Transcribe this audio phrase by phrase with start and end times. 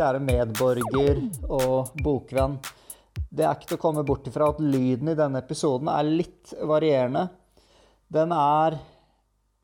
[0.00, 1.18] kjære medborger
[1.52, 2.56] og bokvenn.
[3.30, 6.54] Det er ikke til å komme bort ifra at lyden i denne episoden er litt
[6.66, 7.26] varierende.
[8.10, 8.78] Den er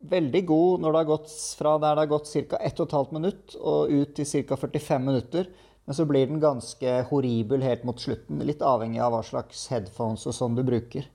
[0.07, 2.61] veldig god når det har gått fra der det har gått ca.
[2.69, 4.59] 1 12 minutt og ut til ca.
[4.61, 5.49] 45 minutter.
[5.87, 10.27] Men så blir den ganske horribel helt mot slutten, litt avhengig av hva slags headphones
[10.27, 11.07] og sånn du bruker.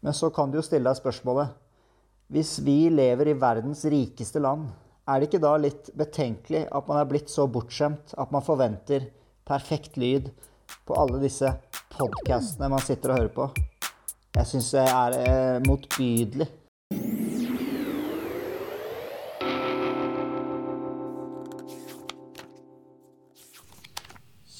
[0.00, 1.60] Men så kan du jo stille deg spørsmålet
[2.32, 4.66] Hvis vi lever i verdens rikeste land,
[5.04, 9.10] er det ikke da litt betenkelig at man er blitt så bortskjemt at man forventer
[9.44, 10.30] perfekt lyd
[10.88, 11.50] på alle disse
[11.92, 13.48] podkastene man sitter og hører på?
[14.34, 16.48] Jeg syns det er eh, motbydelig.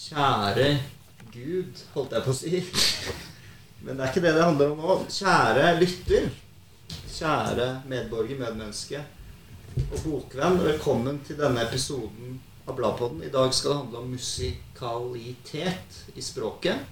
[0.05, 0.69] Kjære
[1.33, 2.61] Gud, holdt jeg på å si.
[3.83, 5.01] Men det er ikke det det handler om nå.
[5.11, 6.31] Kjære lytter.
[7.15, 9.01] Kjære medborger, medmenneske
[9.75, 10.59] og bokvenn.
[10.63, 13.23] Velkommen til denne episoden av Bladpodden.
[13.27, 16.85] I dag skal det handle om musikalitet i språket.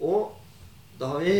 [0.00, 0.32] Og
[1.00, 1.34] da har vi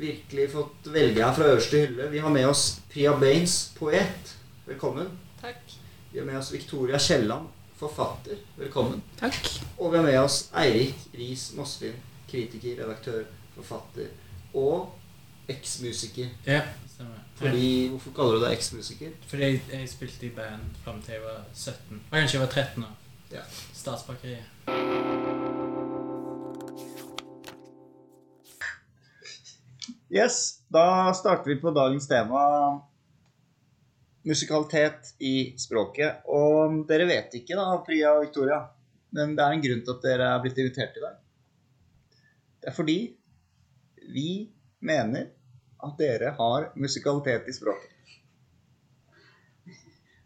[0.00, 2.08] virkelig fått velge her fra øverste hylle.
[2.10, 4.34] Vi har med oss Priya Baines, poet.
[4.66, 5.12] Velkommen.
[5.40, 5.76] Takk.
[6.12, 7.46] Vi har med oss Victoria Kielland,
[7.78, 8.42] forfatter.
[8.58, 9.02] Velkommen.
[9.20, 9.38] Takk.
[9.78, 11.94] Og vi har med oss Eirik Riis Moslin,
[12.30, 13.22] kritiker, redaktør,
[13.54, 14.10] forfatter
[14.54, 14.98] og
[15.52, 16.34] eksmusiker.
[16.46, 16.62] Ja.
[17.34, 19.14] Fordi, Hvorfor kaller du deg eksmusiker?
[19.26, 22.02] Fordi jeg, jeg spilte i band fram til jeg var 17.
[22.10, 22.96] Og kanskje jeg var 13 år.
[23.32, 23.42] Ja.
[23.72, 24.44] Statsbakeriet.
[30.12, 32.42] Yes, da starter vi på dagens tema.
[34.28, 36.20] Musikalitet i språket.
[36.28, 38.60] Og dere vet ikke, da, Priya og Victoria,
[39.16, 41.16] men det er en grunn til at dere er blitt invitert i dag.
[42.60, 42.98] Det er fordi
[44.12, 44.28] vi
[44.84, 45.32] mener
[45.82, 47.90] at dere har musikalitet i språket.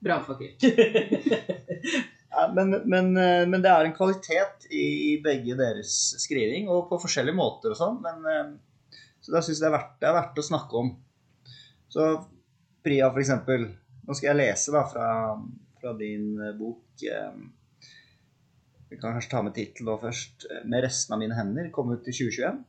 [0.07, 0.21] Bra,
[2.37, 6.99] Ja, men, men, eh, men det er en kvalitet i begge deres skriving, og på
[7.01, 7.97] forskjellige måter og sånn.
[8.05, 10.91] Men eh, Så da syns jeg det er, verdt, det er verdt å snakke om.
[11.88, 12.11] Så
[12.84, 13.65] Priya, for eksempel.
[14.06, 15.09] Nå skal jeg lese da fra,
[15.81, 16.84] fra din eh, bok.
[18.87, 20.47] Vi kan kanskje ta med tittelen først.
[20.69, 22.61] 'Med resten av mine hender', kom ut i 2021.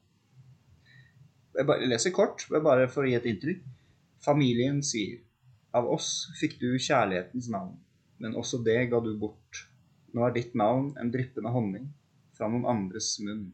[1.57, 3.65] Jeg leser kort, bare for å gi et inntrykk.
[4.23, 5.23] Familien sier
[5.75, 7.75] Av oss fikk du kjærlighetens navn
[8.17, 9.63] men også det ga du bort.
[10.13, 11.87] Nå er ditt navn en dryppende honning
[12.37, 13.49] fra noen andres munn.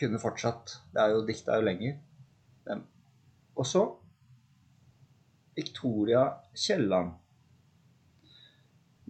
[0.00, 0.78] Kunne fortsatt.
[0.92, 1.98] Det er jo diktet jo lenger.
[3.60, 3.82] Og så
[5.56, 6.24] Victoria
[6.56, 7.12] Kielland.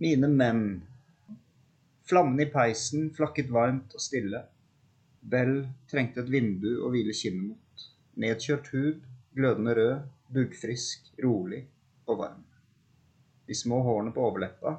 [0.00, 0.64] Mine menn.
[2.10, 4.42] Flammen i peisen flakket varmt og stille.
[5.20, 5.56] Bell
[5.90, 7.88] trengte et vindu å hvile kinnet mot.
[8.20, 9.02] Nedkjølt hud,
[9.36, 11.64] glødende rød, duggfrisk, rolig
[12.06, 12.46] og varm
[13.50, 14.76] de små hårene på overleppa.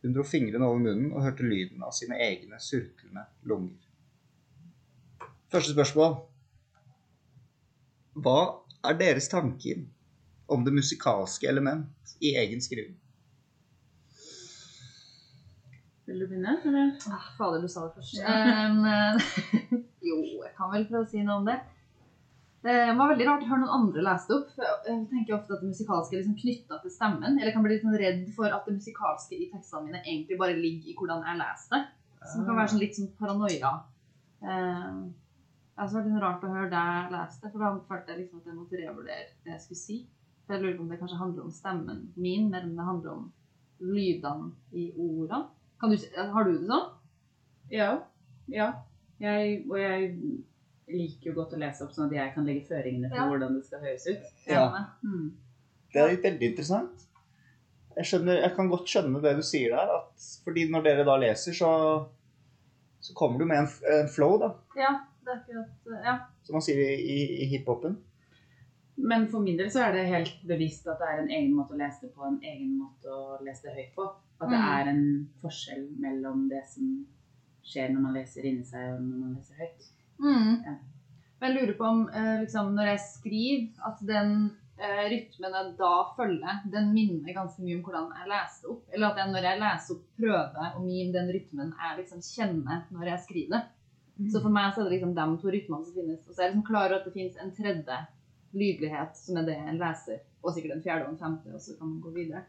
[0.00, 3.82] Hun dro fingrene over munnen og hørte lyden av sine egne surklende lunger.
[5.52, 6.16] Første spørsmål.
[8.24, 8.38] Hva
[8.88, 9.82] er deres tanker
[10.48, 12.96] om det musikalske element i egen skriving?
[16.06, 16.58] Vil du begynne?
[16.64, 16.92] Eller?
[17.10, 18.20] Ah, fader, du sa det først.
[18.22, 21.58] Um, eh, jo, jeg kan vel prøve å si noe om det.
[22.66, 24.54] Det var veldig rart å høre noen andre lese det opp.
[24.86, 27.36] Jeg tenker ofte at det musikalske er liksom knytta til stemmen.
[27.36, 30.38] Eller jeg kan bli litt sånn redd for at det musikalske i tekstene mine egentlig
[30.40, 31.82] bare ligger i hvordan jeg leser det.
[32.26, 33.72] Så det kan være sånn litt sånn paranoia.
[34.42, 35.02] Um,
[35.76, 38.48] det var litt rart å høre deg lese det, for da følte jeg liksom at
[38.48, 39.98] jeg måtte revurdere det jeg skulle si.
[40.46, 43.18] For jeg lurer på om det kanskje handler om stemmen min, mer enn det handler
[43.18, 43.26] om
[43.84, 45.44] lydene i ordene.
[45.80, 46.86] Kan du, har du det sånn?
[47.72, 47.88] Ja.
[48.52, 48.68] Ja.
[49.20, 50.12] Jeg, og jeg
[50.86, 53.26] liker jo godt å lese opp sånn at jeg kan legge føringene for Ja.
[53.32, 54.30] hvordan det skal høres ut.
[54.46, 54.66] Ja.
[55.02, 55.30] Mm.
[55.92, 57.06] Det er veldig interessant.
[57.96, 59.92] Jeg, skjønner, jeg kan godt skjønne det du sier der.
[59.98, 61.70] At, fordi når dere da leser, så,
[63.00, 63.70] så kommer du med en,
[64.00, 64.52] en flow, da.
[64.76, 64.92] Ja,
[65.24, 66.18] det er akkurat Ja.
[66.46, 67.96] Som man sier i, i, i hiphopen.
[68.96, 71.74] Men for min del så er det helt bevisst at det er en egen måte
[71.74, 74.06] å lese det på, en egen måte å lese det høyt på.
[74.40, 74.68] At det Mm.
[74.78, 75.04] er en
[75.40, 77.06] forskjell mellom det som
[77.64, 79.86] skjer når man leser inni seg og når man leser høyt.
[80.20, 80.64] Mm.
[80.66, 80.74] Ja.
[81.40, 84.34] Men jeg lurer på om eh, liksom, når jeg skriver, at den
[84.78, 88.84] eh, rytmen jeg da følger, den minner ganske mye om hvordan jeg leser opp.
[88.92, 92.84] Eller at jeg når jeg leser opp, prøver å mime den rytmen jeg liksom kjenner
[92.92, 93.64] når jeg skriver det.
[94.32, 96.22] Så for meg så er det liksom de to rytmene som finnes.
[96.28, 97.96] Og så er jeg liksom klar over at det finnes en tredje
[98.56, 101.74] lydlighet, som er det en leser, og sikkert en fjerde og en femte, og så
[101.78, 102.44] kan man gå videre.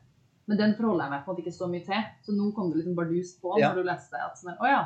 [0.47, 2.03] Men den forholder jeg meg på at ikke så mye til.
[2.23, 3.73] Så nå kom det liksom bardust på Ja.
[3.73, 4.15] når du leste.
[4.23, 4.85] At sånn, å ja,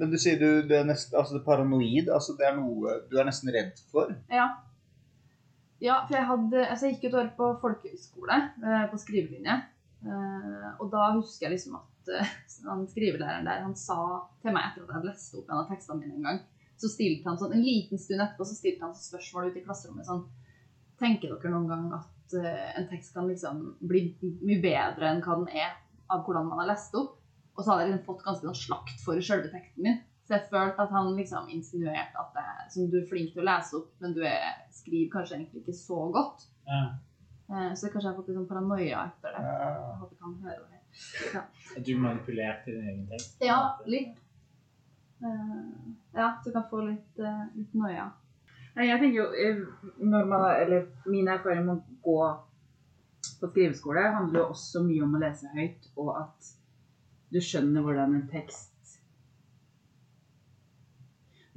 [0.00, 2.06] Men du sier du, du er nesten altså det er paranoid.
[2.08, 4.14] altså Det er noe du er nesten redd for.
[4.32, 4.46] Ja.
[5.80, 9.56] Ja, for jeg hadde Altså, jeg gikk et år på folkehøyskole eh, på skrivelinje.
[10.06, 12.32] Eh, og da husker jeg liksom at eh,
[12.70, 13.98] han skrivelæreren der, han sa
[14.40, 16.40] til meg etter at jeg hadde lest opp en av tekstene mine en gang,
[16.80, 19.66] så stilte han sånn, en liten stund etterpå så stilte han sånn spørsmål ute i
[19.66, 20.24] klasserommet sånn
[21.00, 22.08] Tenker dere noen gang at
[22.38, 25.74] eh, en tekst kan liksom bli mye bedre enn hva den er
[26.10, 27.16] av hvordan man har lest opp?
[27.56, 29.98] Og så hadde jeg liksom fått ganske sånn slakt for selve teksten min.
[30.24, 33.46] Så jeg følte at han liksom insinuerte at det, som du er flink til å
[33.48, 36.46] lese opp, men du er, skriver kanskje egentlig ikke så godt.
[36.70, 36.82] Ja.
[37.50, 39.42] Eh, Så kanskje jeg har fått litt sånn paranoia etter det.
[39.42, 39.72] Ja.
[39.74, 41.42] Jeg håper han hører det.
[41.76, 43.42] Er du manipulert i din egen tekst?
[43.44, 44.16] Ja, litt.
[45.22, 45.60] Eh,
[46.14, 47.18] Ja, så du kan få litt,
[47.54, 48.08] litt noia.
[48.76, 49.26] Jeg tenker jo,
[49.98, 51.66] når man, eller Min erfaring
[52.04, 52.20] gå
[53.40, 56.50] på skriveskole handler jo også mye om å lese høyt, og at
[57.30, 58.98] du skjønner hvordan en tekst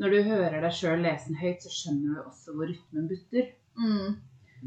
[0.01, 3.51] Når du hører deg sjøl lese den høyt, så skjønner du også hvor rytmen butter.
[3.77, 4.15] Mm.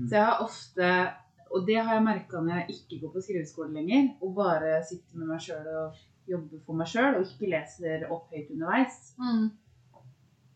[0.07, 0.91] Så jeg har ofte
[1.51, 5.19] Og det har jeg merka når jeg ikke går på skriveskole lenger, og bare sitter
[5.21, 9.51] med meg sjøl og jobber for meg sjøl, og ikke leser opp høyt underveis, Mm.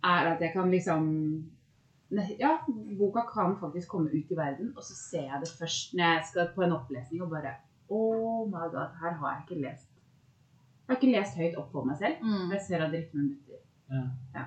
[0.05, 1.06] er at jeg kan liksom
[2.10, 2.56] Ja,
[2.98, 6.24] boka kan faktisk komme ut i verden, og så ser jeg det først når jeg
[6.30, 7.54] skal på en opplesning og bare
[7.90, 9.88] Oh my god, her har jeg ikke lest
[10.86, 12.22] Jeg har ikke lest høyt opp for meg selv.
[12.22, 12.50] Mm.
[12.50, 13.60] Jeg ser at rytmen butter.
[14.34, 14.44] Ja.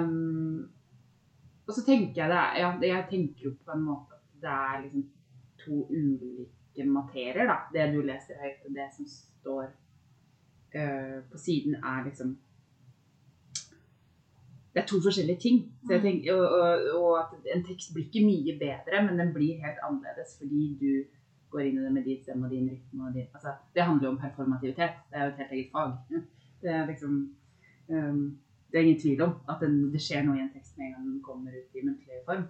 [0.00, 0.68] Um,
[1.66, 4.52] og så tenker jeg det er, ja, jeg tenker jo på en måte at det
[4.52, 5.06] er liksom
[5.64, 7.56] to ulike materier, da.
[7.72, 9.64] Det du leser høyt, og det som står
[10.76, 12.36] uh, på siden, er liksom
[14.74, 15.58] Det er to forskjellige ting.
[15.86, 19.34] Så jeg tenker, og, og, og at en tekst blir ikke mye bedre, men den
[19.36, 20.90] blir helt annerledes fordi du
[21.54, 23.06] går inn i det med din stemme og din rytme.
[23.06, 24.98] Og din, altså, det handler jo om performativitet.
[25.10, 25.92] Det er jo et helt eget fag.
[26.62, 27.12] Det er liksom
[27.88, 28.24] um,
[28.74, 30.94] det er ingen tvil om at den, det skjer noe i en tekst med en
[30.96, 32.46] gang den kommer ut i muntlig form.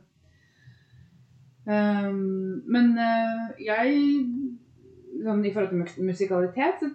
[1.69, 3.99] Um, men uh, jeg
[5.25, 6.89] sånn, I forhold til musikalitet så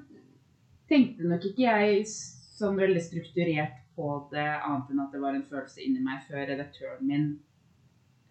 [0.89, 5.43] tenkte nok ikke jeg sånn veldig strukturert på det, annet enn at det var en
[5.51, 7.27] følelse inni meg før redaktøren min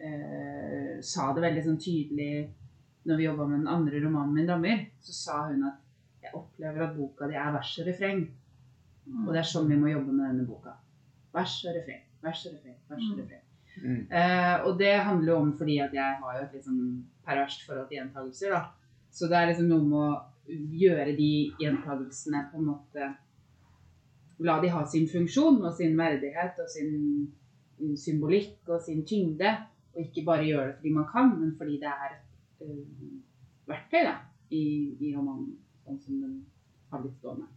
[0.01, 2.33] eh, sa det veldig sånn tydelig
[3.09, 4.87] når vi jobba med den andre romanen min, 'Dammer'.
[5.01, 5.79] Så sa hun at
[6.23, 8.25] jeg opplever at boka di er vers og refreng.
[9.27, 10.75] Og det er sånn vi må jobbe med denne boka.
[11.33, 13.23] Vers og refreng, vers og refreng, vers og Mm.
[13.23, 13.45] refreng.
[13.79, 14.03] Mm.
[14.11, 17.63] Eh, og det handler jo om fordi at jeg har jo et litt sånn perverst
[17.67, 18.63] forhold til gjentagelser, da.
[19.11, 20.25] Så det er liksom noe med å
[20.83, 23.17] gjøre de gjentagelsene på en måte
[24.47, 29.55] La de ha sin funksjon og sin verdighet og sin symbolikk og sin tyngde.
[29.95, 33.17] Og ikke bare gjøre det fordi man kan, men fordi det er et uh,
[33.67, 34.15] verktøy da,
[34.55, 34.63] i,
[35.01, 36.35] i romanen, sånn som den
[36.93, 37.49] har blitt stående.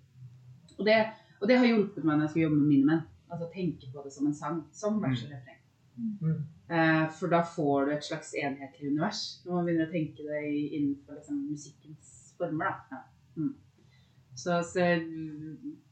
[0.79, 0.97] Og det,
[1.39, 3.03] og det har hjulpet meg når jeg skal jobbe med mine menn.
[3.31, 5.59] Altså tenke på det som en sang, som vers og refreng.
[6.01, 6.39] Mm.
[6.71, 10.41] Uh, for da får du et slags enhetlig univers når man begynner å tenke det
[10.49, 12.79] innenfor liksom, musikkens former.
[12.89, 13.01] Da.
[13.01, 13.43] Ja.
[13.43, 13.53] Mm.
[14.33, 14.87] Så, så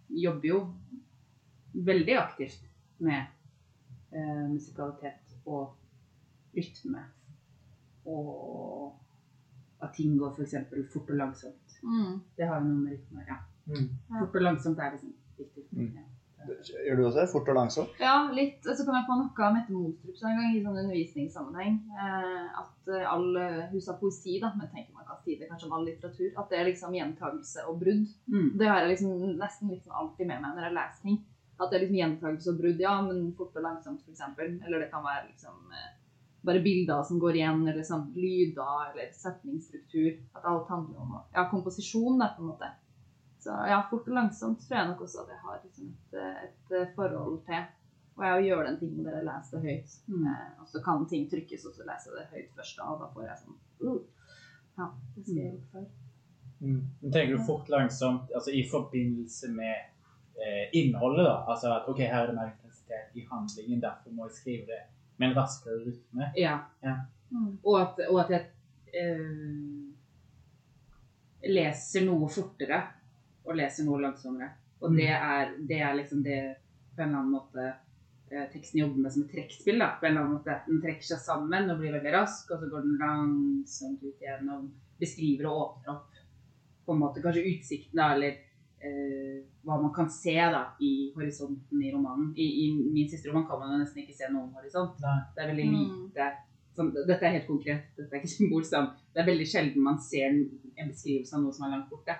[0.10, 0.60] jobber jo
[1.74, 2.66] veldig aktivt
[2.98, 3.26] med
[4.12, 5.76] eh, musikalitet og
[6.58, 7.04] rytme.
[8.10, 8.96] Og
[9.82, 10.56] at ting går f.eks.
[10.94, 11.80] fort og langsomt.
[11.84, 12.20] Mm.
[12.38, 13.36] Det har jo noe med rytme å gjøre.
[13.36, 13.44] Ja.
[13.70, 13.90] Mm.
[14.20, 15.66] Fort og langsomt er liksom viktig.
[15.72, 15.92] Mm.
[15.96, 16.08] Ja.
[16.50, 17.30] Gjør du også det?
[17.32, 18.02] Fort og langsomt?
[18.02, 18.60] Ja, litt.
[18.66, 21.80] Så kom jeg på noe Mette Monstrup sa en gang i sånn undervisningssammenheng.
[21.94, 25.70] Eh, at all eh, Hun sa poesi, da, men tenker man kan si det kanskje
[25.70, 26.32] om all litteratur.
[26.36, 28.08] At det er liksom gjentagelse og brudd.
[28.32, 28.50] Mm.
[28.60, 31.22] Det har jeg liksom nesten liksom alltid med meg når jeg leser ting.
[31.60, 34.28] At det er liksom gjentagelse og brudd, ja, men fort og langsomt, f.eks.
[34.40, 35.90] Eller det kan være liksom eh,
[36.48, 40.14] bare bilder som går igjen, eller sånn lyder, eller setningsstruktur.
[40.38, 42.72] At alt handler om ja, komposisjon, da, på en måte.
[43.40, 46.96] Så ja, fort og langsomt tror jeg nok også at jeg har liksom et, et
[46.96, 47.68] forhold til.
[48.20, 49.94] Og jeg gjør den tingen der jeg leser det høyt.
[50.12, 50.26] Mm.
[50.28, 53.08] Eh, og så kan ting trykkes, og så leser jeg det høyt først, og da
[53.14, 54.02] får jeg sånn uh.
[54.80, 55.86] Ja, det skal jeg gjøre før.
[56.60, 56.82] Mm.
[57.02, 59.76] Men tenker du fort langsomt altså i forbindelse med
[60.44, 61.26] eh, innholdet?
[61.30, 64.68] da, altså at ok, her er det mer intensitet i handlingen, derfor må jeg skrive
[64.68, 64.82] det
[65.16, 66.32] med en raskere rytme?
[66.36, 66.58] Ja.
[67.32, 67.54] Mm.
[67.64, 68.44] Og at, og at jeg
[69.00, 69.90] eh,
[71.56, 72.84] leser noe fortere
[73.50, 74.50] og leser noe langsommere.
[74.80, 76.40] Og det er, det er liksom det
[76.96, 77.66] på en eller annen måte
[78.32, 79.80] eh, teksten jobber med som et trekkspill.
[79.82, 80.60] da, på en eller annen måte.
[80.68, 84.70] Den trekker seg sammen og blir veldig rask, og så går den langsomt ut igjennom,
[85.00, 86.22] beskriver og åpner opp
[86.86, 88.38] på en måte kanskje utsikten, da, eller
[88.82, 92.32] eh, hva man kan se da, i horisonten i romanen.
[92.36, 94.96] I, I min siste roman kan man jo nesten ikke se noen horisont.
[95.04, 95.18] Nei.
[95.36, 96.08] Det er veldig Mm.
[96.78, 98.76] Dette er helt konkret, dette er ikke symbolsk.
[99.14, 100.44] Det er veldig sjelden man ser en,
[100.80, 102.16] beskrivelse av noe som er langt borte.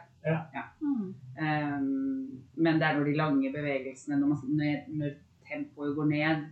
[0.84, 1.06] Mm.
[1.40, 5.14] Um, men det er når de lange bevegelsene, når, man, når, når
[5.48, 6.44] tempoet går ned,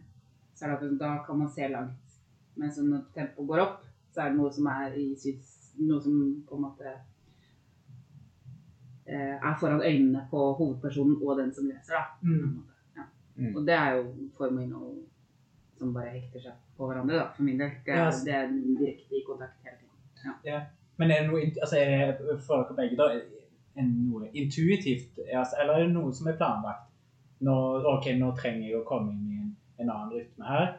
[0.56, 2.16] så er det at da kan man se langt.
[2.58, 5.54] Men når tempoet går opp, så er det noe som er i syns...
[5.78, 6.16] noe som
[6.48, 6.94] på en måte
[9.06, 11.94] eh, er foran øynene på hovedpersonen og den som leser.
[11.94, 12.06] da.
[12.24, 12.64] Mm.
[12.98, 13.06] Ja.
[13.36, 13.52] Mm.
[13.52, 15.04] Og det er jo form og innhold
[15.78, 17.72] som bare hekter seg på hverandre, da, for min del.
[17.86, 18.10] Det er, Ja.
[18.26, 18.48] det er
[18.80, 20.66] direkte i kontakt hele tiden.
[20.98, 25.20] Men er det noe, altså er det for dere begge da, er det noe intuitivt,
[25.34, 26.88] altså, eller er det noe som er planlagt?
[27.46, 27.54] Nå,
[27.86, 30.72] ok, nå trenger jeg å komme inn i en, en annen rytme her.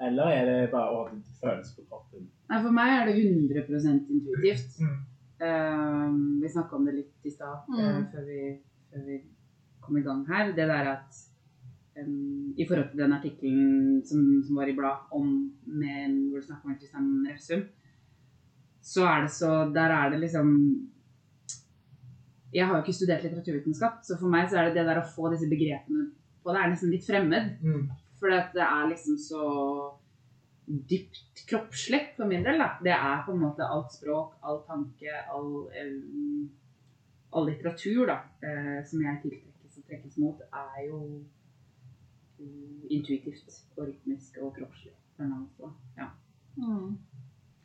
[0.00, 1.08] Eller er det bare å
[1.40, 2.28] følelse på kroppen?
[2.48, 4.78] Nei, for meg er det 100 intuitivt.
[4.78, 5.00] Mm.
[5.42, 8.06] Eh, vi snakka om det litt i stad, eh, Mm.
[8.12, 8.30] før,
[8.92, 9.18] før vi
[9.80, 10.52] kom i gang her.
[10.52, 11.18] Det der at
[12.00, 15.32] em, I forhold til den artikkelen som, som var i blad om
[15.66, 17.66] med, hvor du snakker om Kristian Refsum,
[18.82, 20.52] så er det så Der er det liksom
[22.54, 25.08] Jeg har jo ikke studert litteraturvitenskap, så for meg så er det det der å
[25.14, 26.08] få disse begrepene
[26.42, 27.58] på det, er nesten litt fremmed.
[27.60, 27.88] Mm.
[28.18, 29.42] For det er liksom så
[30.68, 32.60] dypt kroppslig for min del.
[32.60, 32.70] Da.
[32.84, 36.48] Det er på en måte alt språk, all tanke, all, um,
[37.32, 41.02] all litteratur da, eh, som jeg tiltrekkes og trekkes mot, er jo
[42.90, 44.94] intuitivt og rytmisk og kroppslig.
[45.98, 46.10] Ja.
[46.56, 46.98] Mm.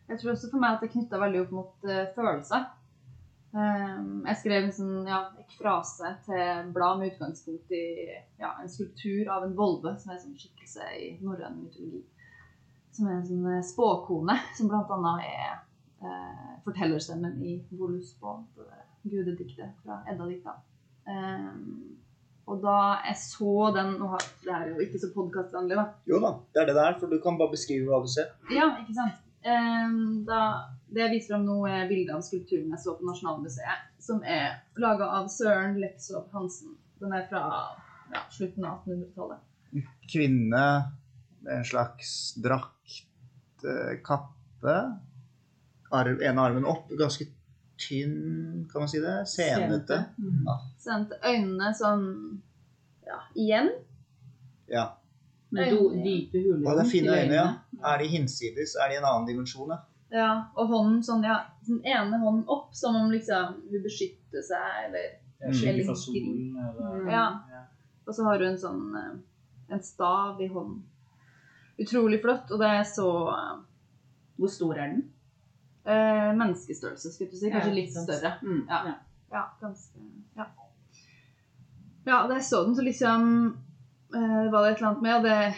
[0.08, 2.66] Jeg tror også for meg at det knytta veldig opp mot uh, følelser.
[3.54, 7.84] Um, jeg skrev en sånn ja, ekfrase til blad med utgangspunkt i
[8.42, 12.02] ja, en skulptur av en volve, som er en sånn skikkelse i norrøn mytologi.
[12.94, 15.14] Som er en sånn eh, spåkone, som bl.a.
[15.22, 15.62] er
[16.02, 20.58] uh, fortellerstemmen i Voluspa, det gudediktet fra Edda-dikta.
[21.06, 22.03] Um,
[22.50, 25.86] og da jeg så den og har, Det er jo ikke så podkastvennlig, da.
[26.10, 28.34] Jo da, det er det der, for du kan bare beskrive hva du ser.
[28.52, 29.22] Ja, ikke sant.
[29.44, 30.42] Ehm, da,
[30.92, 34.60] det jeg viser fram nå, er bilder av skulpturen jeg så på Nasjonalmuseet, som er
[34.80, 36.76] laga av Søren Lepsov Hansen.
[37.00, 37.44] Den er fra
[38.14, 39.84] ja, slutten av 1800-tallet.
[40.12, 40.66] Kvinne
[41.44, 43.08] med en slags drakt,
[43.68, 44.78] eh, kappe.
[45.94, 47.28] Arv, ene armen opp, ganske
[47.84, 49.16] tynn, kan man si det.
[49.30, 50.00] Senete.
[50.18, 50.50] Mm.
[50.82, 52.06] Sendte øynene sånn
[53.08, 53.72] ja, igjen.
[54.72, 54.86] Ja.
[55.54, 57.50] Med do, dype huler Og det er fine øyne, ja.
[57.84, 58.78] Er de hinsides?
[58.80, 59.74] Er de i en annen dimensjon?
[59.76, 59.84] Ja?
[60.14, 64.88] Ja, og hånden sånn, ja, den ene hånden opp, som om liksom hun beskytter seg,
[64.88, 65.12] eller
[65.44, 67.10] Jeg fra Eller solen, eller Mm.
[67.12, 67.26] Ja.
[67.52, 67.62] Ja.
[68.08, 69.16] Og så har hun en sånn eh,
[69.74, 70.84] en stav i hånden.
[71.82, 73.58] Utrolig flott, og det er så eh,
[74.38, 75.04] Hvor stor er den?
[75.86, 77.52] Eh, menneskestørrelse, skulle du si.
[77.54, 78.38] Kanskje litt større.
[78.42, 78.64] Mm.
[78.70, 78.96] Ja.
[79.34, 80.00] Ja, ganske
[80.38, 80.50] Ja.
[82.06, 83.30] Ja, da jeg så den, så liksom
[84.16, 85.54] eh, var det et eller annet med det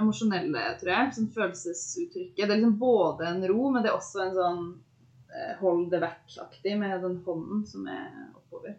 [0.00, 1.14] emosjonelle, tror jeg.
[1.16, 2.44] Sånn følelsesuttrykket.
[2.44, 4.62] Det er liksom både en ro, men det er også en sånn
[5.34, 8.06] eh, hold det vekk-aktig med den hånden som er
[8.38, 8.78] oppover.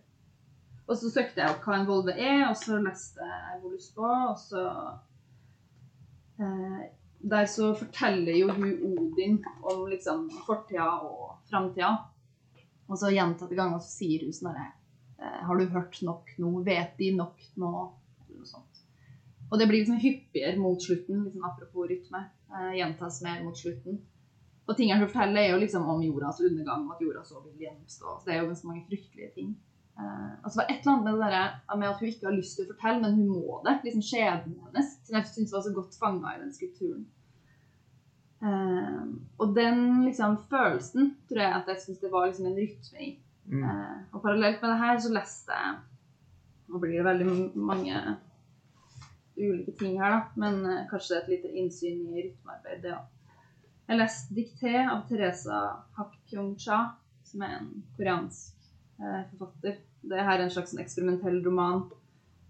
[0.88, 4.08] Og så søkte jeg opp hva en volve er, og så leste jeg Volus på,
[4.08, 4.64] og så
[6.42, 6.82] eh,
[7.22, 11.92] Der så forteller jo hun Odin om liksom fortida og framtida.
[12.90, 16.54] Og så gjentatte ganger så sier hun sånn eh, Har du hørt nok nå?
[16.66, 17.74] Vet de nok nå?
[18.26, 18.82] Eller noe sånt.
[19.52, 22.24] Og det blir liksom hyppigere mot slutten, liksom apropos rytme.
[22.52, 24.00] Eh, gjentas mer mot slutten.
[24.68, 27.66] Og tingene hun forteller, er jo liksom om jordas undergang, og at jorda så vil
[27.66, 28.18] gjenoppstå.
[28.20, 29.54] Så det er jo ganske mange fryktelige ting.
[30.02, 32.58] Eh, Det var et eller annet med det der, med at hun ikke har lyst
[32.58, 33.76] til å fortelle, men hun må det.
[33.86, 34.94] Liksom skjebnen hennes.
[35.06, 37.06] Som jeg syns var så godt fanga i den skulpturen.
[38.42, 39.04] Uh,
[39.38, 43.12] og den liksom følelsen tror jeg at jeg syns det var liksom en rytme i.
[43.46, 43.64] Mm.
[43.64, 45.80] Uh, og parallelt med det her så leste jeg
[46.72, 47.28] Nå blir det veldig
[47.68, 48.00] mange
[49.38, 50.20] ulike ting her, da.
[50.42, 53.06] Men uh, kanskje et lite innsyn i rytmearbeid, det òg.
[53.92, 55.62] Jeg leste dikté av Teresa
[55.98, 56.78] Hak Kyung-cha,
[57.28, 58.70] som er en koreansk
[59.02, 59.82] eh, forfatter.
[60.02, 61.84] Det er en slags eksperimentell roman.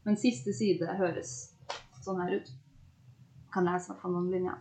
[0.04, 1.54] Men siste side høres
[2.02, 2.52] sånn her ut.
[3.54, 4.60] Kan lese noen linjer.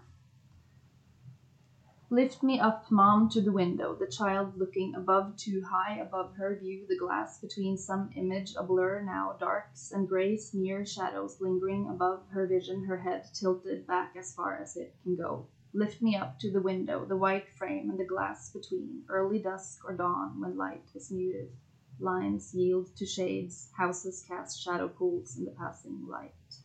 [2.13, 6.59] Lift me up, mom, to the window, the child looking above too high above her
[6.61, 11.89] view, the glass between some image a blur now darks and grays near shadows lingering
[11.89, 15.47] above her vision, her head tilted back as far as it can go.
[15.73, 19.85] Lift me up to the window, the white frame and the glass between, early dusk
[19.85, 21.53] or dawn when light is muted.
[22.00, 26.61] Lines yield to shades, houses cast shadow pools in the passing light.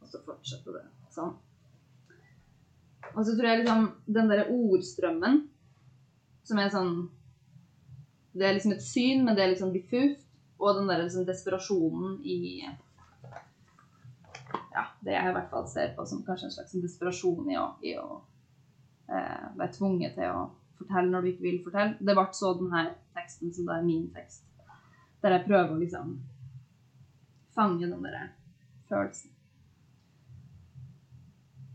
[0.00, 1.34] Og så fortsetter det sånn.
[3.12, 5.42] Og så tror jeg liksom den derre ordstrømmen
[6.46, 6.94] som er sånn
[8.32, 10.24] Det er liksom et syn, men det er liksom diffust.
[10.56, 12.62] Og den derre liksom desperasjonen i
[14.72, 17.58] Ja, det jeg i hvert fall ser på som kanskje en slags sånn desperasjon i
[17.60, 18.06] å, i å
[19.10, 20.46] eh, være tvunget til å
[20.82, 21.98] fortelle når du ikke vil fortelle.
[21.98, 22.84] Det ble så denne
[23.16, 24.44] teksten som det er min tekst.
[25.22, 26.16] Der jeg prøver å liksom
[27.54, 28.32] fange den der
[28.88, 29.30] følelsen.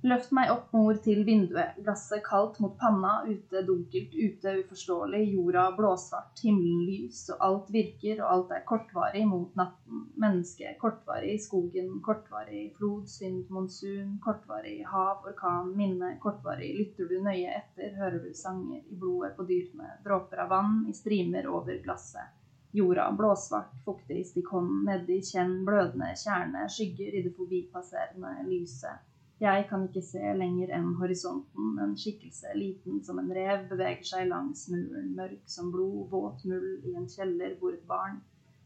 [0.08, 1.76] Løft meg opp, mor, til vinduet.
[1.84, 3.26] Glasset kaldt mot panna.
[3.28, 5.20] Ute dunkelt, ute uforståelig.
[5.34, 10.06] Jorda blåsvart, himmelen lys, og alt virker, og alt er kortvarig mot natten.
[10.24, 16.72] Menneske kortvarig skogen, kortvarig flod, synd, monsun, kortvarig hav, orkan, minne, kortvarig.
[16.78, 19.98] Lytter du nøye etter, hører du sanger i blodet på dyrene.
[20.08, 22.32] Dråper av vann i strimer over glasset.
[22.78, 29.07] Jorda blåsvart, fuktig, stikk hånden nedi, kjenn blødende kjerne, skygger i det forbipasserende lyset.
[29.38, 31.76] Jeg kan ikke se lenger enn horisonten.
[31.84, 36.88] En skikkelse liten som en rev beveger seg langs muren, mørk som blod, våt muld
[36.90, 38.18] i en kjeller hvor et barn,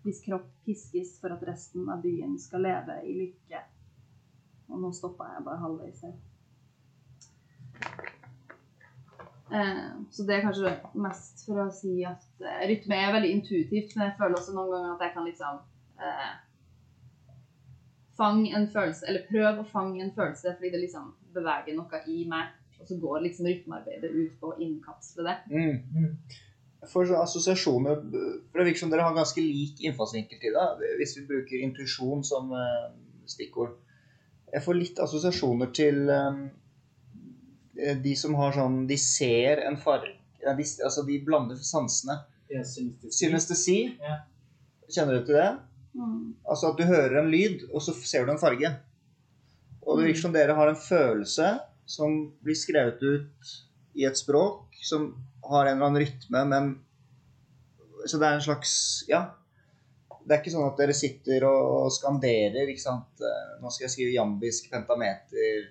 [0.05, 3.65] hvis kropp piskes for at resten av byen skal leve i lykke.
[4.71, 6.15] Og nå stoppa jeg bare halvveis her.
[9.51, 10.71] Eh, så det er kanskje
[11.03, 14.71] mest for å si at eh, rytme er veldig intuitivt, men jeg føler også noen
[14.71, 15.59] ganger at jeg kan liksom
[15.99, 16.31] eh,
[18.21, 22.23] fang en følelse, eller prøv å fange en følelse fordi det liksom beveger noe i
[22.29, 22.53] meg.
[22.81, 25.35] Og så går liksom rytmearbeidet ut på å innkapsle det.
[25.53, 26.07] Mm.
[26.89, 31.27] For assosiasjoner For det virker som dere har ganske lik innfallsvinkel til det, hvis vi
[31.29, 32.87] bruker intuisjon som eh,
[33.29, 33.75] stikkord.
[34.51, 40.55] Jeg får litt assosiasjoner til eh, de som har sånn De ser en farge ja,
[40.57, 42.17] de, Altså, de blander sansene.
[42.51, 42.65] Jeg
[43.13, 43.77] Synestesi.
[44.01, 44.23] Ja.
[44.91, 45.51] Kjenner du til det?
[45.97, 46.37] Mm.
[46.47, 48.71] Altså at du hører en lyd, og så ser du en farge.
[49.81, 51.51] Og det virker som dere har en følelse
[51.89, 53.51] som blir skrevet ut
[53.99, 55.09] i et språk som
[55.49, 56.71] har en eller annen rytme, men
[58.07, 59.35] Så det er en slags Ja.
[60.25, 63.21] Det er ikke sånn at dere sitter og skanderer, ikke sant.
[63.21, 65.69] Eh, Nå skal jeg skrive jambisk pentameter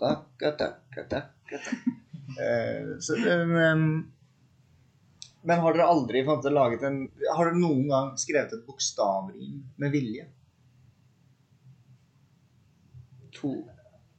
[0.00, 1.28] takk, takk, takk.
[2.32, 3.82] Eh, så, men,
[5.42, 6.98] men har dere aldri på en måte, laget en
[7.34, 10.28] Har dere noen gang skrevet et bokstavrim med vilje?
[13.40, 13.54] To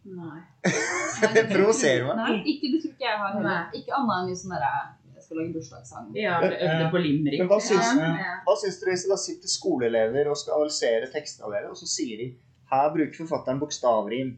[0.03, 0.41] Nei.
[1.35, 2.17] Det provoserer meg.
[2.19, 3.45] Nei, ikke det tror ikke jeg har heller.
[3.47, 3.79] Nei.
[3.79, 4.71] Ikke annet enn sånn derre
[5.13, 6.09] Jeg skal lage bursdagssang.
[6.19, 7.39] Ja, øvde på limerick.
[7.39, 8.33] Men hva syns, Ja, ja.
[8.43, 11.79] hva syns dere hvis det da sitter skoleelever og skal analysere tekstene av dere, og
[11.79, 12.27] så sier de
[12.73, 14.33] her bruker forfatteren bokstavrim.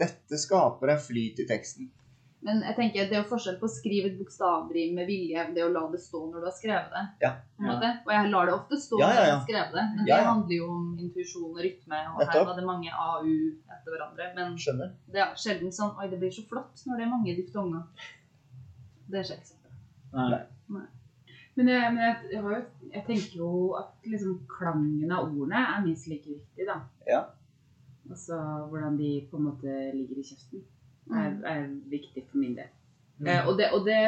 [0.00, 1.90] Dette skaper en flyt i teksten.
[2.40, 5.64] Men jeg tenker det er jo forskjell på å skrive et bokstavrim med vilje det
[5.64, 7.02] å la det stå når du har skrevet det.
[7.26, 7.32] Ja.
[7.60, 7.74] På.
[7.74, 9.84] Og jeg lar det ofte stå Ja, ja, når jeg har skrevet det.
[9.96, 12.38] Men Ja, det handler jo om intuisjon og rytme, og Nettopp.
[12.38, 13.34] her var det mange AU
[13.76, 14.30] etter hverandre.
[14.38, 14.94] Men Skjønner?
[15.12, 18.08] det er sjelden sånn Oi, det blir så flott når det er mange diftonger.
[19.10, 19.76] Det skjer ikke så ofte.
[20.16, 20.42] Nei.
[21.58, 25.60] Men, jeg, men jeg, jeg, har jo, jeg tenker jo at liksom klangen av ordene
[25.60, 26.78] er minst like viktig, da.
[27.10, 27.24] Ja.
[28.08, 28.38] Altså
[28.70, 30.62] hvordan de på en måte ligger i kjeften,
[31.14, 31.44] er, Mm.
[31.44, 32.68] er viktig for min del.
[33.18, 33.26] Mm.
[33.26, 33.98] Eh, og, det, og det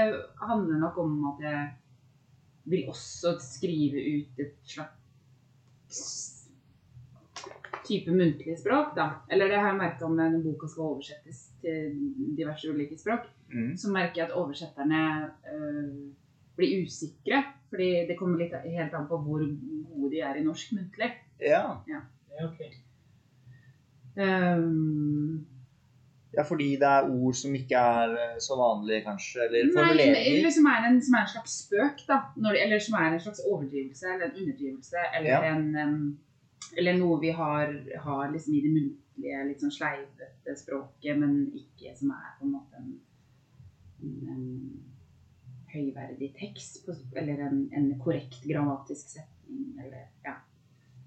[0.42, 1.70] handler nok om at jeg
[2.64, 6.38] vil også skrive ut et slags
[7.84, 9.08] type muntlig språk, da.
[9.30, 11.96] Eller det har jeg merka om når boka skal oversettes til
[12.38, 13.26] diverse ulike språk.
[13.52, 13.76] Mm.
[13.76, 15.00] så merker jeg at oversetterne
[15.52, 16.12] øh,
[16.56, 17.42] blir usikre.
[17.68, 21.10] Fordi det kommer litt helt an på hvor gode de er i norsk muntlig.
[21.40, 21.76] Ja.
[21.88, 22.00] Ja,
[22.44, 22.60] ok.
[24.16, 25.46] Um,
[26.32, 29.44] ja, fordi det er ord som ikke er eh, så vanlige, kanskje?
[29.44, 32.18] Eller nei, eller som er, en, som er en slags spøk, da.
[32.40, 35.04] Når eller som er en slags overdrivelse eller en underdrivelse.
[35.18, 35.42] Eller, Ja.
[35.52, 36.16] en,
[36.78, 37.74] eller noe vi har,
[38.06, 42.56] har liksom i det muntlige, litt sånn sleivete språket, men ikke som er på en
[42.56, 42.94] måte en,
[44.32, 44.48] en,
[45.72, 46.82] høyverdig tekst.
[46.86, 49.74] På, eller en, en korrekt grammatisk setning.
[49.84, 50.38] Eller, ja.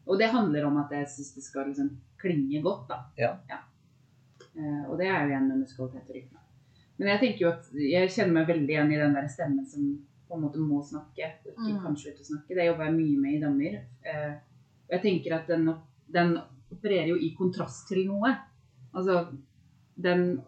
[0.06, 3.08] Og det handler om at jeg syns det skal liksom klinge godt, da.
[3.18, 3.38] Ja.
[3.50, 3.72] Eh,
[4.90, 6.40] og det er jo igjen med musikalitet og rytme.
[6.98, 9.88] Men jeg tenker jo at jeg kjenner meg veldig igjen i den der stemmen som
[10.28, 11.82] på en måte må snakke, og ikke Mm.
[11.84, 12.56] kan slutte å snakke.
[12.56, 13.76] Det jobber jeg mye med i Dammer.
[14.06, 14.34] Eh,
[14.88, 15.68] og jeg tenker at den,
[16.12, 16.38] den
[16.72, 18.32] opererer jo i kontrast til noe.
[18.96, 19.28] Altså,
[20.02, 20.42] den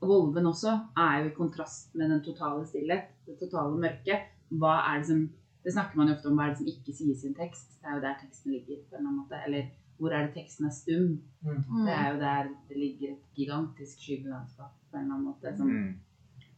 [0.00, 4.26] Volven også er jo i kontrast med den totale stillhet, det totale mørket.
[4.50, 5.30] Hva er det som
[5.64, 7.72] Det snakker man jo ofte om, hva er det som ikke sies i en tekst?
[7.82, 9.38] Det er jo der teksten ligger, på en eller annen måte.
[9.48, 9.64] Eller
[9.98, 11.06] hvor er det teksten er stum?
[11.42, 11.62] Mm.
[11.86, 15.56] Det er jo der det ligger et gigantisk skyggelandskap på en eller annen måte.
[15.56, 15.94] Som, Mm.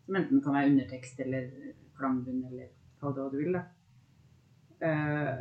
[0.07, 1.51] som enten kan være undertekst eller
[1.99, 2.67] klangbunn eller
[3.01, 3.53] kall det hva du vil.
[3.59, 3.63] da.
[4.79, 5.39] Uh,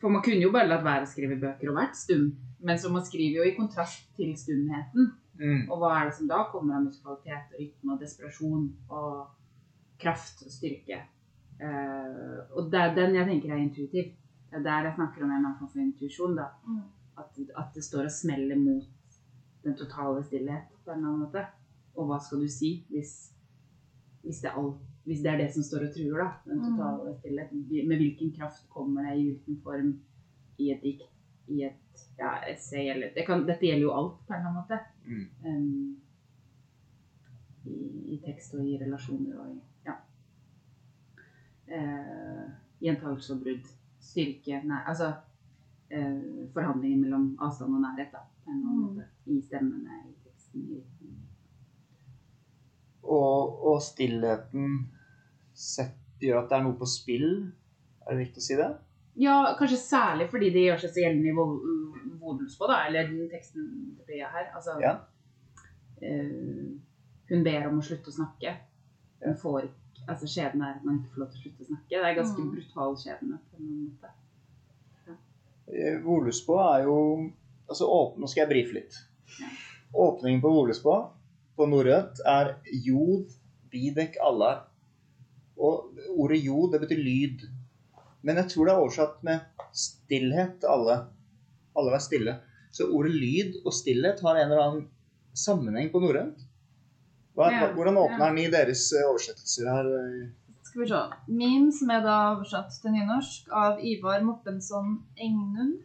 [0.00, 2.26] for man kunne jo bare latt være å skrive bøker og vært stum.
[2.60, 5.12] Men så man skriver jo i kontrast til stumheten.
[5.38, 5.66] Mm.
[5.70, 9.26] Og hva er det som da kommer av musikalitet og rytme og desperasjon og
[10.00, 11.02] kraft og styrke?
[11.60, 14.14] Uh, og det er den jeg tenker er intuitiv.
[14.50, 16.38] Det er der jeg snakker om en eller annen form for intuisjon.
[16.66, 16.82] Mm.
[17.18, 19.18] At, at det står og smeller mot
[19.64, 21.46] den totale stillhet på en eller annen måte.
[21.96, 23.14] Og hva skal du si hvis,
[24.22, 26.30] hvis, det, er alt, hvis det er det som står og truer, da?
[26.46, 26.64] Den Mm.
[26.70, 27.52] totale stillhet.
[27.88, 29.92] Med hvilken kraft kommer det i hvilken form
[30.58, 31.12] i et dikt?
[31.48, 34.62] i et ja, essay eller det kan, Dette gjelder jo alt, på en eller annen
[34.62, 34.78] måte.
[35.06, 35.26] Mm.
[35.46, 35.96] Um,
[37.66, 39.94] i, I tekst og i relasjoner og i Ja.
[41.70, 42.50] Uh,
[42.82, 43.70] Gjentagelse og brudd.
[44.06, 45.08] Styrke Nei, altså
[45.90, 48.22] eh, Forhandlinger mellom avstand og nærhet, da.
[48.44, 48.96] På en eller annen Mm.
[48.96, 49.08] måte.
[49.26, 51.16] I stemmene, i teksten, i rytmen.
[53.06, 54.76] Og, og stillheten
[55.56, 57.26] sett, gjør at det er noe på spill.
[58.06, 58.68] Er det viktig å si det?
[59.20, 61.36] Ja, kanskje særlig fordi det gjør seg så gjeldende i
[62.20, 63.66] Vodensbå, da, eller den teksten
[63.96, 64.50] til Pia her.
[64.56, 64.94] Altså, Ja.
[66.02, 66.76] eh,
[67.30, 68.56] hun ber om å slutte å snakke.
[69.24, 71.66] Hun får ikke Altså, skjeden er at man ikke får lov til å slutte å
[71.70, 71.88] snakke.
[71.90, 72.50] Det er ganske Mm.
[72.54, 74.10] brutal skjebne på en måte.
[75.08, 75.98] Ja.
[76.04, 76.96] Volusbå er jo
[77.68, 78.94] altså åpne, Nå skal jeg brife litt.
[79.94, 80.94] Åpningen på Volusbå
[81.58, 82.52] på norrønt er
[82.84, 83.32] jod,
[83.72, 84.64] bidek, allar.
[85.58, 87.46] Og ordet jod, det betyr lyd.
[88.22, 89.40] Men jeg tror det er oversatt med
[89.72, 91.00] stillhet alle.
[91.76, 92.38] Alle være stille.
[92.70, 94.88] Så ordet lyd og stillhet har en eller annen
[95.34, 96.45] sammenheng på norrønt.
[97.36, 98.28] Hva- Ja, Hvordan åpner ja.
[98.30, 99.90] den i deres eh, oversettelser her?
[100.00, 100.28] eh?
[100.64, 101.02] Skal vi se.
[101.28, 105.82] Min, som er da oversatt til nynorsk av Ivar Mortensson Engnund.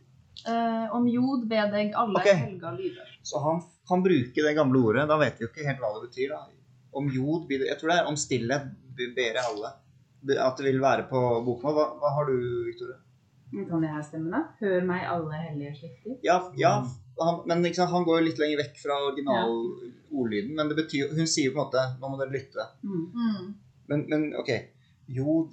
[0.47, 2.33] Eh, om jod, bedeg, alle okay.
[2.39, 3.11] helga lyder.
[3.21, 5.05] Så han kan bruke det gamle ordet.
[5.11, 6.33] Da vet vi jo ikke helt hva det betyr.
[6.33, 6.41] da.
[6.97, 8.65] Om jod blir det Jeg tror det er om stillhet
[8.97, 9.75] ber jeg alle.
[10.39, 11.77] At det vil være på bokmål.
[11.77, 12.35] Hva, hva har du,
[12.65, 12.97] Victoria?
[13.51, 14.43] Kan det her stemme, da?
[14.61, 16.17] Hør meg, alle hellige slekter.
[16.23, 16.75] Ja, ja
[17.19, 19.57] han, men liksom, han går jo litt lenger vekk fra original
[20.11, 20.53] ordlyden.
[20.57, 22.67] Men det betyr, hun sier på en måte Nå må dere lytte.
[22.83, 23.03] Mm.
[23.15, 23.51] Mm.
[23.91, 24.53] Men, men OK.
[25.11, 25.43] Jo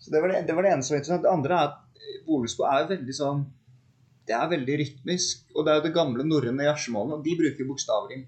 [0.00, 1.24] Så det var det, det var det ene som var interessant.
[1.26, 1.80] Det andre er at
[2.26, 3.42] Bolesko er jo veldig sånn
[4.28, 5.48] Det er veldig rytmisk.
[5.54, 8.24] Og det er jo det gamle norrøne jazzemålene, og de bruker bokstavrim.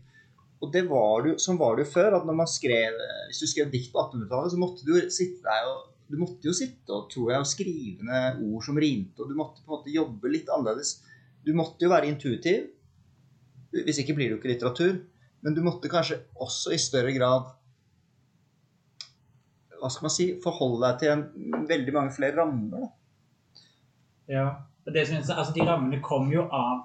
[0.63, 3.43] Og det var det jo, sånn var det jo før, at når man skrev Hvis
[3.43, 6.93] du skrev dikt på 1800-tallet, så måtte du sitte der og du måtte jo sitte
[6.93, 9.95] og, tror jeg, og skrive ned ord som rimte, og du måtte på en måte
[9.95, 10.99] jobbe litt annerledes.
[11.41, 12.67] Du måtte jo være intuitiv.
[13.73, 14.99] Hvis ikke blir det jo ikke litteratur.
[15.43, 17.51] Men du måtte kanskje også i større grad
[19.83, 21.23] hva skal man si, forholde deg til en,
[21.67, 22.85] veldig mange flere rammer.
[22.85, 23.63] Da.
[24.31, 24.45] Ja.
[24.87, 26.85] Og det synes jeg, altså, de rammene kom jo av,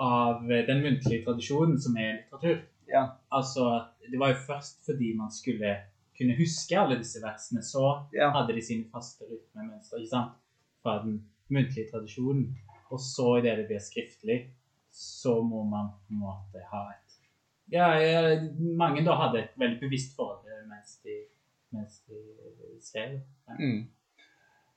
[0.00, 2.62] av den muntlige tradisjonen som er litteratur.
[2.88, 3.02] Ja.
[3.32, 3.66] Altså,
[4.08, 5.74] det var jo først fordi man skulle
[6.16, 8.30] kunne huske alle disse versene, så Ja.
[8.32, 10.32] hadde de sine faste rytmemønstre, ikke sant?
[10.82, 11.20] Fra den
[11.52, 12.56] muntlige tradisjonen.
[12.90, 14.50] Og så i det det blir skriftlig,
[14.92, 17.01] så må man på en måte ha et
[17.72, 17.88] Ja,
[18.76, 21.16] mange da hadde et veldig bevisst forhold mens de,
[21.72, 22.20] mens de
[22.82, 23.18] skrev.
[23.48, 23.56] Ja.
[23.58, 23.82] Mm.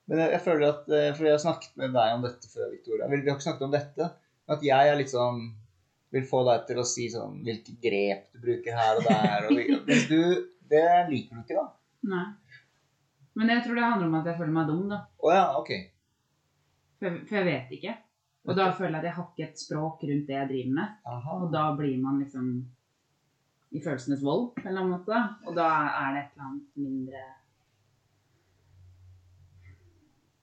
[0.05, 2.69] Men jeg, jeg føler at eh, For jeg har snakket med deg om dette før,
[2.73, 3.08] Victoria.
[3.10, 4.10] Vi, vi har ikke snakket om dette.
[4.45, 5.41] men At jeg er litt sånn
[6.13, 9.49] Vil få deg til å si sånn hvilke grep du bruker her og der.
[9.49, 10.21] Og, hvis du
[10.69, 11.67] Det liker du ikke, da.
[12.13, 12.25] Nei.
[13.36, 15.01] Men jeg tror det handler om at jeg føler meg dum, da.
[15.19, 15.71] Oh, ja, OK.
[17.01, 17.95] For for jeg vet ikke.
[18.45, 20.93] Og da føler jeg at jeg har ikke et språk rundt det jeg driver med.
[21.12, 21.38] Aha.
[21.41, 22.47] Og da blir man liksom
[23.75, 25.21] i følelsenes vold på en eller annen måte.
[25.47, 27.23] Og da er det et eller annet mindre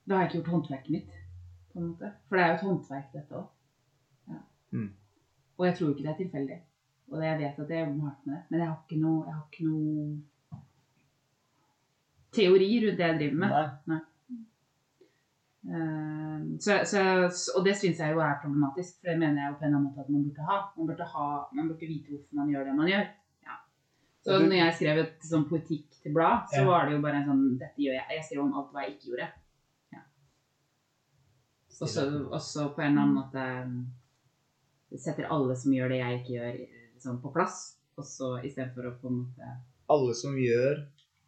[0.03, 1.12] Da har jeg ikke gjort håndverket mitt,
[1.73, 2.09] på en måte.
[2.29, 3.45] For det er jo et håndverk, dette òg.
[4.33, 4.40] Ja.
[4.75, 4.88] Mm.
[5.57, 6.59] Og jeg tror ikke det er tilfeldig.
[7.12, 8.42] Og jeg vet at jeg jobber hardt med det.
[8.51, 10.61] Men jeg har ikke noe, jeg har ikke noe
[12.33, 13.71] teori rundt det jeg driver med.
[13.92, 14.01] Nei.
[15.62, 17.01] Eh, så, så,
[17.57, 19.85] og det syns jeg jo er problematisk, for det mener jeg jo på en annen
[19.87, 20.61] måte at man burde ha.
[20.77, 23.11] Man burde, ha, man burde vite hvorfor man gjør det man gjør.
[24.23, 26.65] Så du- når jeg skrev et sånn politikk til blad, så Ja.
[26.67, 28.07] var det jo bare en sånn Dette gjør jeg.
[28.11, 29.29] Jeg skrev om alt hva jeg ikke gjorde.
[29.93, 29.99] Ja.
[31.83, 33.43] Også, også på en eller annen måte
[34.93, 36.59] eh, setter alle som gjør det jeg ikke gjør,
[36.95, 37.63] liksom på plass.
[37.99, 39.49] Og så istedenfor å på en måte
[39.93, 40.79] Alle som gjør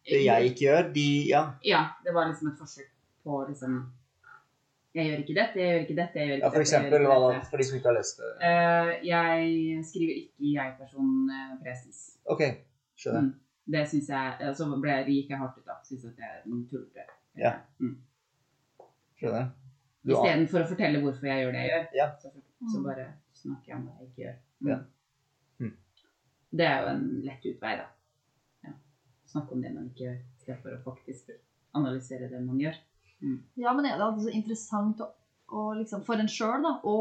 [0.05, 1.43] det jeg ikke gjør, de Ja.
[1.63, 2.87] Ja, det var liksom et forsøk
[3.25, 3.91] på liksom
[4.95, 6.65] Jeg gjør ikke dette, jeg gjør ikke dette, jeg gjør ikke ja for dette.
[6.65, 7.39] eksempel, hva da?
[7.49, 8.31] For de som ikke har lest det.
[8.39, 11.99] Uh, jeg skriver ikke i jeg-person eh, presens.
[12.25, 12.41] OK,
[12.99, 13.21] skjønner.
[13.21, 13.33] Mm.
[13.75, 15.77] Det syns jeg Og Så ble, gikk jeg hardt ut, da.
[15.87, 17.05] Syns at det er tullete.
[17.39, 17.53] Ja.
[17.79, 17.95] Mm.
[19.19, 19.47] skjønner.
[20.05, 22.07] Istedenfor å fortelle hvorfor jeg gjør det jeg gjør, Ja.
[22.21, 22.29] så,
[22.71, 24.35] så bare snakker jeg om hva jeg ikke gjør.
[24.61, 24.69] Mm.
[24.69, 24.77] Ja.
[25.59, 25.71] Mm.
[26.59, 27.87] Det er jo en lett utvei, da.
[28.67, 28.73] Ja.
[29.33, 31.33] Snakke om det man ikke gjør, istedenfor å faktisk
[31.75, 32.77] analysere det man gjør.
[33.57, 35.07] Ja, men er det altså interessant å,
[35.53, 36.97] å liksom, for en sjøl å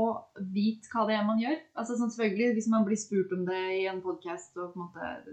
[0.52, 1.56] vite hva det er man gjør?
[1.80, 4.56] Altså sånn selvfølgelig, Hvis man blir spurt om det i en podkast,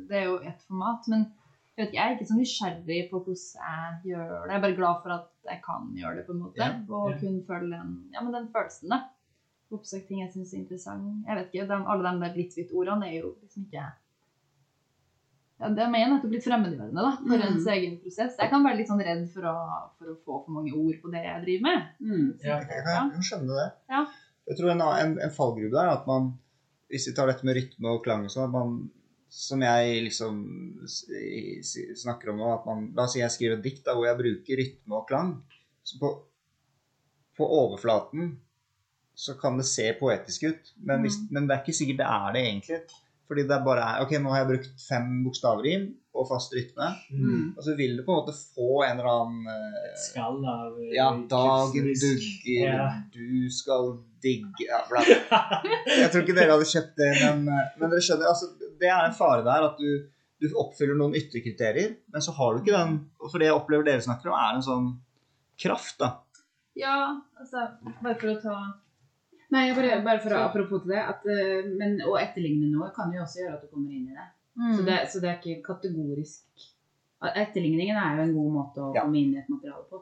[0.10, 1.08] det er jo ett format.
[1.12, 1.26] Men
[1.76, 4.52] jeg, vet jeg er ikke så nysgjerrig på hvordan jeg gjør det.
[4.52, 6.62] Jeg er bare glad for at jeg kan gjøre det, på en måte.
[6.62, 7.18] Ja, Og ja.
[7.24, 9.02] kunne følge den, ja, men den følelsen, da.
[9.72, 11.12] Oppsøke ting jeg syns er interessant.
[11.28, 13.86] Jeg vet ikke, de, Alle de der litt-hvitt-ordene er jo liksom ikke
[15.62, 17.44] ja, det er mer nettopp litt fremmedgjørende da, for Mm.
[17.48, 18.36] ens egen prosess.
[18.42, 19.56] Jeg kan være litt sånn redd for å,
[19.98, 21.84] for å få for mange ord på det jeg driver med.
[22.02, 22.28] Mm.
[22.44, 22.58] Ja.
[22.66, 23.68] Jeg kan, skjønne det.
[23.94, 24.06] Ja.
[24.50, 26.32] Jeg tror en, en, en fallgruve der er at man,
[26.92, 28.74] hvis vi tar dette med rytme og klang og sånn, at man,
[29.32, 30.42] som jeg liksom
[32.04, 34.20] snakker om nå, at man, la oss si jeg skriver et dikt da, hvor jeg
[34.20, 35.30] bruker rytme og klang,
[35.88, 36.10] så på,
[37.38, 38.34] på overflaten
[39.22, 42.36] så kan det se poetisk ut, men, hvis, men det er ikke sikkert det er
[42.36, 42.80] det egentlig.
[43.32, 45.86] Fordi det er bare er, ok, nå har jeg brukt fem bokstavrim
[46.20, 47.54] og fast rytme, Mm.
[47.56, 50.90] og så vil du på en måte få en eller annen uh, Skall av uh,
[50.92, 52.90] ja, dagen dugger, Ja.
[53.14, 55.06] du skal digge ja, bla.
[56.02, 57.48] Jeg tror ikke dere hadde kjøpt det, men,
[57.80, 60.04] men dere skjønner, altså, det er en fare der at du,
[60.44, 63.00] du oppfyller noen ytterkriterier, men så har du ikke den
[63.32, 64.92] For det jeg opplever dere snakker om, er en sånn
[65.64, 66.18] kraft, da.
[66.76, 66.98] Ja,
[67.40, 67.70] altså,
[68.04, 68.60] bare for å ta
[69.52, 73.12] Nei, bare, bare for å apropos til det, at, eh, men å etterligne noe kan
[73.12, 74.28] jo også gjøre at du kommer inn i det.
[74.58, 74.76] mm.
[74.78, 76.70] Så det, så det er ikke kategorisk
[77.22, 79.02] Etterligningen er jo en god måte å Ja.
[79.04, 80.00] komme inn i et materiale på.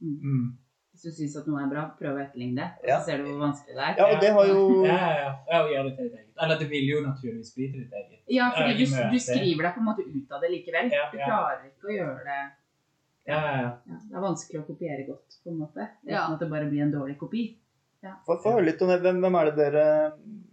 [0.00, 0.52] Mm.
[0.92, 2.68] Hvis du syns at noe er bra, prøv å etterligne det.
[2.86, 2.98] Ja.
[3.00, 3.96] så ser du hvor vanskelig det er.
[3.98, 5.16] Ja, og det har jo Ja, ja,
[5.50, 5.60] ja.
[5.72, 6.28] ja det til ditt eget.
[6.42, 8.20] Eller det vil jo naturligvis bli til ditt eget.
[8.28, 10.90] Ja, fordi du, du skriver deg på en måte ut av det likevel.
[10.92, 12.40] Ja, Du klarer ikke å gjøre det
[13.26, 13.70] Ja, ja, ja.
[13.86, 15.88] ja, Det er vanskelig å kopiere godt, på en måte.
[16.04, 16.26] Uten Ja.
[16.32, 17.56] at det bare blir en dårlig kopi.
[18.26, 18.98] Få for høre litt om det.
[19.04, 19.86] Hvem, hvem er det dere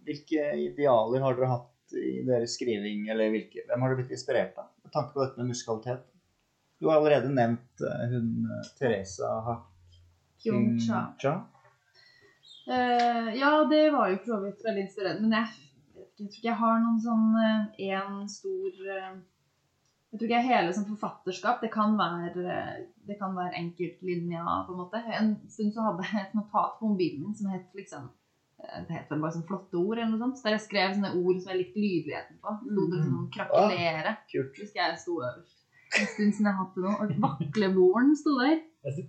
[0.06, 4.58] Hvilke idealer har dere hatt i deres skriving, eller hvilke, hvem har dere blitt inspirert
[4.62, 4.70] av?
[4.86, 6.04] Med tanke på dette med musikalitet.
[6.80, 9.32] Du har allerede nevnt eh, hun eh, Teresa
[10.44, 11.00] Kyung-cha.
[11.00, 11.34] Hakking-cha.
[12.70, 15.26] Eh, ja, det var jo for så vidt veldig inspirerende.
[15.26, 15.66] Men jeg,
[15.98, 17.28] jeg tror ikke jeg har noen sånn
[17.90, 19.12] én stor eh,
[20.10, 21.60] Jeg tror ikke jeg hele som forfatterskap.
[21.62, 22.54] Det kan være,
[23.08, 25.02] det kan være enkeltlinja, på en måte.
[25.19, 28.08] En stund så hadde jeg et notat på mobilen min som het liksom
[28.63, 30.41] eh, Det het vel bare sånn flotte ord, eller noe sånt.
[30.45, 32.56] Der jeg skrev sånne ord som jeg likte lydeligheten på.
[32.63, 34.15] Sto det liksom krakelere.
[34.34, 34.58] Kult.
[34.63, 35.56] Husker jeg sto øverst.
[36.00, 36.95] En stund siden jeg har hatt det nå.
[37.04, 38.58] Og vaklevoren sto der.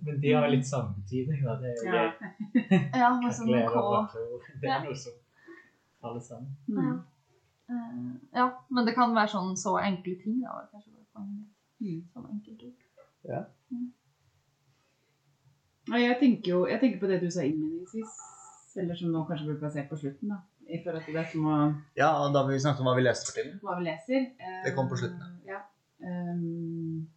[0.05, 1.57] Men de har litt samme betydning, da.
[1.61, 2.05] Det er jo Ja.
[3.01, 3.81] Ja, med sånn K.
[3.95, 4.27] vakre.
[4.61, 5.17] Det er noe som
[6.01, 6.53] alle sammen.
[6.69, 6.85] Mm.
[6.85, 6.93] Ja.
[7.71, 10.41] Eh, ja, men det kan være sånn så enkle ting.
[10.43, 11.57] Da, kanskje bare poenget mitt.
[11.81, 11.99] Mm.
[12.13, 12.87] Sånn enkelt ord.
[15.91, 18.11] Ja, jeg tenker jo jeg tenker på det du sa innledningsvis,
[18.81, 20.41] eller som nå kanskje blir plassert på slutten, da.
[20.71, 21.55] I forhold til det som å...
[21.97, 23.57] Ja, da har vi snakket om hva vi leser for tiden.
[23.65, 24.27] hva vi leser.
[24.39, 25.59] Eh, Det kom på slutten, Ja.
[26.01, 27.09] Um,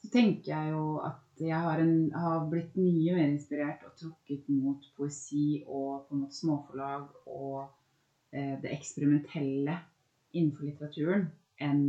[0.00, 4.48] så tenker jeg jo at jeg har, en, har blitt mye mer inspirert og trukket
[4.50, 7.77] mot poesi og på en måte småforlag og eh,
[8.30, 9.78] det eksperimentelle
[10.36, 11.22] innenfor litteraturen
[11.64, 11.84] enn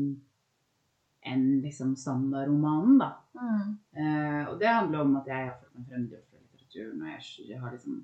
[1.28, 3.10] enn liksom standardromanen, da.
[3.36, 3.74] Mm.
[3.92, 7.48] Eh, og det handler om at jeg har fått meg fremmed fra litteraturen, og jeg,
[7.50, 7.98] jeg har liksom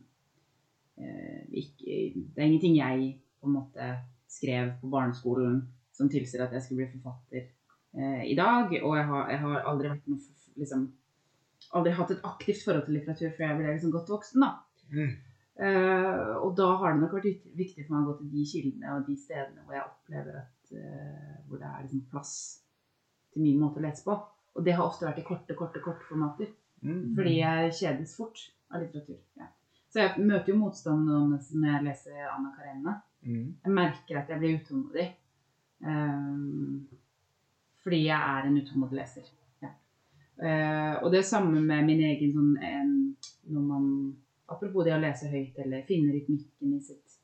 [1.00, 1.96] eh, ikke,
[2.36, 3.90] Det er ingenting jeg på en måte
[4.32, 5.62] skrev på barneskolen
[5.96, 8.74] som tilsier at jeg skulle bli forfatter eh, i dag.
[8.82, 10.92] Og jeg har, jeg har aldri vært noe liksom
[11.76, 14.50] Aldri hatt et aktivt forhold til litteratur før jeg ble liksom godt voksen, da.
[14.94, 15.14] Mm.
[15.56, 18.96] Eh, og da har det nok vært viktig for meg å gå til de kildene
[18.98, 22.34] og de stedene hvor jeg opplever at eh, hvor det er liksom plass
[23.32, 24.18] til min måte å lese på.
[24.56, 26.52] Og det har ofte vært i korte, korte, korte formater.
[26.84, 27.16] Mm.
[27.16, 28.42] Fordi jeg kjedes fort
[28.72, 29.20] av litteratur.
[29.40, 29.48] Ja.
[29.92, 32.98] Så jeg møter jo motstand når jeg leser Anna Karenina.
[33.24, 33.56] Mm.
[33.64, 35.08] Jeg merker at jeg blir utålmodig.
[35.86, 36.86] Um,
[37.84, 39.30] fordi jeg er en utålmodig leser.
[39.64, 39.72] Ja.
[40.36, 42.94] Uh, og det er samme med min egen sånn en,
[43.48, 43.88] Når man
[44.48, 47.16] Apropos det å lese høyt eller finne rytmikken i sitt,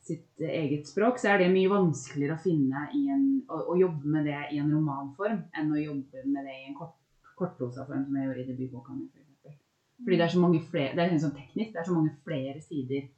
[0.00, 4.06] sitt eget språk, så er det mye vanskeligere å finne i en, å, å jobbe
[4.14, 6.94] med det i en romanform enn å jobbe med det i en kort,
[7.36, 9.08] kortprosaform, som jeg gjorde i debutboka mi.
[9.10, 9.56] For eksempel.
[10.04, 12.62] Fordi det er så mange flere, det er sånn teknisk, det er så mange flere
[12.64, 13.08] sider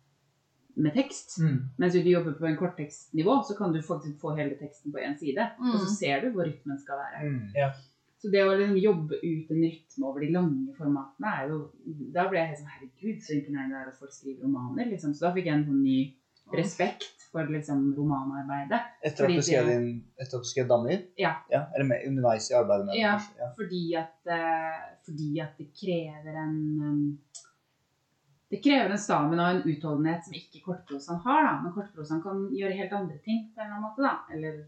[0.83, 1.37] med tekst.
[1.44, 1.59] Mm.
[1.79, 5.03] Mens hvis du jobber på en korttekstnivå, så kan du faktisk få hele teksten på
[5.05, 5.51] én side.
[5.61, 5.96] Og så Mm.
[6.01, 7.20] ser du hvor rytmen skal være.
[7.29, 7.42] Mm.
[8.23, 11.57] Så det å liksom jobbe ut en rytme over de lange formatene er jo
[12.15, 14.91] Da ble jeg helt sånn Herregud, så imponerende det er at folk skriver romaner.
[14.93, 15.15] liksom.
[15.17, 15.97] Så da fikk jeg en sånn ny
[16.53, 18.81] respekt for liksom romanarbeidet.
[19.03, 19.89] Etter at du skrev din
[20.21, 21.01] Etter at du skrev dammer?
[21.19, 21.33] Ja.
[21.51, 22.99] Eller med, underveis i arbeidet med?
[23.01, 23.17] Ja.
[23.17, 23.41] kanskje?
[23.41, 23.49] ja.
[23.57, 27.03] Fordi at, eh, fordi at det krever en um,
[28.53, 31.43] Det krever en stamen og en utholdenhet som ikke kortprosaen har.
[31.49, 31.59] da.
[31.65, 34.07] Men kortprosaen kan gjøre helt andre ting på en eller annen måte.
[34.07, 34.15] da.
[34.37, 34.65] Eller,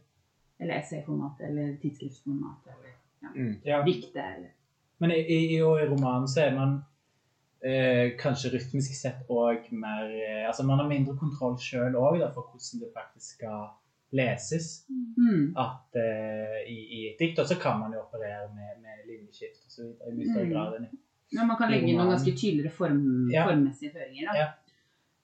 [0.58, 2.72] eller essayformat, eller tidsskriftformat.
[2.72, 3.03] eller
[3.34, 3.54] Mm.
[3.64, 3.82] Ja.
[3.86, 4.50] dikte, eller
[5.00, 6.74] Men i, i, i romanen så er man
[7.64, 12.46] eh, kanskje rytmisk sett òg mer eh, Altså man har mindre kontroll sjøl òg for
[12.50, 13.70] hvordan det faktisk skal
[14.14, 14.84] leses.
[15.18, 15.54] mm.
[15.58, 19.88] At eh, i, i et dikt også kan man jo operere med, med linjeskift osv.
[20.10, 20.52] i mye større Mm.
[20.52, 20.98] grad enn i
[21.34, 23.46] Ja, man kan legge inn noen ganske tydeligere form, Ja.
[23.48, 24.28] formmessige føringer.
[24.28, 24.38] Da.
[24.38, 24.50] Ja.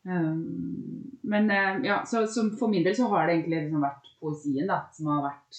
[0.09, 4.09] Um, men uh, ja, så, så for min del så har det egentlig liksom vært
[4.21, 5.59] poesien da, som har vært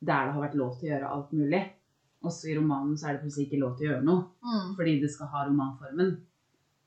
[0.00, 1.62] der det har vært lov til å gjøre alt mulig.
[2.24, 4.74] Også i romanen så er det plutselig ikke lov til å gjøre noe, Mm.
[4.76, 6.16] fordi det skal ha romanformen.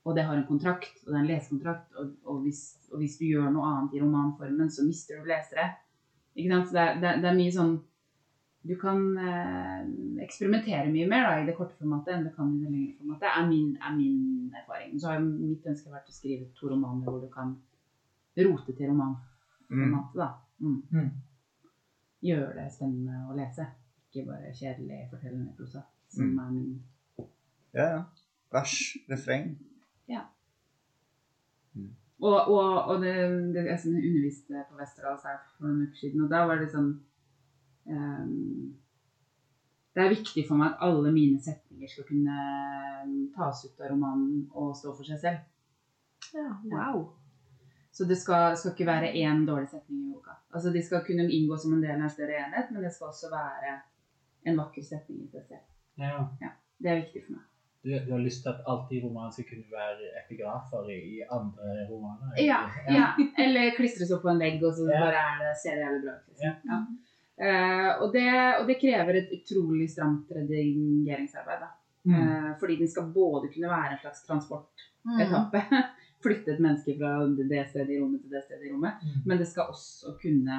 [0.06, 1.94] Og det har en kontrakt, og det er en lesekontrakt.
[1.98, 2.60] Og, og, hvis,
[2.92, 5.70] og hvis du gjør noe annet i romanformen, så mister du lesere.
[6.36, 6.68] Ikke sant?
[6.68, 7.74] Så det er, det, er- det er mye sånn
[8.66, 9.84] Du kan eh,
[10.24, 13.28] eksperimentere mye mer da, i det korte formatet enn du kan i det lengre formatet,
[13.36, 14.94] er min, er min erfaring.
[14.98, 17.50] Så har jo mitt ønske vært å skrive to romaner hvor du kan
[18.38, 18.94] rote til Mm.
[18.94, 20.16] romanformatet.
[20.16, 20.30] da.
[20.60, 20.82] Mm.
[20.92, 21.10] Mm.
[22.24, 23.66] Gjøre det spennende å lese.
[24.08, 26.38] Ikke bare kjedelig fortellende prosa, som Mm.
[26.38, 27.28] er min
[27.74, 28.02] Ja, ja.
[28.54, 29.56] Vers, refreng.
[32.24, 33.14] Og, og, og det,
[33.54, 36.92] det, jeg underviste på Vesterålen her for noen uker siden, og da var det sånn
[37.90, 38.70] um,
[39.94, 42.38] Det er viktig for meg at alle mine setninger skal kunne
[43.34, 45.42] tas ut av romanen og stå for seg selv.
[46.34, 47.04] Ja, wow.
[47.94, 50.34] Så det skal, skal ikke være én dårlig setning i boka.
[50.54, 53.12] Altså De skal kunne inngå som en del av en større enhet, men det skal
[53.12, 53.74] også være
[54.50, 55.66] en vakker setning i seg selv.
[56.02, 56.50] Ja.
[56.82, 57.44] Det er viktig for meg.
[57.84, 61.24] Du, du har lyst til at alt i romanen skal kunne være epigrafer i, i
[61.36, 62.34] andre romaner?
[62.40, 63.10] Ja, ja.
[63.44, 65.02] Eller klistres opp på en vegg, og så Ja.
[65.04, 66.28] bare er det, ser det jævlig bra ut.
[66.32, 66.46] Liksom.
[66.48, 66.54] Ja.
[66.72, 66.78] Ja.
[67.44, 68.26] Eh, og, det,
[68.60, 71.60] og det krever et utrolig stramt redigeringsarbeid.
[71.60, 71.70] Da.
[72.04, 72.16] Mm.
[72.20, 74.26] Uh, fordi den skal både kunne være en slags
[75.04, 75.20] Mm.
[76.24, 79.02] Flytte et menneske fra det stedet i rommet til det stedet i rommet.
[79.04, 79.18] Mm.
[79.28, 80.56] Men det skal også kunne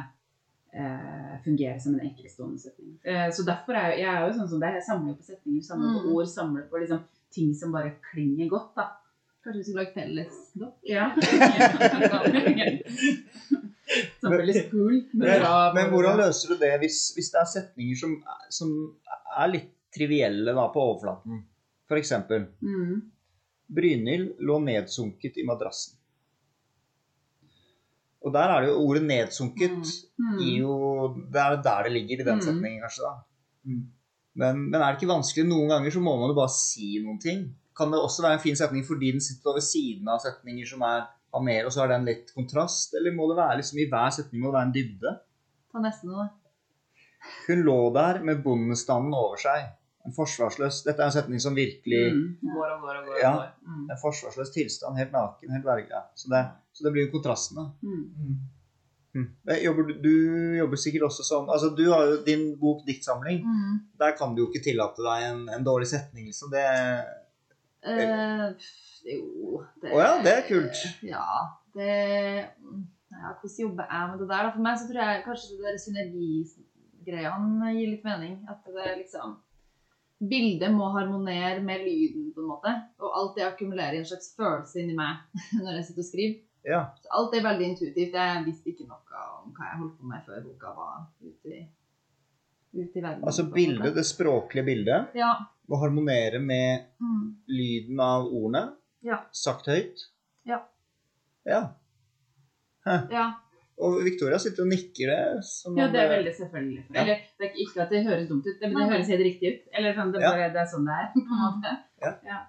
[0.75, 2.93] eh, fungere som en enkeltstående setning.
[3.03, 4.77] Eh, så derfor er jeg, jeg er jo sånn som deg.
[4.79, 6.11] Jeg samler på setninger, samler på Mm.
[6.15, 7.01] ord, samler på liksom,
[7.33, 8.71] ting som bare klinger godt.
[8.77, 8.85] da.
[9.45, 10.77] Kanskje vi skulle lagd felles dopp?
[10.89, 11.05] Ja.
[14.19, 14.95] Som felles cool.
[15.13, 18.15] Men, Men, men hvordan løser du det hvis, hvis det er setninger som,
[18.49, 18.71] som
[19.37, 21.43] er litt trivielle da, på overflaten?
[21.95, 22.95] Eksempel mm.
[23.73, 25.95] Brynhild lå nedsunket i madrassen.
[28.25, 30.39] Og der er det jo ordet 'nedsunket' Mm.
[30.41, 30.73] i jo
[31.31, 32.41] Det er der det ligger i den Mm.
[32.41, 33.01] setningen, kanskje.
[33.03, 33.13] da.
[33.65, 33.87] Mm.
[34.35, 35.45] Men, men er det ikke vanskelig?
[35.47, 37.55] Noen ganger så må man jo bare si noen ting.
[37.77, 40.81] Kan det også være en fin setning fordi den sitter ved siden av setninger som
[40.81, 42.93] er, av mer, og så har den litt kontrast?
[42.95, 45.19] Eller må det være liksom i hver setning må det være en dybde?
[45.71, 46.29] Ta neste nå, da.
[47.47, 49.69] Hun lå der med bondestanden over seg.
[50.05, 52.25] En forsvarsløs Dette er en setning som virkelig Mm.
[52.55, 53.19] Går og går og går.
[53.21, 53.31] Ja.
[53.65, 53.87] Mm.
[53.91, 56.03] En forsvarsløs tilstand, helt naken, helt verga.
[56.15, 57.65] Så det, så det blir jo kontrasten, da.
[57.81, 58.03] Mm.
[58.19, 58.35] Mm.
[59.15, 59.27] Mm.
[59.63, 63.43] Jobber, du- du jobber sikkert også som Altså, du har jo din bok 'Diktsamling'.
[63.43, 63.79] Mm.
[63.99, 66.51] Der kan du jo ikke tillate deg en, en dårlig setning, liksom.
[66.51, 66.65] Det
[67.87, 68.49] Eh,
[69.05, 70.77] jo det, Å ja, det er kult.
[71.03, 71.25] Ja.
[71.75, 71.85] Det
[73.11, 74.51] ja, Hvordan jobber jeg med det der?
[74.53, 78.35] For meg så tror jeg kanskje det der synergigreiene gir litt mening.
[78.49, 79.37] At det er liksom
[80.19, 82.71] Bildet må harmonere med lyden, på en måte.
[83.03, 85.17] Og alt det akkumulerer i en slags følelse inni meg
[85.63, 86.35] når jeg sitter og skriver.
[86.65, 86.79] Ja.
[87.03, 88.15] Så alt er veldig intuitivt.
[88.17, 89.01] Jeg visste ikke noe
[89.43, 91.59] om hva jeg holdt på med før boka var ute i,
[92.79, 93.21] ute i verden.
[93.27, 95.33] Altså bildet, det språklige bildet, Ja.
[95.69, 97.35] må harmonere med Mm.
[97.47, 98.63] lyden av ordene.
[99.05, 99.19] Ja.
[99.31, 100.07] Sagt høyt.
[100.45, 100.63] Ja.
[101.45, 101.61] Ja.
[103.11, 103.25] ja.
[103.83, 105.23] Og Victoria sitter og nikker det.
[105.43, 106.83] Som Ja, det er veldig selvfølgelig.
[106.87, 107.01] Ja.
[107.01, 109.65] Eller det er ikke at det høres dumt ut, men det høres helt riktig ut.
[109.75, 110.51] Eller sånn, det, er Ja.
[110.53, 111.73] det er sånn det er, på en måte.
[112.05, 112.39] Ja.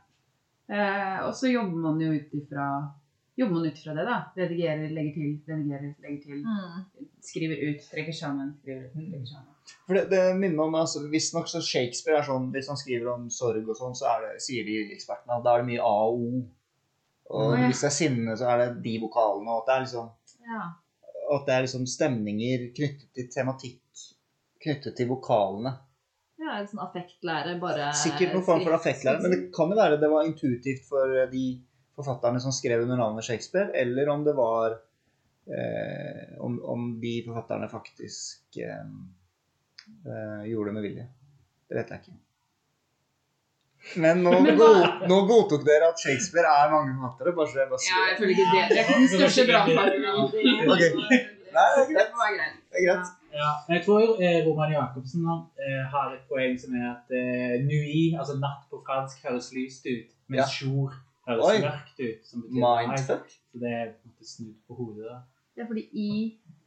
[0.67, 2.69] Eh, og så jobber man jo ut ifra
[3.37, 4.17] jobber man ut fra det, da.
[4.37, 6.39] Redigerer, legger til, redigerer, legger til.
[6.47, 7.11] Mm.
[7.21, 9.53] Skriver ut, trekker sammen, skriver ut, trekker sammen.
[9.87, 13.09] For det, det minner meg om altså, Visstnok så Shakespeare er sånn Hvis han skriver
[13.11, 15.83] om sorg og sånn, så er det, sier de ekspertene at da er det mye
[15.83, 16.43] A og O.
[17.27, 17.67] Og oh, ja.
[17.67, 19.51] hvis det er sinne, så er det de vokalene.
[19.51, 20.11] Og at det er liksom,
[20.47, 20.67] ja.
[21.35, 23.83] At det er liksom stemninger knyttet til tematikk
[24.63, 25.73] knyttet til vokalene.
[26.41, 30.01] Ja, en sånn affektlære, bare Sikkert noen form for affektlære, men det kan jo være
[30.01, 31.47] det var intuitivt for de
[31.97, 34.77] forfatterne som skrev under navnet Shakespeare, eller om det var
[35.49, 38.85] eh, om, om de forfatterne faktisk eh,
[40.05, 41.09] eh, gjorde det med vilje.
[41.67, 42.19] Det vet jeg ikke.
[44.03, 47.33] Men nå, Men god, nå godtok dere at Shakespeare er mange forfattere.
[47.37, 48.65] Bare så jeg bare Ja, jeg føler ikke det.
[48.73, 49.93] Det er den største brannfaren.
[50.75, 50.91] Okay.
[51.57, 52.11] Nei, det er greit.
[52.17, 52.81] Det.
[52.81, 53.13] Er greit.
[53.37, 58.03] Ja, jeg tror eh, Roman Jacobsen eh, har et poeng som er at eh, nui,
[58.17, 60.47] altså natt på fransk, høres lyst ut, mens Ja.
[60.67, 60.93] jour
[61.29, 61.57] høres Oi.
[61.65, 62.21] mørkt ut.
[62.29, 62.61] Som betyr.
[62.65, 63.29] Mindfuck.
[63.53, 65.05] Så det er på en måte snudd på hodet.
[65.13, 65.19] da.
[65.57, 66.11] Ja, fordi i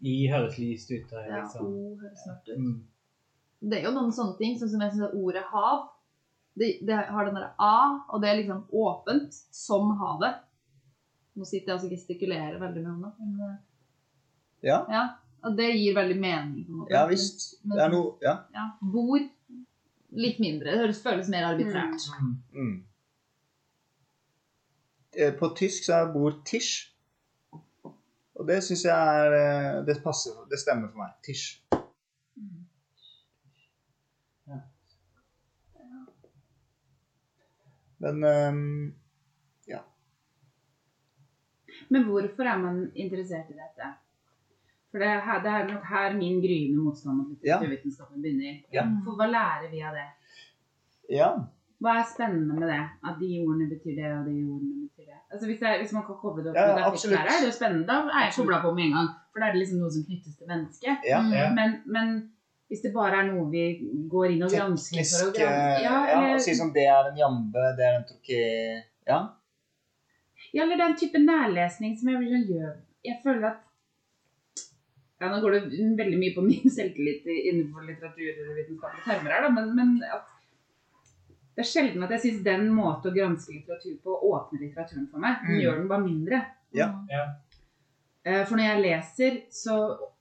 [0.02, 1.06] I høres lyst ut.
[1.12, 1.66] Da, liksom.
[1.66, 2.58] ja, O høres mørkt ut.
[2.58, 2.80] mm.
[3.70, 5.90] Det er jo noen sånne ting, sånn som jeg synes at ordet hav.
[6.60, 10.42] Det, det har den derre A, og det er liksom åpent, som havet.
[11.40, 13.12] Nå sitter jeg altså og gestikulerer veldig med hånda.
[13.50, 13.58] Eh,
[14.68, 14.82] Ja.
[14.92, 15.04] ja.
[15.48, 16.92] Og det gir veldig mening, på en måte.
[16.92, 17.46] Ja visst.
[17.64, 18.34] Men- Det er noe Ja.
[18.54, 19.30] Ja, bord
[20.12, 20.72] litt mindre.
[20.74, 22.02] Det høres føles mer arbitrært.
[22.20, 22.36] Mm.
[22.54, 22.84] Mm.
[25.18, 26.92] eh, På tysk så er bor Tisch.
[28.36, 29.34] Og det syns jeg er
[29.80, 31.12] eh, Det passer, det stemmer for meg.
[31.24, 31.59] Tisch.
[38.00, 38.24] Men
[39.68, 39.80] ja.
[41.90, 43.90] Men hvorfor er man interessert i dette?
[44.90, 47.60] For det er, her, det er nok her min gryende motstand mot Ja.
[47.60, 48.56] litteraturvitenskapen begynner.
[48.74, 48.84] Ja.
[49.06, 50.08] For hva lærer vi av det?
[51.22, 51.32] ja.
[51.80, 52.80] Hva er spennende med det?
[53.08, 55.20] At de ordene betyr det, og de ordene betyr det?
[55.32, 57.16] Altså Hvis, jeg, hvis man kan koble det opp Ja, det, absolutt.
[57.16, 57.86] effektlære, er det jo spennende.
[57.88, 59.08] Da er jeg kobla på med en gang.
[59.32, 60.96] For da er det liksom noe som knyttes til mennesket.
[61.12, 61.20] ja.
[61.24, 61.32] Mm.
[61.40, 61.46] Ja.
[61.60, 62.08] Men, men
[62.70, 63.64] hvis det bare er noe vi
[64.12, 67.10] går inn og gransker for å granske ja, ja, eller, og Si som det er
[67.10, 68.42] en jambe, det er en troké
[69.10, 69.20] Ja.
[70.54, 72.76] ja, eller den type nærlesning som jeg blir sånn gjør
[73.10, 73.66] Jeg føler at
[75.20, 75.62] ja, Nå går det
[76.00, 80.30] veldig mye på min selvtillit innenfor litteraturvitenskapelige termer her, da, men, men at
[81.58, 85.20] det er sjelden at jeg syns den måten å granske litteratur på åpner litteraturen for
[85.20, 85.42] meg.
[85.44, 85.62] Den Mm.
[85.66, 86.38] gjør den bare mindre.
[86.72, 86.86] Ja.
[87.12, 87.34] Eh,
[88.48, 89.76] For når jeg leser, så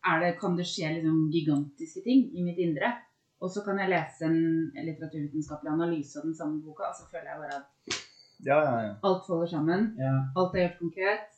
[0.07, 2.93] er det, kan det skje liksom gigantiske ting i mitt indre.
[3.41, 4.39] Og så kan jeg lese en
[4.75, 7.99] litteraturvitenskapelig analyse av den samme boka, og så føler jeg bare at
[8.47, 8.95] Ja, ja, ja.
[9.03, 9.85] alt faller sammen.
[9.99, 10.13] Ja.
[10.39, 11.29] Alt er gjort konkret.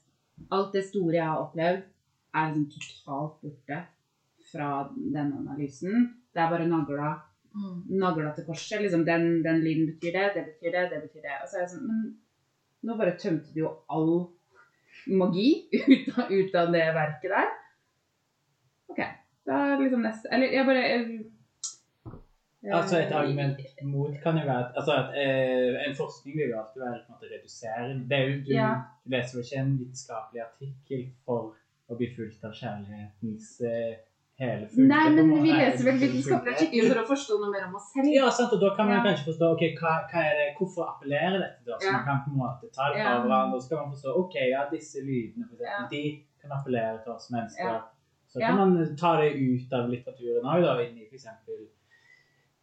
[0.52, 1.82] Alt det store jeg har opplevd,
[2.34, 3.78] er liksom totalt borte
[4.52, 6.08] fra denne analysen.
[6.34, 7.10] Det er bare nagla,
[7.52, 7.78] Mm.
[7.98, 8.80] nagla til korset.
[8.82, 11.36] Liksom, den, den lyden betyr det, det betyr det, det betyr det.
[11.42, 12.02] Og så er jeg sånn Men
[12.86, 14.12] nå bare tømte du jo all
[15.06, 15.48] magi
[15.94, 17.50] ut av, ut av det verket der.
[18.90, 19.00] OK.
[19.46, 24.44] Da er det liksom neste Eller jeg bare jeg, Altså Et argument mot kan jo
[24.44, 28.04] være at, altså at eh, en forskning vil jo alltid være på en måte reduserende.
[28.10, 28.68] Det er jo, du, Ja.
[29.04, 31.54] du leser jo ikke en vitenskapelig artikkel for
[31.90, 33.94] å bli fulgt av kjærlighetens eh,
[34.40, 37.74] hele fulle Nei, men vi leser vel vitenskapelige artikler for å forstå noe mer om
[37.78, 38.08] oss selv.
[38.14, 39.02] Ja, sant, og da kan man Ja.
[39.08, 41.76] kanskje forstå ok, hva, hva er det, hvorfor appellerer dette da?
[41.78, 41.92] Så Ja.
[41.98, 43.20] man kan på en måte ta det fra Ja.
[43.24, 45.66] hverandre, og så kan man forstå ok, ja, disse lydene for Ja.
[45.66, 47.68] eksempel, de kan appellere til oss mennesker.
[47.74, 47.82] Ja.
[48.32, 48.46] Så Ja.
[48.46, 51.66] kan man ta det ut av litteraturen òg, da, inn i eksempel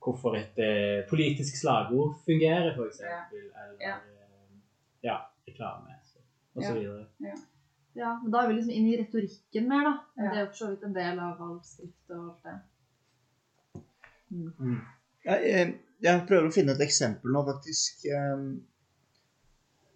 [0.02, 3.96] hvorfor et eh, politisk slagord fungerer, for eksempel, eller Ja.
[3.96, 4.58] eh,
[5.04, 5.18] ja,
[5.48, 6.18] reklame, så,
[6.56, 6.80] og så Ja.
[6.80, 7.06] videre.
[7.98, 9.94] Ja, men da er vi liksom inne i retorikken mer, da.
[10.22, 10.30] Ja.
[10.30, 13.82] Det er jo for så vidt en del av all skrift og alt det.
[14.32, 14.78] Mm.
[15.26, 15.74] Jeg, jeg,
[16.06, 18.06] jeg prøver å finne et eksempel nå, faktisk.
[18.14, 18.48] ehm.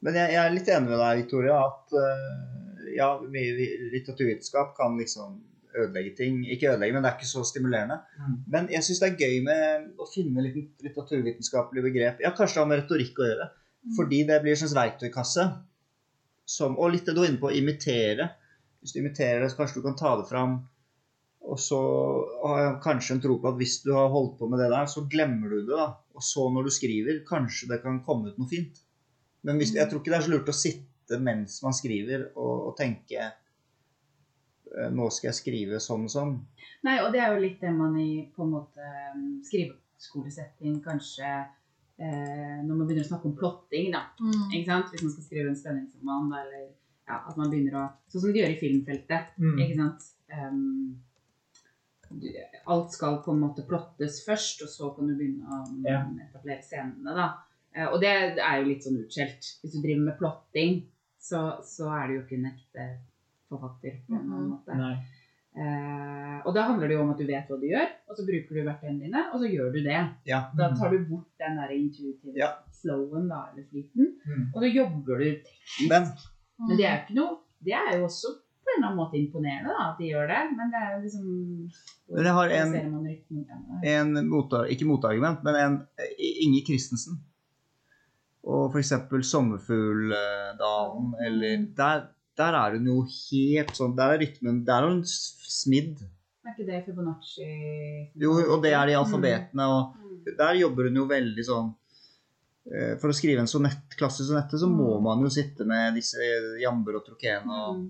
[0.01, 4.71] Men jeg, jeg er litt enig med deg, Victoria, at eh, ja, vi- vi- litteraturvitenskap
[4.79, 5.35] kan liksom
[5.77, 6.39] ødelegge ting.
[6.51, 7.99] Ikke ødelegge, men det er ikke så stimulerende.
[8.17, 8.37] Mm.
[8.55, 12.23] Men jeg syns det er gøy med å finne litt litteraturvitenskapelige begrep.
[12.25, 13.51] Ja, kanskje det har med retorikk å gjøre.
[13.97, 15.45] Fordi det blir en slags verktøykasse.
[16.51, 18.27] Som, og litt det du var inne på, imitere.
[18.81, 20.57] Hvis du imiterer det, så kanskje du kan ta det fram.
[21.51, 21.79] Og så
[22.43, 24.87] har jeg kanskje en tro på at hvis du har holdt på med det der,
[24.89, 25.77] så glemmer du det.
[25.77, 25.87] da.
[26.17, 28.81] Og så når du skriver, kanskje det kan komme ut noe fint.
[29.47, 32.67] Men hvis, jeg tror ikke det er så lurt å sitte mens man skriver og,
[32.69, 36.35] og tenke eh, Nå skal jeg skrive sånn og sånn.
[36.85, 38.91] Nei, og det er jo litt det man i på en måte
[39.49, 41.33] skriveskolesetting kanskje
[42.01, 44.01] eh, Når man begynner å snakke om plotting, da.
[44.19, 44.47] Mm.
[44.57, 44.91] Ikke sant?
[44.93, 46.65] Hvis man skal skrive en spenningsroman, da, eller
[47.07, 49.31] ja, at man begynner å Sånn som de gjør i filmfeltet.
[49.39, 49.55] Mm.
[49.65, 50.09] Ikke sant?
[50.31, 50.99] Um,
[52.11, 52.33] du-
[52.67, 56.01] alt skal på en måte plottes først, og så kan du begynne å um, Ja.
[56.27, 57.15] etablere scenene.
[57.15, 57.29] da.
[57.73, 59.47] Eh, og det er jo litt sånn utskjelt.
[59.61, 60.81] Hvis du driver med plotting,
[61.19, 62.87] så, så er du jo ikke en ekte
[63.49, 64.01] forfatter.
[64.07, 64.75] på en måte.
[64.75, 64.95] Nei.
[65.51, 68.23] Eh, og da handler det jo om at du vet hva du gjør, og så
[68.27, 70.03] bruker du verktøyene dine, og så gjør du det.
[70.25, 70.39] Ja.
[70.57, 72.49] Da tar du bort den der intuitive Ja.
[72.71, 74.45] slowen, da, eller flyten, Mm.
[74.55, 75.89] og så jobber du teknisk.
[75.89, 76.03] Men
[76.67, 77.33] Men det er jo ikke noe
[77.63, 78.27] Det er jo også
[78.63, 81.01] på en eller annen måte imponerende da, at de gjør det, men det er jo
[81.05, 81.25] liksom
[82.09, 82.75] Men jeg har en-
[84.17, 85.87] en motar, ikke motargument, men en
[86.17, 87.13] Inge Inger Christensen.
[88.43, 88.91] Og f.eks.
[88.91, 92.01] 'Sommerfugldalen', eller der,
[92.37, 95.99] der er hun jo helt sånn Der er rytmen Der er hun smidd.
[96.45, 97.47] Er ikke det Fibonacci
[98.17, 100.37] Jo, og det er de alfabetene, og Mm.
[100.37, 101.73] der jobber hun jo veldig sånn
[102.71, 106.17] eh, For å skrive en sonett, klassisk sonette, så må man jo sitte med disse
[106.61, 107.89] jamber og trokene og Mm.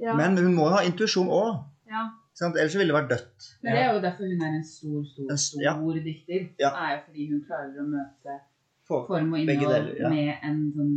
[0.00, 0.14] Ja.
[0.16, 1.64] Men hun må jo ha intuisjon òg.
[1.90, 2.06] Ja.
[2.40, 3.48] Ellers ville det vært dødt.
[3.62, 5.74] Men det er jo derfor hun er en stor, stor, En stor ja.
[5.76, 6.46] dikter.
[6.56, 8.36] Det er jo fordi hun klarer å møte
[8.88, 10.94] form og innhold med en sånn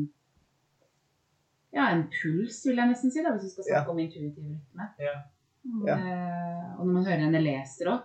[1.73, 4.89] Ja, en puls, vil jeg nesten si, da, hvis vi skal snakke om intuitiv rytme.
[5.01, 5.13] Ja.
[5.87, 5.95] Ja.
[5.95, 8.01] Uh, og når man hører henne leser òg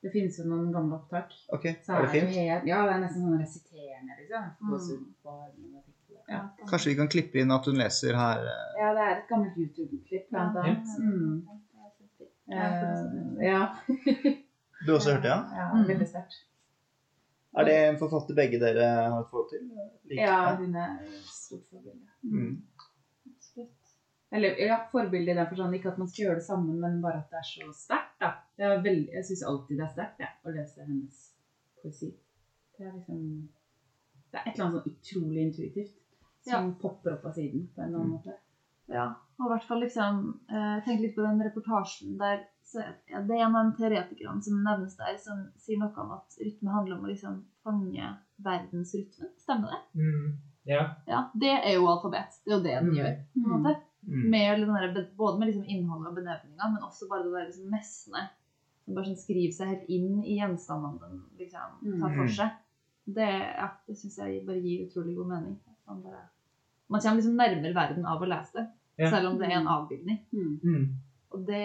[0.00, 1.34] Det finnes jo noen gamle opptak.
[1.52, 2.30] OK, Så er det fint?
[2.32, 4.44] helt, ja, det er nesten sånn resiterende, liksom.
[4.62, 5.82] Mm.
[6.28, 6.40] Ja.
[6.70, 8.80] Kanskje vi kan klippe inn at hun leser her Uh...
[8.80, 10.62] ja, det er et gammelt YouTube-klipp, blant Ja.
[10.62, 10.86] annet.
[10.98, 11.48] Mm.
[12.48, 13.62] Eh, ja.
[14.86, 15.38] Du også hørte, ja?
[15.58, 15.86] Ja, Mm.
[15.88, 16.36] veldig sterkt.
[17.58, 19.64] Er det en forfatter begge dere har et forhold til?
[20.06, 20.20] Like.
[20.22, 22.06] Ja, hun er stort forbilde.
[22.22, 22.62] Mm.
[24.30, 27.22] Eller ja, forbilde i den forstand ikke at man skal gjøre det sammen, men bare
[27.22, 28.16] at det er så sterkt.
[28.20, 28.32] da.
[28.58, 31.20] Det er veldig, jeg syns alltid det er sterkt ja, å lese hennes
[31.82, 32.10] poesi.
[32.76, 33.22] Det er liksom
[34.32, 35.94] Det er et eller annet sånn utrolig intuitivt
[36.48, 38.34] som popper opp av siden på en eller annen måte.
[38.88, 39.06] Ja,
[39.38, 43.34] og i hvert fall liksom eh, Tenk litt på den reportasjen der så, ja, Det
[43.36, 46.96] er en av de teoretikerne som nevnes der, som sier noe om at rytme handler
[46.98, 48.10] om å liksom fange
[48.44, 49.30] verdensrytmen.
[49.40, 49.80] Stemmer det?
[50.00, 50.38] Mm.
[50.68, 50.82] Ja.
[51.08, 52.36] Ja, Det er jo alfabet.
[52.44, 52.96] Det er jo det den Mm.
[52.98, 53.14] gjør.
[53.32, 53.74] på en måte.
[54.06, 54.30] Mm.
[54.30, 57.70] Med den der, både med liksom innholdet og benevninga, men også bare det der liksom
[57.72, 58.22] messene.
[58.84, 62.32] Som bare sånn skriver seg helt inn i gjenstandene den liksom tar for Mm.
[62.38, 62.50] seg.
[63.08, 63.26] Det,
[63.58, 65.58] ja, det syns jeg bare gir utrolig god mening.
[65.88, 66.22] Man, bare,
[66.88, 68.66] man kommer liksom nærmere verden av å lese det,
[68.98, 69.10] Ja.
[69.10, 70.18] selv om det er en avbildning.
[70.32, 70.60] Mm.
[70.64, 70.86] Mm.
[71.32, 71.64] Og det,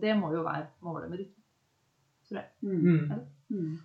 [0.00, 2.44] det må jo være målet med rytme.
[2.62, 2.82] Mm.
[2.84, 3.26] Mm.
[3.50, 3.78] Mm.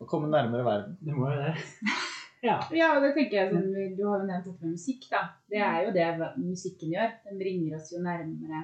[0.00, 0.98] Å komme nærmere verden.
[1.00, 1.54] Det må jo det.
[2.46, 2.56] Ja.
[2.76, 5.08] Ja, og det tenker jeg sånn, Du har jo nevnt dette med musikk.
[5.10, 5.22] da.
[5.50, 6.06] Det er jo det
[6.38, 7.12] musikken gjør.
[7.26, 8.62] Den bringer oss jo nærmere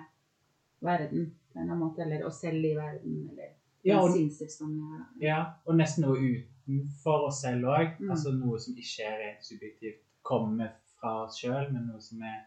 [0.83, 2.03] verden på en eller annen måte.
[2.07, 3.29] Eller oss selv i verden.
[3.33, 3.51] Eller
[3.85, 7.97] Ja, og, sinnstilstanden ja, og nesten noe utenfor oss selv òg.
[7.99, 8.11] Mm.
[8.15, 10.71] Altså noe som ikke er rent subjektivt kommer
[11.01, 12.41] fra oss sjøl, men noe som er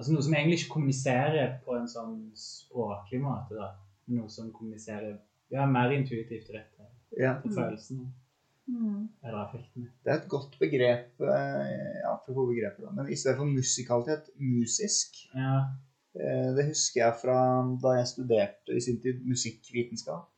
[0.00, 3.66] Altså noe som egentlig ikke kommuniserer på en sånn språklig måte, da.
[4.08, 5.18] Noe som kommuniserer
[5.52, 6.86] ja, mer intuitivt rett til,
[7.20, 7.34] Ja.
[7.44, 7.52] Mm.
[7.52, 8.06] følelsene
[8.70, 9.08] Mm.
[9.24, 9.88] eller affektene.
[10.04, 11.20] Det er et godt begrep.
[11.20, 12.90] eh, Ja, da.
[12.96, 15.16] Men i stedet for musikalitet, musisk.
[15.34, 15.56] Ja.
[16.14, 17.38] Eh, Det husker jeg fra
[17.82, 20.28] da jeg studerte i sin tid musikkvitenskap.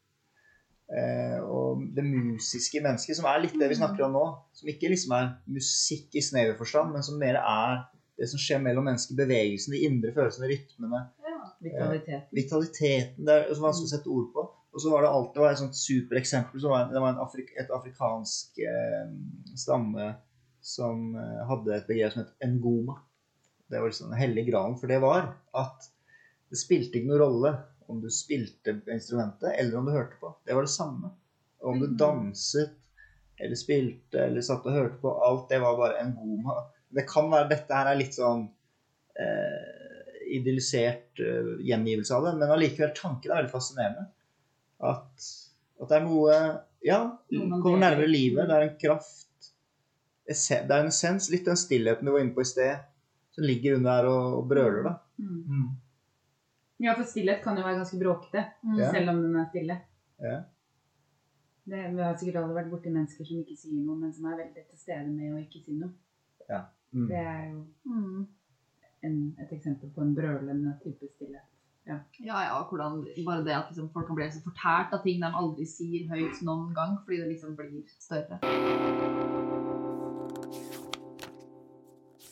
[0.92, 4.88] Eh, Og det musiske mennesket, som er litt det vi snakker om nå, som ikke
[4.92, 7.84] liksom er musikk i snever forstand, men som mer er
[8.18, 11.08] det som skjer mellom mennesker, bevegelsen, de indre følelsene, rytmene,
[11.62, 12.24] Vitalitet.
[12.34, 13.24] vitaliteten.
[13.24, 14.42] Det er så vanskelig å sette ord på.
[14.72, 16.60] Og så var det alltid det var et sånt supereksempel.
[16.62, 19.10] Så var det var en Afrik, et afrikansk eh,
[19.58, 20.06] stamme
[20.64, 22.96] som eh, hadde et begrep som het engoma.
[23.68, 25.88] Det var liksom den hellige gralen for det var at
[26.52, 27.52] det spilte ikke noen rolle
[27.88, 30.30] om du spilte instrumentet eller om du hørte på.
[30.46, 31.10] Det var det samme.
[31.62, 31.96] Og om du Mhm.
[32.00, 32.78] danset
[33.40, 36.56] eller spilte eller satt og hørte på, alt det var bare en goma.
[36.92, 38.48] Det kan være dette her er litt sånn
[39.18, 44.06] eh, idealisert eh, gjengivelse av det, men allikevel tanken er veldig fascinerende.
[44.82, 45.26] At,
[45.80, 46.36] at det er noe
[46.82, 46.98] Ja,
[47.30, 48.48] kommer nærmere livet.
[48.50, 49.50] Det er en kraft.
[50.26, 51.28] Det er en essens.
[51.30, 52.80] Litt den stillheten du var inne på i sted,
[53.34, 54.94] som ligger under her og, og brøler, da.
[55.22, 55.44] Mm.
[55.46, 55.68] Mm.
[56.82, 58.78] Ja, for stillhet kan jo være ganske bråkete, Mm.
[58.90, 59.76] Selv om den er stille.
[60.22, 60.36] Ja.
[61.62, 64.40] Det, vi har sikkert alle vært borti mennesker som ikke sier noe, men som er
[64.40, 65.92] veldig til stede med å ikke si noe.
[66.92, 67.06] Mm.
[67.08, 68.26] Det er jo Mm.
[69.06, 71.46] en, et eksempel på en brølende type stillhet.
[71.86, 75.30] Ja, ja, hvordan bare det at liksom, folk kan bli så fortært av ting de
[75.34, 78.38] aldri sier høyt noen gang, fordi det liksom blir større.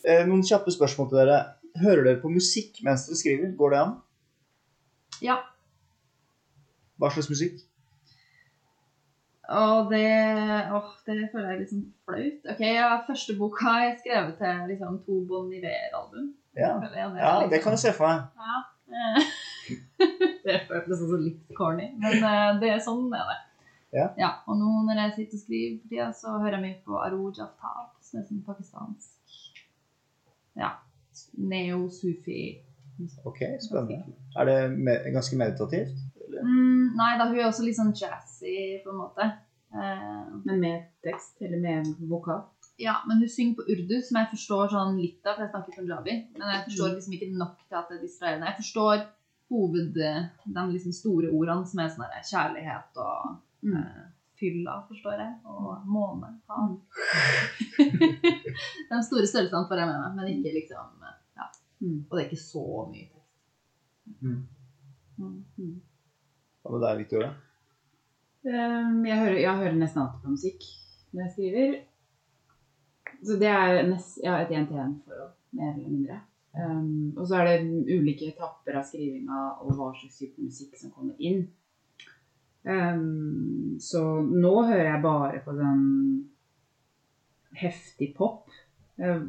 [0.07, 1.40] Eh, noen kjappe spørsmål til dere.
[1.82, 3.51] Hører dere på musikk mens dere skriver?
[3.59, 3.98] Går det an?
[5.20, 5.40] Ja.
[7.03, 7.61] Hva slags musikk?
[9.51, 10.07] Og det
[10.70, 12.51] Åh, det føler jeg liksom sånn flaut.
[12.55, 16.36] Ok, ja, Første boka jeg skrevet til liksom to Bon Iver-album.
[16.55, 16.76] Ja,
[17.18, 18.30] ja det kan jeg se for meg.
[18.38, 18.61] Ja.
[18.91, 19.30] Eh,
[20.47, 23.38] det føltes også litt corny, men eh, det er sånn er det.
[23.93, 24.30] Ja.
[24.47, 27.41] Og nå når jeg sitter og skriver for tida, så hører jeg mye på Arooj
[27.43, 29.41] Aftab, som er sånn pakistansk
[30.59, 30.74] ja,
[31.38, 32.41] neo-sufi.
[33.24, 34.14] Ok, spennende.
[34.36, 35.95] Er det me ganske meditativt?
[36.26, 36.43] Eller?
[36.45, 39.26] Mm, nei da, hun er også litt sånn jazzy, på en måte.
[39.74, 42.45] Eh, Men med tekst, eller med vokal.
[42.80, 45.76] Ja, men hun synger på urdu, som jeg forstår sånn litt av, for jeg snakker
[45.80, 46.14] punjabi.
[46.38, 46.94] Men jeg forstår Mm.
[46.96, 48.46] liksom ikke nok til at det er distraherende.
[48.50, 49.02] Jeg forstår
[49.50, 53.74] hoved, de liksom store ordene som er sånn her kjærlighet og Mm.
[53.76, 54.06] uh,
[54.40, 56.30] fylla, forstår jeg, og måne.
[56.48, 56.70] Faen.
[56.70, 56.80] Mm.
[58.90, 61.48] de store størrelsene får jeg med meg, men ikke liksom eh, ja.
[61.82, 61.98] Mm.
[62.08, 63.36] Og det er ikke så mye tekst.
[64.22, 64.40] Mm.
[65.20, 65.44] Mm.
[65.58, 65.74] Mm.
[66.62, 67.30] Hva med deg, Victoria?
[68.40, 70.64] Um, jeg, hører, jeg hører nesten alltid på musikk
[71.12, 71.74] når jeg skriver.
[73.26, 76.20] Så det er nest, ja, et én-til-én-forhold, mer eller mindre.
[76.50, 80.90] Um, og så er det ulike etapper av skrivinga og hva slags type musikk som
[80.94, 81.44] kommer inn.
[82.66, 85.86] Um, så nå hører jeg bare på sånn
[87.60, 88.50] heftig pop.
[89.00, 89.22] Jeg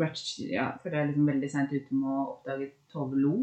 [0.00, 3.34] vært, ja, for jeg er liksom veldig seint ute med å oppdage Tove Lo.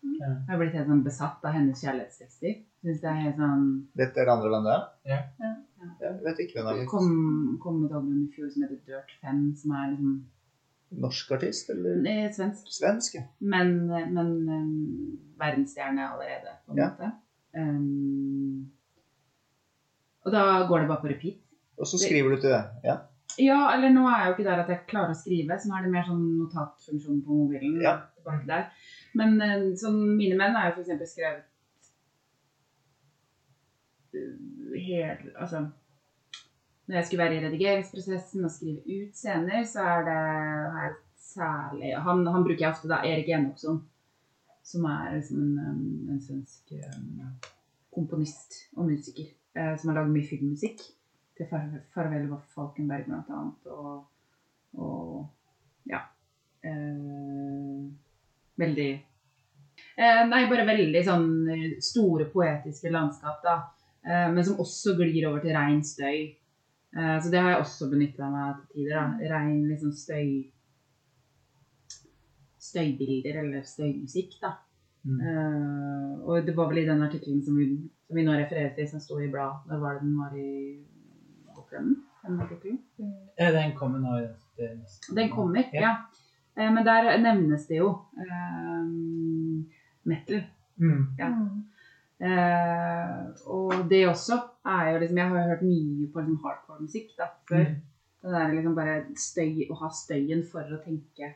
[0.00, 0.28] Ja.
[0.28, 2.60] Jeg har blitt helt sånn besatt av hennes kjærlighetstekster.
[2.84, 3.66] Syns det er helt sånn
[3.98, 4.86] Vet dere andre bandet?
[5.08, 5.18] Ja.
[5.18, 5.26] er?
[5.42, 5.50] Ja.
[5.80, 5.88] Ja.
[6.06, 6.88] Jeg vet ikke hvem det er.
[6.90, 10.12] kom, kom et album i fjor som heter Dirt 5, som er liksom
[11.00, 12.66] Norsk artist, eller det er svensk.
[12.74, 13.14] svensk?
[13.14, 13.22] ja.
[13.40, 16.88] Men, men um, verdensstjerne allerede, på en Ja.
[16.90, 17.12] måte.
[17.56, 18.70] Um,
[20.26, 21.38] og da går det bare på repeat
[21.78, 22.64] Og så skriver du til det.
[22.84, 22.96] Ja.
[23.38, 25.76] Ja, eller nå er jeg jo ikke der at jeg klarer å skrive, så nå
[25.78, 27.78] er det mer sånn notatfunksjon på mobilen.
[27.80, 27.94] Ja.
[29.14, 31.14] Men eh, sånn, mine menn har jo f.eks.
[31.14, 31.49] skrevet eh,
[34.12, 35.60] helt Altså
[36.86, 40.18] Når jeg skulle være i redigeringsprosessen og skrive ut scener, så er det
[40.76, 43.02] har særlig han, han bruker jeg ofte, da.
[43.06, 43.82] Erik Enokson.
[44.66, 47.20] Som er liksom en, en svensk um,
[47.94, 49.30] komponist og musiker.
[49.54, 50.82] eh, som har lagd mye filmmusikk
[51.36, 53.66] til Far- 'Farvel var Falkenberg' blant annet.
[53.66, 54.04] Og,
[54.74, 55.26] og
[55.90, 56.00] ja.
[56.64, 57.86] Eh,
[58.60, 58.90] veldig
[59.96, 61.28] eh, Nei, bare veldig sånn
[61.80, 63.56] store poetiske landskap, da.
[64.06, 66.30] Eh, men som også glir over til rein støy.
[66.96, 68.96] Eh, så det har jeg også benytta meg av til tider.
[68.96, 69.34] da.
[69.34, 70.50] Rein liksom støy
[72.60, 74.50] Støybilder eller støymusikk, da.
[75.02, 75.20] Mm.
[75.20, 77.70] Uh, og det var vel i den artikkelen som vi,
[78.04, 80.50] som vi nå refererer til, som sto i blad Når var det den var i
[81.54, 81.94] Bokklubben?
[82.26, 82.78] Den artikkelen?
[83.38, 84.26] Ja, den kommer nå i
[84.60, 85.14] det neste.
[85.16, 85.80] Den kommer, Ja.
[85.86, 85.94] ja.
[86.58, 87.88] Uh, men der nevnes det jo
[88.20, 88.84] uh,
[90.04, 90.44] metal.
[90.76, 91.06] Mm.
[91.18, 91.32] Ja.
[92.20, 94.36] Eh, og det også
[94.68, 97.62] er jo liksom Jeg har jo hørt mye på liksom hardcore-musikk da, før.
[97.64, 97.78] Mm.
[98.20, 101.30] Det der liksom bare støy, Å ha støyen for å tenke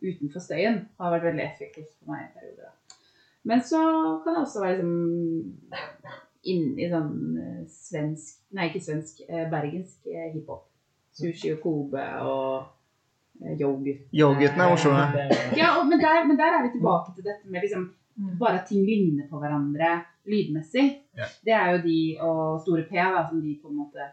[0.00, 2.70] utenfor støyen har vært veldig effektivt for meg i perioder.
[2.70, 2.96] da.
[3.44, 3.80] Men så
[4.24, 6.00] kan det også være liksom
[6.48, 9.20] inni sånn eh, svensk Nei, ikke svensk.
[9.28, 10.64] Eh, bergensk eh, hiphop.
[11.20, 14.08] Sushi og Kobe og Yo-gutt.
[14.16, 15.28] Yo-guttene er morsomme.
[15.56, 18.34] Ja, men, der, men der er vi tilbake til dette med liksom Mm.
[18.38, 20.86] bare at ting ligner på hverandre lydmessig.
[21.16, 21.32] yeah.
[21.44, 24.10] Det er jo de og Store P da, som de på en måte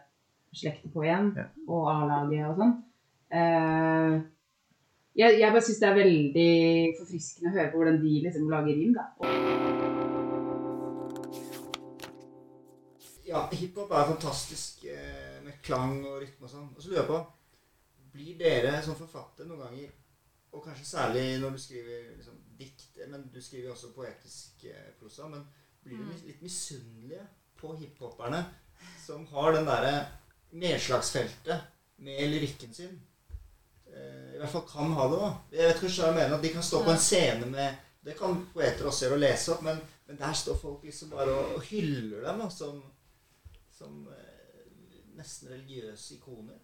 [0.56, 1.32] slekter på igjen.
[1.36, 1.52] yeah.
[1.68, 2.74] Og A-laget og sånn.
[3.28, 4.20] Uh,
[5.18, 6.50] jeg, jeg bare syns det er veldig
[7.00, 8.94] forfriskende å høre på hvordan de liksom lager rim.
[8.94, 9.08] da.
[13.28, 16.68] Ja, hiphop er fantastisk eh, med klang og rytme og sånn.
[16.72, 17.18] Og så lurer jeg på
[18.14, 19.90] Blir dere som forfatter noen ganger,
[20.56, 25.28] og kanskje særlig når du skriver liksom, dikt, men du skriver også poetisk eh, prosa,
[25.28, 25.44] men
[25.84, 26.14] blir mm.
[26.26, 27.26] litt misunnelige
[27.58, 28.44] på hiphoperne
[29.02, 29.94] som har den derre
[30.50, 31.60] nedslagsfeltet
[32.04, 32.98] med lyrikken sin?
[33.86, 35.30] Eh, I hvert fall kan ha det, da.
[35.56, 38.14] Jeg vet kanskje hva jeg mener, at de kan stå på en scene med Det
[38.16, 41.56] kan poeter også gjøre å lese opp, men, men der står folk liksom bare og,
[41.58, 42.78] og hyller dem da, som,
[43.74, 44.62] som eh,
[45.18, 46.60] nesten religiøse ikoner.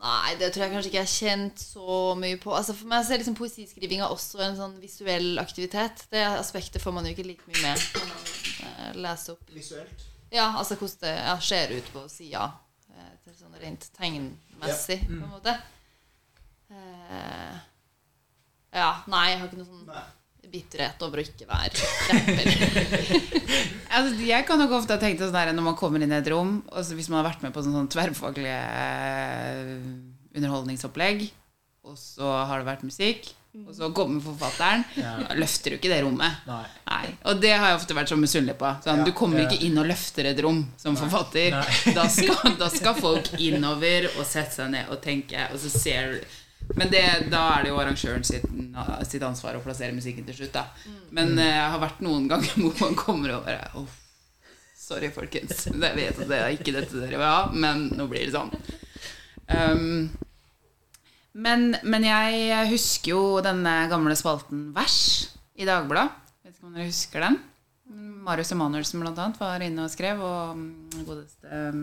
[0.00, 2.52] Nei, det tror jeg kanskje ikke jeg har kjent så mye på.
[2.56, 6.02] Altså For meg så er liksom poesiskrivinga også en sånn visuell aktivitet.
[6.12, 7.86] Det aspektet får man jo ikke like mye med
[8.66, 9.46] eh, leser opp.
[9.54, 10.04] Visuelt.
[10.34, 12.48] Ja, altså hvordan det ja, ser ut på sida.
[12.92, 15.54] eh, Sånn rent tegnmessig, på en måte.
[16.70, 17.56] Eh,
[18.74, 20.04] ja, nei, jeg har ikke noe sånn Nei.
[20.54, 22.48] Bitterhet over å ikke være rapper.
[23.94, 26.26] Altså, jeg kan nok ofte ha tenkt sånn der, når man kommer inn i et
[26.32, 29.76] rom, og så hvis man har vært med på sånn, sånn tverrfaglig eh,
[30.34, 31.28] underholdningsopplegg,
[31.86, 35.12] og så har det vært musikk, og så kommer forfatteren, Ja.
[35.38, 36.40] løfter du ikke det rommet.
[36.48, 36.64] Nei.
[36.90, 38.72] Nei, og det har jeg ofte vært så misunnelig på.
[38.82, 39.04] Sånn, Ja.
[39.06, 39.46] du kommer Ja.
[39.48, 41.50] ikke inn og løfter et rom som forfatter.
[41.52, 41.94] Nei.
[41.94, 46.12] Da skal, da skal folk innover og sette seg ned og tenke, og så ser
[46.14, 46.20] du
[46.74, 48.46] Men det, da er det jo arrangøren sitt,
[49.08, 50.64] sitt ansvar å plassere musikken til slutt, da.
[51.14, 54.00] Men eh, jeg har vært noen ganger hvor man kommer og bare «Åh,
[54.84, 55.62] Sorry, folkens.
[55.70, 58.50] Jeg vet at det er ikke dette dere vil ha, men nå blir det sånn.
[59.48, 60.10] Um,
[61.32, 64.98] men, men jeg husker jo denne gamle spalten Vers
[65.56, 66.12] i Dagbladet.
[66.44, 67.40] Vet ikke om dere husker den?
[68.24, 71.82] Marius Emanuelsen blant annet var inne og skrev, og mm, godeste um,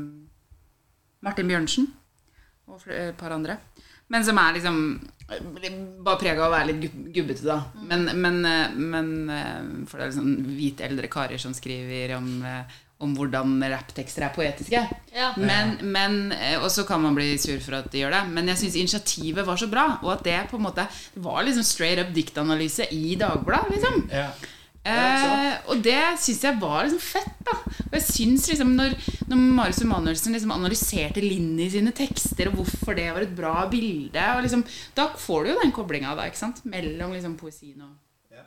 [1.26, 1.90] Martin Bjørnsen
[2.70, 3.58] og et par andre.
[4.12, 4.84] Men som er liksom
[6.04, 7.62] bare prega av å være litt gubbete, da.
[7.88, 12.30] Men, men, eh, men eh, For det er liksom hvite eldre karer som skriver om,
[12.44, 14.82] eh, om hvordan rapptekster er poetiske.
[15.16, 15.32] Ja.
[15.40, 18.24] Men, men, og så kan man bli sur for at de gjør det.
[18.36, 19.88] Men jeg syns initiativet var så bra.
[20.04, 23.78] Og at det på en måte det var liksom straight up diktanalyse i Dagbladet.
[23.78, 24.04] Liksom.
[24.12, 24.30] Ja.
[24.82, 27.36] Eh, og det syns jeg var liksom fett.
[27.46, 28.96] da Og jeg synes liksom når,
[29.30, 34.24] når Marius Emanuelsen liksom analyserte Linni sine tekster, og hvorfor det var et bra bilde
[34.36, 34.64] og liksom,
[34.98, 36.64] Da får du jo den koblinga da, ikke sant?
[36.66, 37.94] mellom liksom poesien og,
[38.34, 38.42] Ja.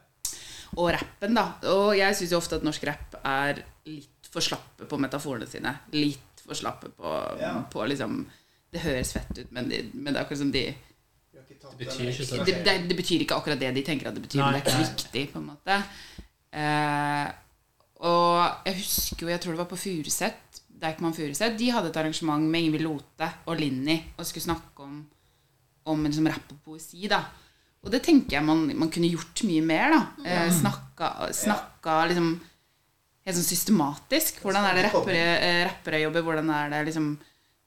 [0.77, 1.35] og rappen.
[1.39, 5.47] da Og jeg syns jo ofte at norsk rapp er litt for slappe på metaforene
[5.47, 5.77] sine.
[5.93, 7.61] Litt for slappe på, Ja.
[7.71, 8.25] på liksom
[8.73, 12.45] Det høres fett ut, men, de, men det er akkurat som de Det betyr ikke
[12.45, 14.73] det, det, det betyr ikke akkurat det de tenker at det betyr, Nei, men det
[14.73, 15.79] er ikke viktig, på en måte.
[16.55, 17.27] Eh,
[18.05, 21.99] og jeg husker jo, jeg tror det var på Furuset, Deichman Furuset, de hadde et
[22.01, 24.99] arrangement med Ingvild Lote og Linni og skulle snakke om,
[25.91, 27.23] om liksom rapp og poesi, da.
[27.85, 30.01] Og det tenker jeg man, man kunne gjort mye mer, da.
[30.25, 32.29] Eh, snakka, snakka liksom
[33.25, 34.43] helt sånn systematisk.
[34.45, 36.27] Hvordan er det rappere, eh, rappere jobber?
[36.27, 37.09] Hvordan er det liksom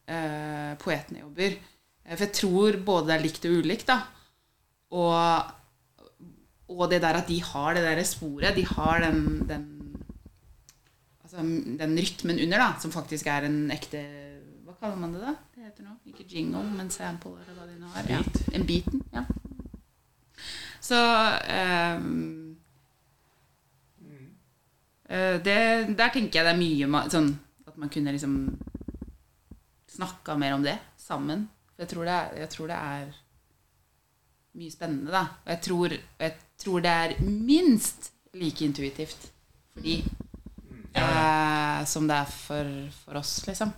[0.07, 1.57] eh, poetene jobber.
[2.05, 3.99] Eh, For jeg tror både det er likt og ulikt, da.
[4.95, 5.53] Og,
[6.67, 9.73] og det der at de har det der sporet, de har den, den
[11.27, 11.37] Altså
[11.79, 13.99] den rytmen under, da, som faktisk er en ekte
[14.63, 15.33] Hva kaller man det, da?
[15.55, 15.97] Det heter noe.
[16.07, 18.07] Ikke jingle, men sample, eller hva de nå har.
[18.07, 18.21] Ja.
[18.55, 19.25] En beaten, ja.
[20.79, 20.95] Så
[21.51, 21.99] eh,
[25.43, 25.57] det,
[25.97, 27.31] Der tenker jeg det er mye sånn
[27.67, 28.39] at man kunne liksom
[29.97, 31.47] snakka mer om det sammen.
[31.75, 33.15] For jeg tror det er, tror det er
[34.57, 35.25] mye spennende, da.
[35.43, 39.29] Og jeg tror, jeg tror det er minst like intuitivt
[39.73, 39.97] for de
[40.95, 42.71] eh, som det er for,
[43.03, 43.71] for oss, liksom.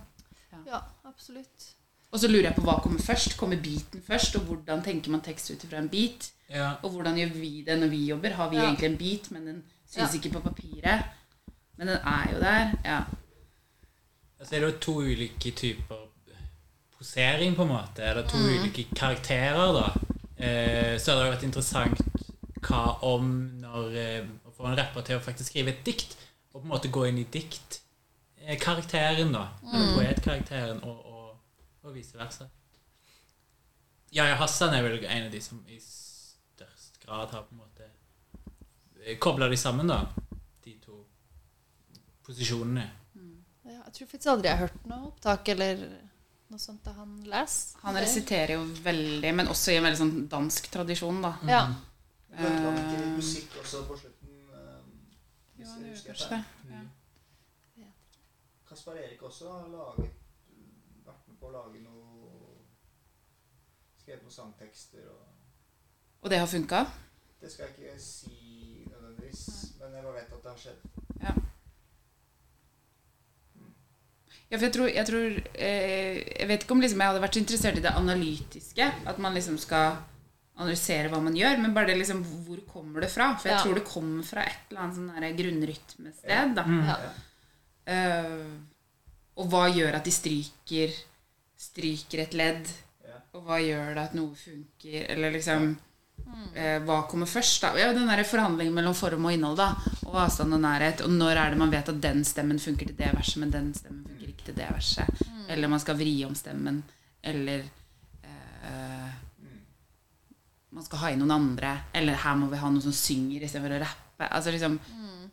[0.66, 1.68] Ja, absolutt.
[2.10, 3.36] Og så lurer jeg på hva kommer først.
[3.38, 4.34] Kommer beaten først?
[4.40, 6.30] Og hvordan tenker man tekst ut ifra en beat?
[6.50, 6.72] Ja.
[6.82, 8.34] Og hvordan gjør vi det når vi jobber?
[8.34, 8.64] Har vi Ja.
[8.66, 10.18] egentlig en beat, men den syns Ja.
[10.18, 11.04] ikke på papiret?
[11.78, 12.72] Men den er jo der.
[12.84, 13.00] Ja.
[14.40, 16.06] Altså er det jo to ulike typer
[16.98, 18.02] posering, på en måte.
[18.02, 19.86] Eller to ulike karakterer, da.
[20.44, 22.00] Eh, så hadde det vært interessant
[22.66, 23.30] hva om
[23.62, 26.16] når eh, Å få en rapper til å faktisk skrive et dikt,
[26.52, 29.44] og på en måte gå inn i diktkarakteren, da.
[29.64, 31.28] Eller poetkarakteren, og, og,
[31.84, 32.44] og vice versa.
[34.12, 37.86] Yahya Hassan er vel en av de som i størst grad har på en måte
[39.22, 40.02] kobla de sammen, da.
[40.64, 41.04] De to
[42.26, 42.88] posisjonene.
[43.70, 45.84] Ja, jeg tror faktisk aldri jeg har hørt noe opptak eller
[46.50, 47.78] noe sånt da han leser.
[47.84, 51.32] Han resiterer jo veldig, men også i en veldig sånn dansk tradisjon, da.
[51.48, 51.60] Ja.
[52.30, 54.28] Lagde han ikke musikk også på slutten?
[54.54, 54.82] eh,
[55.58, 56.44] jeg han kanskje det.
[56.70, 57.88] Ja.
[58.68, 60.10] Kaspar Erik også har laget,
[61.04, 62.06] vært med på å lage noe
[64.00, 65.26] Skrevet noen sangtekster og
[66.22, 66.84] Og det har funka?
[67.40, 69.46] Det skal jeg ikke si nødvendigvis,
[69.80, 70.82] men jeg bare vet at det har skjedd.
[74.50, 77.36] Ja, for jeg tror, jeg, tror eh, jeg vet ikke om liksom jeg hadde vært
[77.36, 78.86] så interessert i det analytiske.
[79.06, 80.00] At man liksom skal
[80.60, 81.58] analysere hva man gjør.
[81.62, 83.32] Men bare det liksom Hvor kommer det fra?
[83.36, 83.62] For jeg Ja.
[83.64, 86.54] tror det kommer fra et eller annet sånn grunnrytmested.
[86.54, 86.64] Da.
[86.90, 86.98] Ja.
[87.90, 88.50] Uh,
[89.40, 90.92] og hva gjør at de stryker
[91.60, 92.68] Stryker et ledd?
[93.04, 93.18] Ja.
[93.36, 95.06] Og hva gjør det at noe funker?
[95.12, 97.60] Eller liksom uh, Hva kommer først?
[97.66, 97.74] da?
[97.76, 99.56] Ja, Den der forhandlingen mellom form og innhold.
[99.60, 99.74] da
[100.06, 101.02] Og avstand og nærhet.
[101.04, 103.74] Og når er det man vet at den stemmen funker til det verset, men den
[103.74, 105.26] stemmen funker ikke til det verset?
[105.48, 106.82] Eller man skal vri om stemmen.
[107.22, 107.64] Eller
[108.24, 109.10] eh,
[110.70, 111.74] man skal ha inn noen andre.
[111.96, 114.28] Eller her må vi ha noen som synger istedenfor å rappe.
[114.28, 114.78] Altså liksom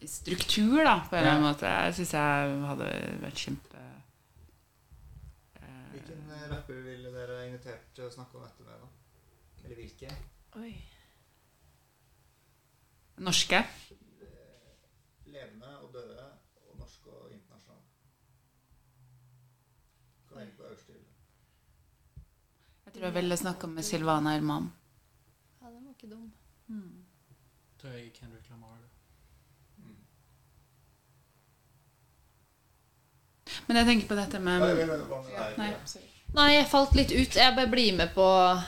[0.05, 1.69] struktur, da, på en eller annen måte.
[1.87, 2.89] Jeg syns jeg hadde
[3.23, 3.81] vært kjempe
[5.57, 8.87] eh, Hvilken eh, rapper ville dere invitert til å snakke om dette med, da?
[9.65, 10.13] Eller hvilke?
[10.61, 10.71] Oi.
[13.25, 13.63] Norske.
[15.27, 16.27] Levende og døde,
[16.69, 17.83] og norske og internasjonale.
[20.29, 22.23] Kan velge på øverste hylle.
[22.85, 24.69] Jeg tror jeg ville snakka med Silvana Elman.
[25.61, 26.29] Ja, den var ikke dum.
[27.87, 28.79] Tror jeg Kendrick Lamar.
[29.79, 29.93] Mm.
[33.67, 34.87] Men jeg tenker på dette med Nei?
[35.55, 35.69] Nei,
[36.35, 37.37] Nei, jeg falt litt ut.
[37.39, 38.25] Jeg bare blir med på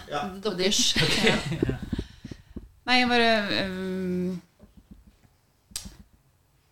[0.08, 0.22] Ja.
[0.56, 0.96] deres.
[2.88, 4.40] Nei, jeg bare um,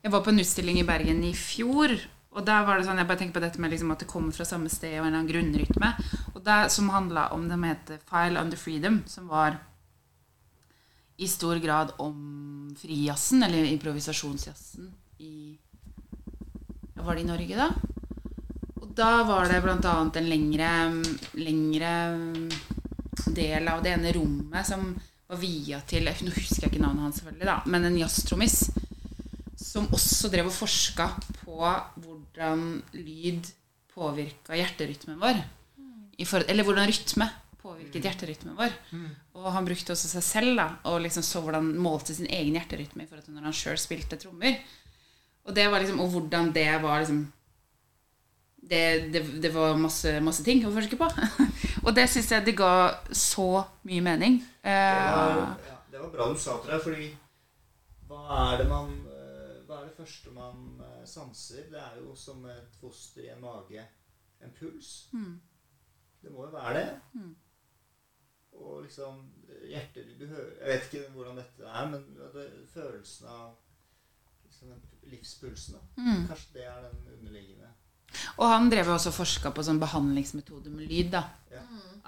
[0.06, 2.00] Jeg var på en utstilling i Bergen i fjor.
[2.32, 4.32] Og der var det sånn, Jeg bare tenker på dette med liksom at det kommer
[4.32, 5.92] fra samme sted og en eller annen grunnrytme.
[6.32, 9.60] Og der, Som handla om det som heter File Under Freedom, som var
[11.18, 15.58] i stor grad om frijazzen, eller improvisasjonsjazzen, i
[16.98, 17.68] Var det i Norge, da?
[18.82, 20.72] Og da var det annet en lengre,
[21.38, 21.92] lengre
[23.34, 24.90] del av det ene rommet som
[25.28, 28.58] var via til Nå husker jeg ikke navnet hans, selvfølgelig, da, men en jazztrommis
[29.58, 31.10] som også drev og forska
[31.42, 31.58] på
[32.04, 33.50] hvordan lyd
[33.94, 35.42] påvirka hjerterytmen vår.
[36.18, 37.28] Eller hvordan rytme
[37.62, 38.74] påvirket hjerterytmen vår.
[39.48, 42.58] Og han brukte også seg selv da, og liksom så hvordan han målte sin egen
[42.58, 44.60] hjerterytme i forhold til når han sjøl spilte trommer.
[45.48, 47.22] Og det var liksom, og hvordan det var liksom
[48.68, 51.08] det, det, det var masse, masse ting å forske på.
[51.86, 52.74] og det syns jeg det ga
[53.16, 54.42] så mye mening.
[54.64, 54.76] Det
[55.16, 57.08] var, Eh, ja, det var bra du sa til deg, fordi
[58.10, 61.66] hva er det man eh, Hva er det første man eh, sanser?
[61.72, 63.84] Det er jo som et foster i en mage.
[64.44, 65.10] En puls.
[65.14, 65.40] Mm.
[66.22, 66.88] Det må jo være det.
[67.14, 67.36] Mm.
[68.64, 69.20] Og liksom
[69.70, 73.56] hjertet du hører, Jeg vet ikke hvordan dette er, men det, følelsen av
[74.48, 74.74] liksom
[75.12, 75.82] livspulsen da.
[75.98, 76.24] mm.
[76.30, 77.74] Kanskje det er den underliggende
[78.38, 81.12] Og han drev jo også og forska på sånn behandlingsmetode med lyd.
[81.12, 81.24] da.
[81.52, 81.62] Ja.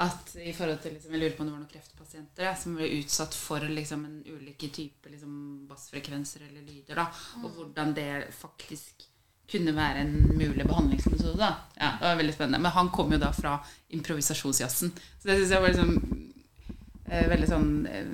[0.05, 2.75] At i forhold til, liksom, Jeg lurer på om det var noen kreftpasienter da, som
[2.79, 6.95] ble utsatt for liksom, en ulike typer liksom, bassfrekvenser eller lyder.
[6.95, 7.07] da,
[7.43, 9.05] Og hvordan det faktisk
[9.49, 11.37] kunne være en mulig behandlingsmetode.
[11.37, 11.55] Da.
[11.75, 12.59] Ja, det var veldig spennende.
[12.61, 13.55] Men han kom jo da fra
[13.97, 14.91] improvisasjonsjazzen.
[15.19, 16.38] Så det syns jeg var liksom eh,
[17.09, 18.11] veldig sånn eh,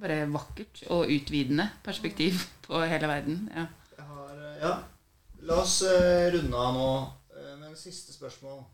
[0.00, 3.48] bare vakkert og utvidende perspektiv på hele verden.
[3.54, 3.66] Ja.
[4.10, 4.72] Har, eh, ja.
[5.48, 6.88] La oss eh, runde av nå
[7.36, 8.64] eh, med en siste spørsmål.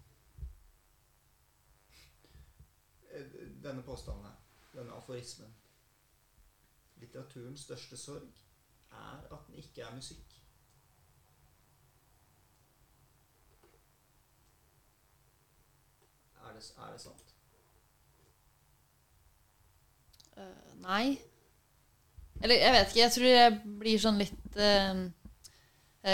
[3.12, 3.26] Eh,
[3.62, 4.38] Denne påstanden her,
[4.74, 5.52] denne aforismen.
[7.02, 8.30] Litteraturens største sorg
[8.92, 10.38] er at den ikke er musikk.
[16.42, 17.31] Er det, er det sant?
[20.36, 21.18] Eh, nei.
[22.42, 23.02] Eller jeg vet ikke.
[23.04, 25.02] Jeg tror jeg blir sånn litt eh,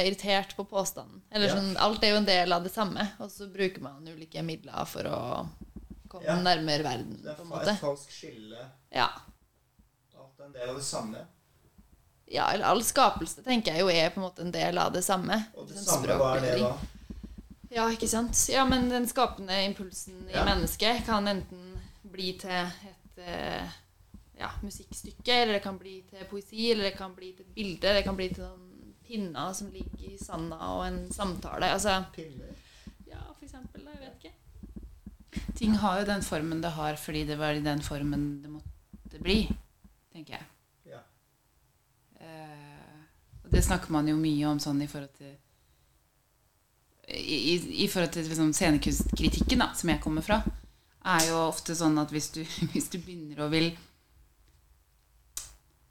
[0.04, 1.22] irritert på påstanden.
[1.30, 1.54] Eller Ja.
[1.56, 4.84] sånn, Alt er jo en del av det samme, og så bruker man ulike midler
[4.86, 5.48] for å
[6.08, 6.36] komme Ja.
[6.42, 7.68] nærmere verden, Det på er en fa- måte.
[7.72, 8.66] et falskt skille.
[8.92, 9.08] Ja.
[10.18, 11.26] Alt er en del av det samme.
[12.30, 15.02] ja, eller all skapelse tenker jeg jo er på en måte en del av det
[15.02, 15.46] samme.
[15.56, 16.76] Og det Sånn samme, hva er det da?
[17.70, 18.48] Ja, ikke sant?
[18.50, 23.66] Ja, men den skapende impulsen i mennesket kan enten bli til et eh,
[24.38, 27.94] ja, musikkstykke, eller det kan bli til poesi, eller det kan bli til et bilde,
[27.96, 31.72] det kan bli til noen pinner som ligger i sanda, og en samtale.
[31.72, 32.52] Altså, Pinner?
[33.08, 33.84] ja, for eksempel.
[33.84, 34.34] da, Jeg vet ikke.
[35.56, 39.20] Ting har jo den formen det har fordi det var i den formen det måtte
[39.22, 39.42] bli,
[40.12, 40.46] tenker jeg.
[40.92, 41.02] Ja.
[42.20, 43.02] Eh,
[43.44, 45.36] og det snakker man jo mye om sånn i forhold til
[47.08, 50.42] i, i, i forhold til liksom, scenekunstkritikken, da, som jeg kommer fra,
[51.08, 52.42] er jo ofte sånn at hvis du,
[52.74, 53.70] hvis du begynner å vil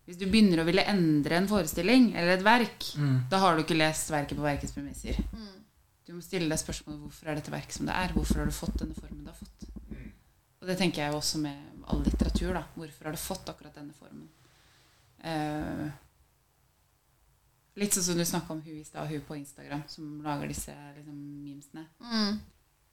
[0.08, 3.28] Hvis du begynner å ville endre en forestilling eller et verk, Mm.
[3.30, 5.18] da har du ikke lest verket på verkets premisser.
[5.34, 5.50] Mm.
[6.08, 8.14] Du må stille deg spørsmålet hvorfor er dette verket som det er.
[8.16, 9.68] Hvorfor har du fått denne formen det har fått?
[9.92, 10.12] Mm.
[10.62, 12.54] Og det tenker jeg jo også med all litteratur.
[12.54, 12.64] da.
[12.76, 14.30] Hvorfor har det fått akkurat denne formen?
[15.28, 15.92] Uh,
[17.76, 20.72] litt sånn som du snakka om hun i stad, hun på Instagram, som lager disse
[20.96, 21.86] liksom, memesene.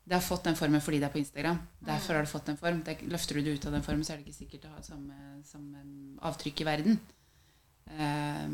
[0.05, 0.11] Mm.
[0.11, 1.59] Det har fått den formen fordi det er på Instagram.
[1.81, 2.83] Derfor har det fått en form.
[2.85, 4.83] Det, løfter du det ut av den formen, så er det ikke sikkert det har
[4.85, 5.17] samme,
[5.49, 5.85] samme
[6.29, 7.01] avtrykk i verden.
[7.89, 8.51] Eh,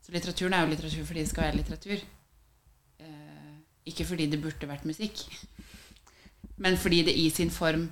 [0.00, 2.06] så litteraturen er jo litteratur fordi det skal være litteratur.
[3.04, 3.52] Eh,
[3.92, 5.26] ikke fordi det burde vært musikk,
[6.64, 7.90] men fordi det i sin form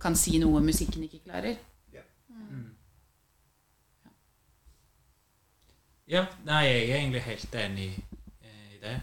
[0.00, 1.56] kan si noe musikken ikke klarer.
[2.28, 2.68] Mm.
[6.10, 7.88] Ja, nei, jeg er egentlig helt enig
[8.42, 8.94] eh, i det.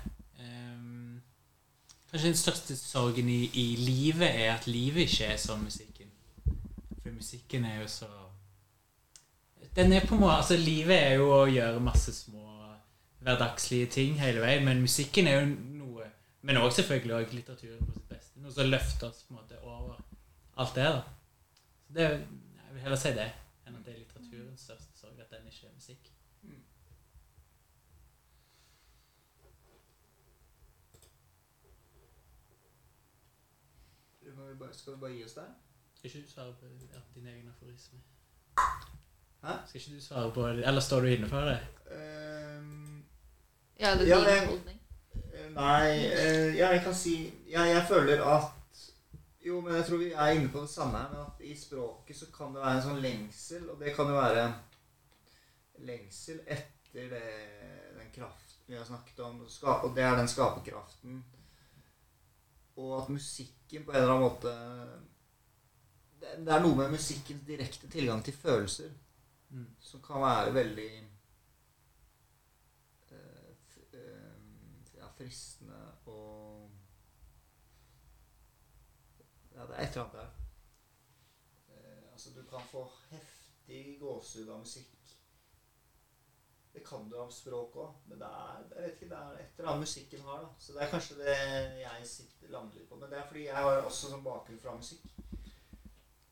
[2.12, 6.12] Kanskje den største sorgen i, i livet er at livet ikke er som musikken.
[7.02, 8.08] For musikken er jo så
[9.76, 12.48] Den er på en måte Altså, livet er jo å gjøre masse små
[13.20, 16.08] hverdagslige ting hele veien, men musikken er jo noe
[16.42, 18.40] Men òg selvfølgelig også litteraturen på sitt beste.
[18.40, 19.98] Noe som løfter oss på en måte over
[20.58, 20.84] alt det.
[20.84, 21.02] da.
[21.88, 23.32] Så det, Jeg vil heller si det
[23.68, 26.14] enn at det er litteraturens største sorg at den ikke er musikk.
[34.38, 35.50] Skal vi bare- Skal vi bare gi oss der?
[35.96, 36.66] Skal ikke du svare på
[37.16, 38.00] din egen aforisme?
[39.44, 39.54] Hæ?
[39.68, 40.68] Skal ikke du svare på det?
[40.68, 41.60] Eller står du inne for det?
[41.92, 43.06] Um,
[43.80, 44.80] Ja, det er Ja, din jeg- holdning.
[45.34, 48.44] eh, nei uh, Ja, jeg kan si ja, Jeg føler at
[49.46, 51.10] Jo, men jeg tror vi er inne på det samme her.
[51.10, 54.14] Men at i språket så kan det være en sånn lengsel, og det kan jo
[54.14, 54.56] være
[55.80, 57.22] lengsel etter det,
[58.00, 61.26] den kraften vi har snakket om, og og det er den skaperkraften.
[62.78, 64.52] Og at musikken på en eller annen måte
[66.20, 68.90] Det er noe med musikkens direkte tilgang til følelser
[69.50, 69.76] Mm.
[69.80, 71.10] som kan være veldig
[73.12, 73.52] eh,
[73.94, 74.42] eh,
[74.98, 76.70] ja, fristende og
[79.56, 80.30] Ja, det er et eller annet der.
[81.70, 84.97] Eh, altså, du kan få heftig gåsehud av musikk.
[86.78, 89.56] Det kan du av språk òg, men det er, jeg vet ikke, det er et
[89.58, 90.42] eller annet musikken har.
[90.44, 90.50] da.
[90.62, 91.38] Så det er kanskje det
[91.82, 93.00] jeg sitter lander litt på.
[93.02, 95.08] Men det er fordi jeg har også sånn bakgrunn fra musikk.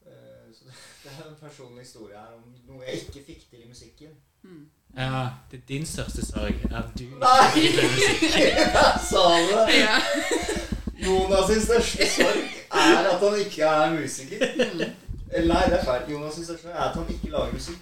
[0.06, 0.66] Eh, Så
[1.04, 4.14] det er en personlig historie her om noe jeg ikke fikk til i musikken.
[4.44, 4.68] Mm.
[4.98, 7.66] Ja, det er din største sorg at du Nei!
[8.38, 9.24] Jeg sa
[9.66, 9.82] det!
[11.06, 14.46] Jonas' sin største sorg er at han ikke er musiker.
[14.46, 16.06] Eller nei, det er feil.
[16.14, 17.82] Jonas' sin største sorg er at han ikke lager musikk.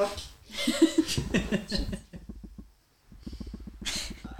[0.00, 1.90] Takk.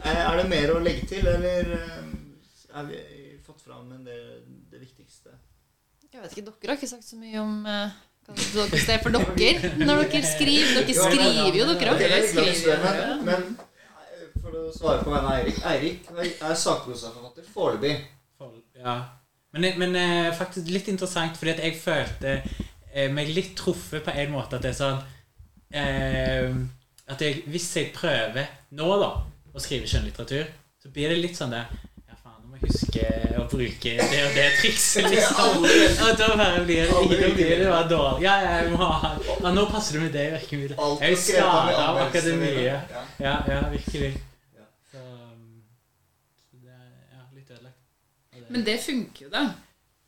[0.05, 3.01] Eh, Er det mer å legge til, eller eh, er vi
[3.45, 4.23] fått fram en del,
[4.73, 5.35] det viktigste?
[6.11, 7.99] Jeg vet ikke, Dere har ikke sagt så mye om eh,
[8.31, 10.81] hva det er for dere når dere skriver.
[10.81, 13.23] Dere skriver jo, dere òg.
[13.29, 13.47] men,
[14.41, 16.11] for å svare på vegne av Eirik Eirik
[16.49, 17.95] er sakprosaforfatter foreløpig.
[18.41, 18.97] For- Ja.
[19.53, 19.97] Men, men
[20.39, 22.37] faktisk litt interessant, fordi at jeg følte
[23.13, 24.57] meg litt truffet på en måte.
[24.57, 25.01] At det er sånn
[25.71, 26.55] eh,
[27.11, 28.47] At jeg, hvis jeg prøver
[28.79, 29.11] nå, da
[29.51, 30.45] å skrive skjønnlitteratur,
[30.83, 31.65] så blir det litt sånn det
[32.07, 33.03] Ja, faen, nå må jeg huske
[33.41, 35.65] å bruke det og det trikset, liksom.
[35.67, 38.23] Og da bare blir det, da blir det bare dårlig.
[38.29, 40.79] Ja, ja, jeg må ha ja, Nå passer det med det virkemidlet.
[41.03, 42.63] Jeg er skada av akademiet.
[42.69, 42.81] ja.
[43.27, 44.13] Ja, ja, virkelig.
[44.55, 44.67] Ja.
[44.93, 45.03] Så,
[46.47, 47.81] så det er ja, litt ødelagt.
[48.33, 49.45] Det- Men det funker jo, da.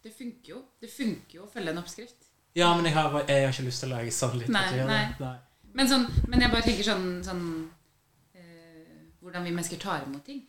[0.03, 0.63] Det funker jo.
[0.83, 2.29] Det funker jo å følge en oppskrift.
[2.59, 4.87] Ja, men jeg har, jeg har ikke lyst til å lage sånn litteratur.
[4.87, 5.27] Nei, da.
[5.27, 5.39] nei.
[5.75, 7.45] Men, sånn, men jeg bare tenker sånn, sånn
[8.35, 10.43] eh, Hvordan vi mennesker tar imot ting.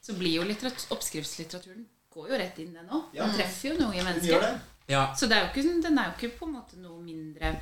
[0.00, 3.10] Så blir jo litterat- oppskriftslitteraturen går jo rett inn, den òg.
[3.14, 3.26] Ja.
[3.26, 4.60] Den treffer jo noe i Den mennesket.
[4.90, 7.52] Ja, Så det er jo ikke, den er jo ikke på en måte noe mindre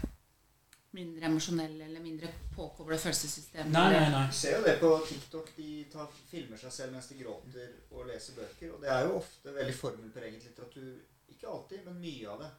[0.97, 3.69] Mindre emosjonell eller mindre påkobla følelsessystem.
[3.71, 4.23] nei, nei, nei.
[4.31, 5.51] Du ser jo det på TikTok.
[5.57, 8.73] De tar, filmer seg selv mens de gråter og leser bøker.
[8.73, 10.95] Og det er jo ofte veldig formelpreget litteratur.
[11.29, 12.51] Ikke alltid, men mye av det.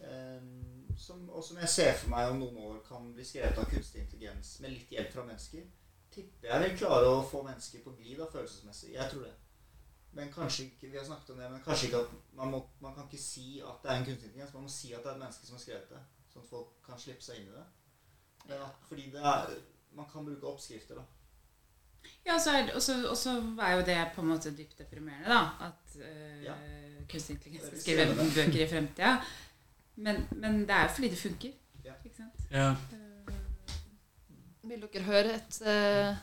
[0.00, 0.40] Eh,
[0.98, 4.02] som, og som jeg ser for meg om noen år kan bli skrevet av kunstig
[4.04, 5.68] intelligens med litt hjelp fra mennesker.
[6.10, 8.94] Tipper jeg vil klare å få mennesker på glid følelsesmessig.
[8.96, 9.34] Jeg tror det.
[10.12, 12.94] Men kanskje ikke, vi har snakket om det, men kanskje ikke at man, må, man
[12.96, 14.54] kan ikke si at det er en kunstig intelligens.
[14.54, 16.00] Man må si at det er et menneske som har skrevet det.
[16.32, 17.64] Sånn at folk kan slippe seg inn i det.
[18.48, 19.54] Men at, fordi det er,
[19.94, 21.06] man kan bruke oppskrifter, da.
[22.24, 23.32] Ja, og, så,
[23.62, 25.68] er jo det på en måte dypt deprimerende, da.
[25.68, 26.54] At øh, Ja.
[27.10, 29.14] kunstig intelligens Det er skal skrive bøker i fremtida.
[30.00, 31.52] Men, men det er jo fordi det funker.
[31.84, 31.92] Ja.
[32.04, 32.48] Ikke sant?
[32.52, 32.70] Ja.
[34.70, 36.18] Vil dere høre et uh,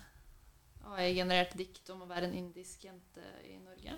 [0.97, 3.95] AI-generert dikt om å være en indisk jente i Norge?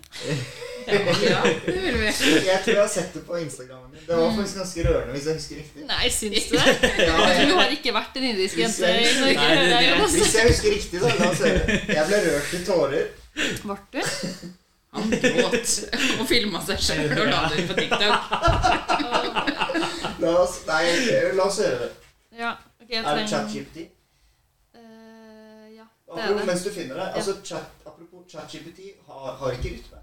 [1.30, 2.06] Ja, det vil vi.
[2.46, 4.02] Jeg tror jeg har sett det på Instagrammen min.
[4.06, 5.84] Det var faktisk ganske rørende, hvis jeg husker riktig.
[5.90, 6.76] Nei, syns du det?
[7.04, 9.34] Ja, Du har ikke vært en indisk jente i Norge?
[9.40, 11.12] Nei, det- det- hvis jeg husker riktig, da.
[11.20, 11.78] La oss høre.
[11.94, 13.06] Jeg ble rørt til tårer.
[13.64, 14.00] Ble du?
[14.90, 15.74] Han gråt
[16.18, 18.32] og filma seg sjøl og la det ut på TikTok.
[20.20, 20.84] La oss, nei,
[21.34, 21.90] la oss høre det.
[22.38, 22.52] Ja.
[22.80, 23.76] ok, jeg Er det trenger ChatGPT?
[24.74, 26.46] Eh, Ja, det er Apropos, det.
[26.46, 27.08] mens du finner det.
[27.14, 29.98] Altså, chat, apropos ChatGPT har, har ikke rytme.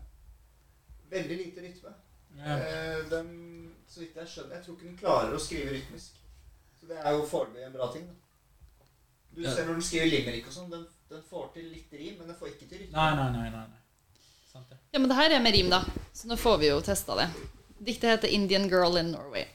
[1.11, 1.93] Veldig lite rytme.
[2.38, 2.57] Ja.
[2.57, 6.20] Eh, den, så vidt jeg skjønner, jeg tror ikke den klarer å skrive rytmisk.
[6.80, 8.07] Så det er jo foreløpig en bra ting.
[8.07, 8.13] da.
[9.36, 9.53] Du Ja.
[9.55, 12.36] ser når den skriver limerick og sånn, den, den får til litt rim, men den
[12.39, 12.91] får ikke til rytme.
[12.97, 13.49] Nei, nei, nei.
[13.49, 13.82] nei, nei.
[14.53, 14.78] Sant det.
[14.93, 15.84] Ja, men det her er med rim, da.
[16.13, 17.28] Så nå får vi jo testa det.
[17.80, 19.45] Diktet heter 'Indian Girl in Norway'.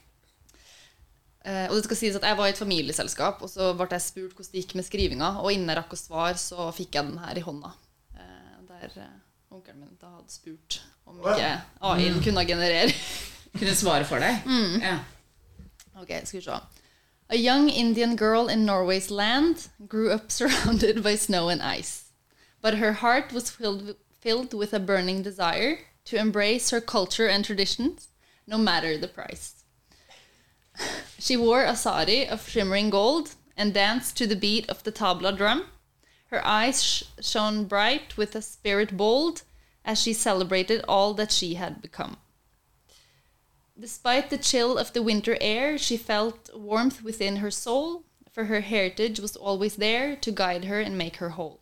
[1.44, 4.04] Eh, og det skal sies at Jeg var i et familieselskap, og så ble jeg
[4.04, 5.30] spurt hvordan det gikk med skrivinga.
[5.42, 7.72] Og innen jeg rakk å svare, så fikk jeg den her i hånda.
[8.18, 9.16] Eh, der eh,
[9.50, 11.50] onkelen min da hadde spurt om ikke
[11.82, 12.94] AI-en kunne generere.
[13.52, 14.46] Kunne svare for deg.
[14.80, 14.94] Ja.
[16.00, 16.54] Ok, skal vi se.
[17.28, 22.04] A young Indian girl in Norway's land grew up surrounded by snow and ice.
[22.62, 27.44] But her heart was filled, filled with a burning desire to embrace her culture and
[27.44, 28.08] traditions,
[28.46, 29.61] no matter the price.
[31.22, 35.36] She wore a sari of shimmering gold and danced to the beat of the tabla
[35.36, 35.66] drum.
[36.26, 39.42] Her eyes sh- shone bright with a spirit bold
[39.84, 42.16] as she celebrated all that she had become.
[43.78, 48.62] Despite the chill of the winter air, she felt warmth within her soul, for her
[48.62, 51.60] heritage was always there to guide her and make her whole.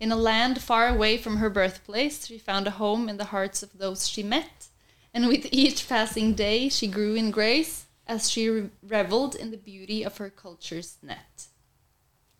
[0.00, 3.62] In a land far away from her birthplace, she found a home in the hearts
[3.62, 4.68] of those she met,
[5.12, 10.02] and with each passing day, she grew in grace as she reveled in the beauty
[10.04, 11.46] of her culture's net.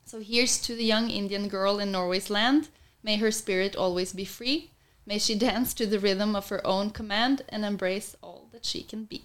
[0.05, 2.69] So here's to the young Indian girl in Norway's land.
[3.01, 4.71] May her spirit always be free.
[5.05, 8.83] May she dance to the rhythm of her own command and embrace all that she
[8.83, 9.21] can be.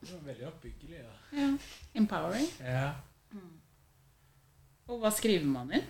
[0.00, 0.98] Det var veldig oppbyggelig.
[0.98, 1.40] Ja.
[1.40, 1.56] ja.
[1.94, 2.48] Empowering.
[2.60, 2.92] Ja.
[4.86, 5.86] Og hva skriver man inn?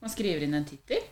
[0.00, 1.04] Man skriver inn en tittel.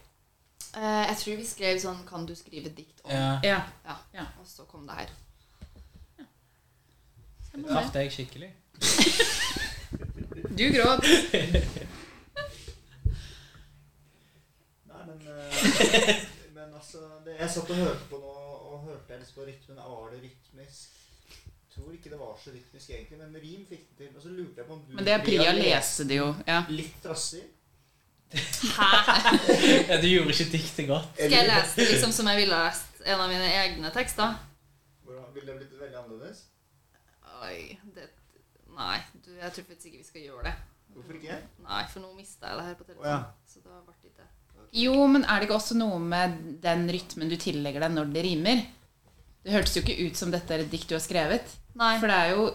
[0.75, 3.11] Uh, jeg tror vi skrev sånn Kan du skrive dikt om?
[3.11, 3.39] ja.
[3.47, 3.61] Ja.
[3.87, 3.97] Ja.
[4.15, 4.25] Ja.
[4.41, 5.13] Og så kom det her.
[7.55, 8.51] Det traff deg skikkelig.
[10.55, 11.05] Du gråt.
[14.91, 16.17] Nei, men, eh,
[16.55, 18.35] men altså det, Jeg satt og hørte på nå,
[18.71, 19.79] og hørte jeg litt på rytmen.
[19.79, 21.01] Var det rytmisk?
[21.45, 24.11] Jeg tror ikke det var så rytmisk egentlig, men rim fikk det til.
[24.17, 26.31] Og så lurte jeg på om du Men det er Priya leste det jo.
[26.47, 26.63] Ja.
[26.71, 27.43] litt trassig.
[29.89, 31.13] Ja, du gjorde ikke diktet godt.
[31.15, 34.35] Skal jeg lese det liksom som jeg ville lest en av mine egne tekster?
[35.05, 36.41] Hvordan, ville det blitt veldig annerledes?
[37.45, 38.11] Oi, det
[38.75, 40.55] Nei, du, jeg tror faktisk ikke vi skal gjøre det.
[40.95, 41.37] Hvorfor ikke?
[41.67, 43.07] Nei, for nå mista jeg det her på telefonen.
[43.07, 43.51] Oh, ja.
[43.51, 44.27] Så da ble det ikke
[44.81, 46.35] Jo, men er det ikke også noe med
[46.65, 48.65] den rytmen du tillegger deg når det rimer?
[49.45, 51.55] Det hørtes jo ikke ut som dette er et dikt du har skrevet.
[51.79, 51.93] Nei.
[52.03, 52.49] For det er jo,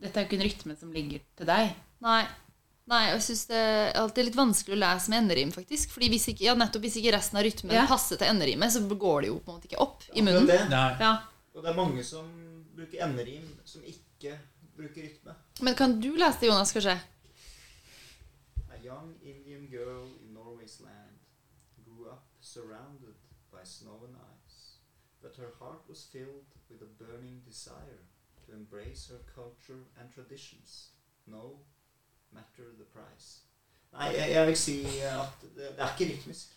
[0.00, 1.72] dette er jo ikke en rytme som ligger til deg.
[2.02, 2.20] Nei.
[2.90, 5.92] Nei, og jeg synes det er alltid litt vanskelig å lese med enderim, faktisk.
[5.94, 7.84] Fordi hvis ikke, ja, nettopp hvis ikke resten av rytmen Ja.
[7.86, 10.48] passer til enderimet, så går det jo på en måte ikke opp i munnen.
[10.50, 10.58] Det.
[10.98, 11.12] Ja.
[11.54, 12.26] Og det er mange som
[12.74, 13.99] bruker enderim, som ikke
[14.76, 15.34] bruker rytme.
[15.60, 17.00] Men kan du lese det, Jonas, kanskje?
[18.70, 21.18] A young Indian girl in Norway's land
[21.84, 23.14] grew up surrounded
[23.50, 24.78] by snow and ice,
[25.22, 28.02] but her heart was filled with a burning desire
[28.46, 30.90] to embrace her culture and traditions,
[31.26, 31.58] no
[32.32, 33.42] matter the price.
[33.92, 36.52] Nei, jeg, jeg vil si at det, det er ikke rytmisk.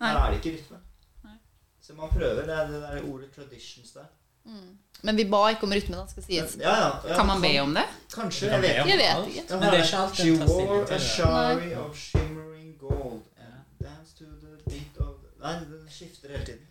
[0.00, 0.08] Nei.
[0.08, 0.78] Her er det ikke rytme.
[1.24, 1.36] Nei.
[1.80, 2.46] Så man prøver.
[2.46, 4.06] Det er det der ordet 'traditions' der.
[4.44, 4.78] Mm.
[5.00, 6.56] Men vi ba ikke om rytme, da, skal sies.
[6.58, 7.84] Ja, ja, ja, Kan man be om det?
[8.14, 8.48] Kanskje.
[8.48, 8.90] Kan Jeg vet.
[8.90, 9.44] Jeg vet ikke.
[9.50, 13.22] Men det er ikke alt She tar stilling wore til a shari of shimmering gold
[13.38, 16.66] and danced to the beat of Nei, den skifter hele tiden.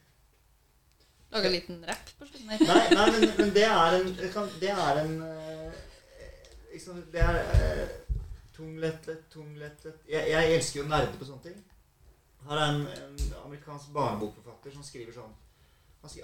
[1.32, 2.48] Lage en liten rapp på slutten.
[2.48, 2.58] Nei,
[3.00, 5.16] nei men, men det er en Det, kan, det er en
[6.74, 7.88] liksom, Det er uh,
[8.58, 11.58] tunglettet, tunglettet jeg, jeg elsker jo nerder på sånne ting.
[12.48, 15.36] Her er en, en amerikansk barnebokforfatter som skriver sånn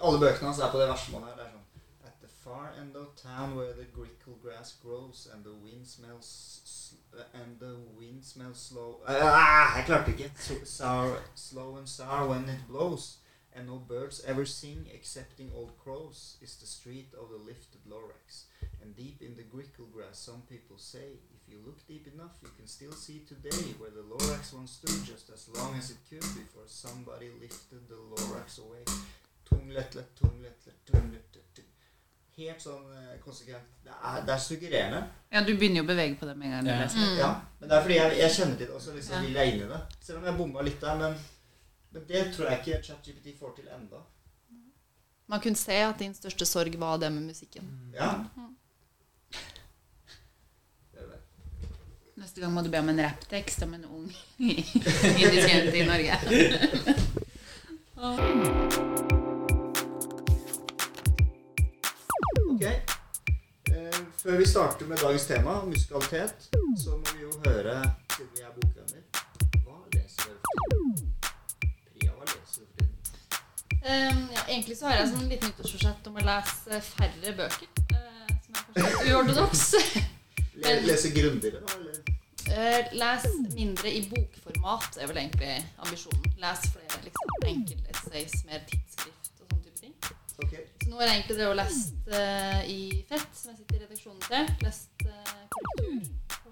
[0.02, 1.36] Alle bøkene hans er på det versmålet.
[1.38, 5.44] Det er sånn At the far end of town where the grickle grass grows and
[5.44, 6.30] the wind smells
[7.34, 10.32] and the wind smells slow ah, Jeg klarte ikke.
[10.36, 13.18] So, sour, slow and sour when it blows.
[13.56, 18.46] And no birds ever sing excepting old crows is the street of the lifted lorax.
[18.82, 22.50] And deep in the grickle grass, some people say, if you look deep enough, you
[22.58, 26.22] can still see today where the lorax once stood just as long as it could
[26.22, 28.84] before somebody lifted the lorax away.
[29.64, 30.44] Tung lettlett, tung
[30.86, 31.10] tung
[32.34, 33.68] Helt sånn eh, konsekvent.
[33.86, 35.02] Det er, det er suggererende.
[35.30, 36.78] Ja, du begynner jo å bevege på det med en gang du Ja.
[36.82, 36.98] leser.
[37.04, 37.18] Mm.
[37.20, 37.28] Ja,
[37.60, 39.20] men det er fordi jeg, jeg kjenner til det, også, liksom Ja.
[39.22, 39.82] vil jeg inn i det.
[40.02, 41.14] Selv om jeg bomma litt der, men,
[41.94, 44.02] men det tror jeg ikke ChatGPT får til enda.
[45.30, 47.70] Man kunne se at din største sorg var det med musikken.
[47.94, 48.10] Ja.
[50.92, 51.22] Det er.
[52.18, 54.10] Neste gang må du be om en rapptekst om en ung
[54.42, 56.18] indisk jente i Norge.
[64.24, 66.50] før vi starter med dagens tema, musikalitet,
[66.84, 67.76] så må vi jo høre,
[68.16, 69.02] siden vi er bokvenner,
[69.66, 71.10] hva leser dere for tiden?
[71.90, 72.94] Priya, hva leser du for tiden?
[73.84, 77.74] Um, ja, egentlig så har jeg sånn liten nyttårsforsett om å lese færre bøker.
[77.92, 79.66] Uh, som er kanskje uortodoks.
[80.88, 81.76] Lese grundigere, da?
[81.82, 82.00] Eller?
[82.54, 86.32] Eh, les mindre i bokformat er vel egentlig ambisjonen.
[86.40, 89.23] Les flere liksom, enkeltessays, mer tidsskrift
[90.94, 94.20] nå har jeg egentlig drevet og lest uh, i Fett, som jeg sitter i redaksjonen
[94.28, 94.52] til.
[94.62, 96.12] Lest uh, korrektur
[96.44, 96.52] på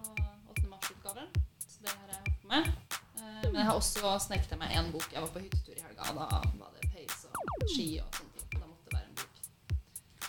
[0.55, 0.63] 8.
[0.71, 1.27] mars-utgaven.
[1.61, 2.71] Så det har jeg hatt med.
[3.19, 5.05] Uh, men jeg har også sneket meg én bok.
[5.13, 6.09] Jeg var på hyttetur i helga.
[6.17, 8.49] Da var det peis og ski og sånne ting.
[8.55, 9.37] Da måtte det være en bok.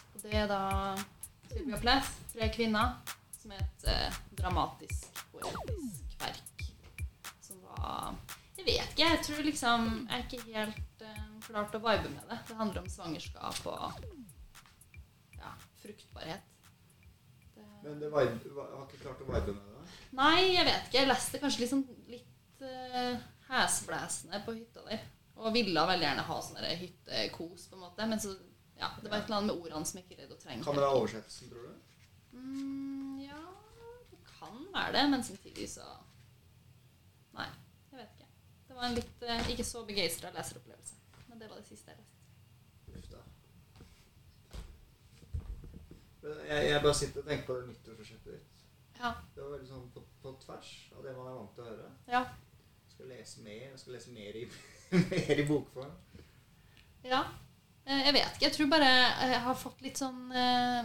[0.03, 0.61] Og det er da
[1.55, 6.69] Sylvia Plath, 'Tre kvinner', som er et eh, dramatisk, poetisk verk.
[7.41, 8.15] Som var
[8.63, 9.03] Jeg vet ikke.
[9.03, 12.39] Jeg tror liksom Jeg er ikke helt uh, klart å vibe med det.
[12.49, 14.05] Det handler om svangerskap og
[15.41, 15.53] ja,
[15.83, 16.47] fruktbarhet.
[17.57, 19.83] Det, Men det var, har ikke klart å vibe med det?
[20.15, 21.01] nei, jeg vet ikke.
[21.01, 21.83] Jeg leste kanskje liksom
[22.13, 23.19] litt uh,
[23.51, 25.03] hesblesende på hytta der.
[25.43, 28.07] Og ville veldig gjerne ha sånn hyttekos, på en måte.
[28.07, 28.37] Men så
[28.79, 30.65] ja, det var et eller annet med ordene som jeg ikke greide å trenge.
[30.67, 31.75] Kan det være oversettelsen, tror du?
[32.33, 33.43] Mm, ja,
[34.13, 35.87] det kan være det, men samtidig så
[37.33, 37.47] Nei,
[37.89, 38.27] jeg vet ikke.
[38.69, 40.99] Det var en litt eh, ikke så begeistra leseropplevelse.
[41.29, 43.21] Men det var det siste jeg leste.
[46.23, 48.67] Jeg, jeg bare sitter og tenker på det nyttårsforsettet ditt.
[49.03, 49.11] Ja.
[49.35, 51.89] Det var veldig sånn på, på tvers av det man er vant til å høre.
[52.13, 52.21] Ja.
[52.87, 54.45] Jeg skal lese mer, jeg skal lese mer i,
[55.13, 55.95] mer i bokform.
[57.09, 57.23] ja.
[57.83, 58.45] Eh, Jeg vet ikke.
[58.47, 58.91] Jeg tror bare
[59.33, 60.85] jeg har fått litt sånn eh,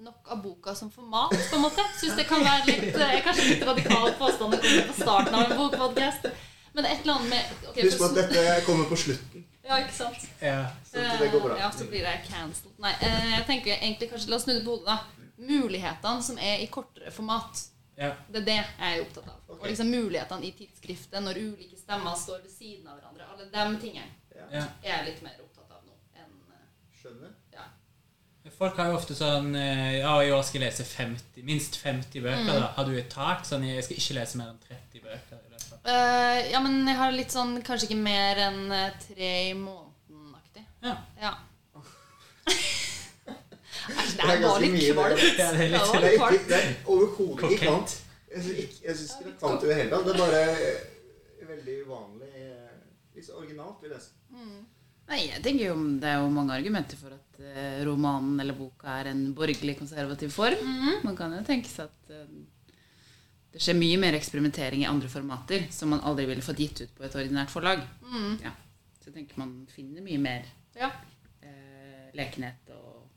[0.00, 1.84] nok av boka som format, på en måte.
[2.00, 5.44] Syns det kan være litt eh, Kanskje litt radikal påstand å komme på starten av
[5.50, 6.30] en bokpodkast.
[6.74, 9.46] Men det er et eller annet med okay, Husk at dette kommer på slutten.
[9.64, 10.22] Ja, ikke sant?
[10.42, 10.60] Ja.
[10.86, 11.54] Så det går bra.
[11.56, 12.74] Eh, Ja, så blir det cancelled.
[12.82, 14.98] Nei, eh, jeg tenker egentlig kanskje La oss snu det på hodet, da.
[15.50, 17.60] Mulighetene som er i kortere format.
[18.00, 18.12] Ja.
[18.32, 19.36] Det er det jeg er opptatt av.
[19.48, 19.58] Okay.
[19.60, 23.26] Og liksom mulighetene i tidsskriftet når ulike stemmer står ved siden av hverandre.
[23.34, 24.46] Alle de tingene Ja.
[24.52, 24.64] Ja.
[24.82, 26.64] er jeg litt mer opptatt av nå enn eh,
[27.02, 27.34] Skjønner?
[27.52, 27.66] ja.
[28.56, 32.46] Folk har jo ofte sånn Ja, i år skal jeg lese 50, minst 50 bøker.
[32.60, 32.70] da.
[32.78, 33.44] Har du et tak?
[33.44, 35.29] Sånn, jeg skal ikke lese mer enn 30 bøker.
[35.84, 40.64] Eh, ja, men jeg har litt sånn kanskje ikke mer enn eh, tre i måneden-aktig.
[40.84, 40.96] Ja.
[41.22, 41.32] Ja.
[43.90, 45.22] Æsj, det er var litt kvalmt.
[45.38, 46.50] Ja, det er litt- var er, litt ikke, kvalmt.
[46.56, 47.94] er overhodet ikke kvalmt.
[48.30, 50.04] Jeg syns ikke, jeg synes det er kvalmt i det hele tatt.
[50.04, 50.42] Det er bare
[51.54, 52.28] veldig uvanlig.
[52.36, 52.76] eh,
[53.16, 54.12] Litt originalt, vil jeg si.
[55.10, 57.40] Nei, jeg tenker jo Det er jo mange argumenter for at
[57.88, 60.60] romanen eller boka er en borgerlig konservativ form.
[60.62, 61.00] Mm.
[61.08, 62.12] Man kan jo tenke seg at
[63.52, 66.92] det skjer mye mer eksperimentering i andre formater som man aldri ville fått gitt ut
[66.96, 67.82] på et ordinært forlag.
[68.04, 68.36] Mm.
[68.44, 68.52] Ja.
[69.00, 70.46] Så jeg tenker man finner mye mer
[70.78, 70.90] Ja.
[71.42, 73.08] eh, lekenhet og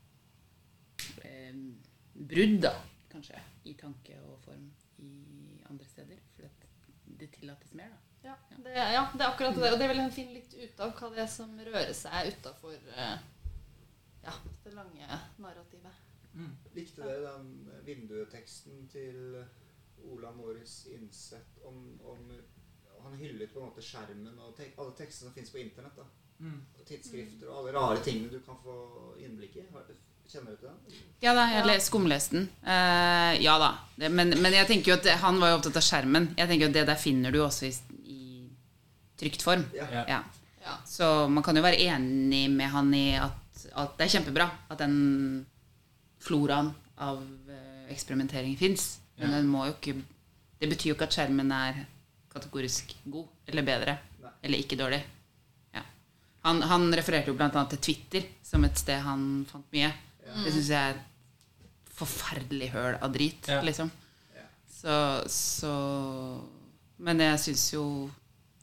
[1.22, 1.54] eh,
[2.14, 2.72] brudd, da,
[3.12, 3.38] kanskje,
[3.70, 4.66] i tanke og form
[4.98, 5.12] i
[5.70, 6.18] andre steder.
[6.34, 6.50] For
[7.20, 8.00] det tillates mer, da.
[8.24, 9.72] Ja, det, ja, det er akkurat det.
[9.74, 12.78] Og det vil en finne litt ut av hva det er som rører seg utafor
[12.96, 14.32] ja,
[14.64, 15.98] det lange narrativet.
[16.74, 17.50] Likte dere den
[17.86, 19.36] vindueteksten til
[20.12, 22.32] Ola Morris Innsett om, om
[23.04, 25.96] Han hyllet på en måte skjermen og tek, alle tekstene som finnes på internett.
[25.96, 26.06] da.
[26.40, 26.60] Mm.
[26.78, 28.76] Og tidsskrifter og alle rare tingene du kan få
[29.22, 29.66] innblikk i.
[30.24, 31.02] Kjenner du til den?
[31.22, 32.46] Ja da, jeg les, skumleste den.
[32.64, 33.70] Uh, ja da.
[33.96, 36.30] Det, men, men jeg tenker jo at han var jo opptatt av skjermen.
[36.38, 37.74] Jeg tenker at Det der finner du også i,
[38.08, 38.22] i
[39.20, 39.66] trygt form.
[39.76, 39.90] Ja.
[39.92, 40.06] Ja.
[40.08, 40.22] Ja.
[40.64, 40.78] Ja.
[40.88, 44.80] Så man kan jo være enig med han i at, at det er kjempebra at
[44.80, 44.96] den
[46.24, 46.72] floraen
[47.04, 47.20] av
[47.52, 48.94] eh, eksperimentering fins.
[49.18, 49.94] Men den må jo ikke
[50.60, 51.82] Det betyr jo ikke at skjermen er
[52.32, 53.98] kategorisk god eller bedre.
[54.22, 54.30] Nei.
[54.42, 55.00] Eller ikke dårlig.
[55.74, 55.82] Ja.
[56.46, 57.50] Han, han refererte jo bl.a.
[57.70, 59.90] til Twitter som et sted han fant mye.
[60.24, 63.60] Det syns jeg er et forferdelig høl av drit, Ja.
[63.62, 63.90] liksom.
[64.74, 64.94] Så,
[65.30, 65.70] så
[66.98, 67.84] Men jeg syns jo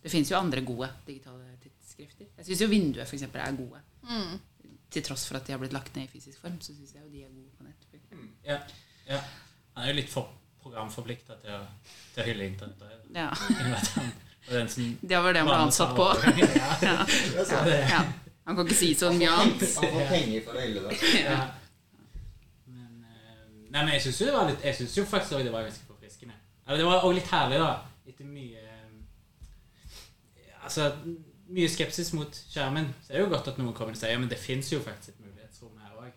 [0.04, 2.28] Det fins jo andre gode digitale tidsskrifter.
[2.38, 3.80] Jeg syns jo Vinduet for eksempel, er gode.
[4.10, 4.36] Mm.
[4.92, 7.04] Til tross for at de har blitt lagt ned i fysisk form, så syns jeg
[7.06, 7.88] jo de er gode på nett.
[7.88, 8.26] for.
[8.46, 8.58] Ja.
[9.08, 9.22] ja.
[9.76, 10.34] Han er jo litt for
[10.64, 11.64] programforplikta til,
[12.16, 12.84] til å hylle internett.
[13.16, 13.30] Ja.
[15.02, 16.08] Det var det han ble ansatt på.
[16.52, 16.70] Ja.
[16.82, 17.78] Ja.
[17.94, 18.04] Ja.
[18.48, 19.66] Han kan ikke si så mye annet.
[19.78, 21.00] Han får penger for å hylle det.
[21.22, 21.40] Ja.
[22.66, 26.38] Men, eh, nei, men jeg syns jo, jo faktisk det var ganske forfriskende.
[26.66, 27.74] Eller det var også litt herlig, da.
[28.10, 30.90] Etter mye eh, Altså
[31.52, 32.92] mye skepsis mot skjermen.
[33.04, 34.80] Så det er jo godt at noen kommer og sier ja, men det fins jo
[34.84, 36.12] faktisk et mulighetsrom her òg.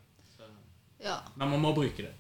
[1.05, 1.19] Ja.
[1.37, 2.13] Men man må bruke det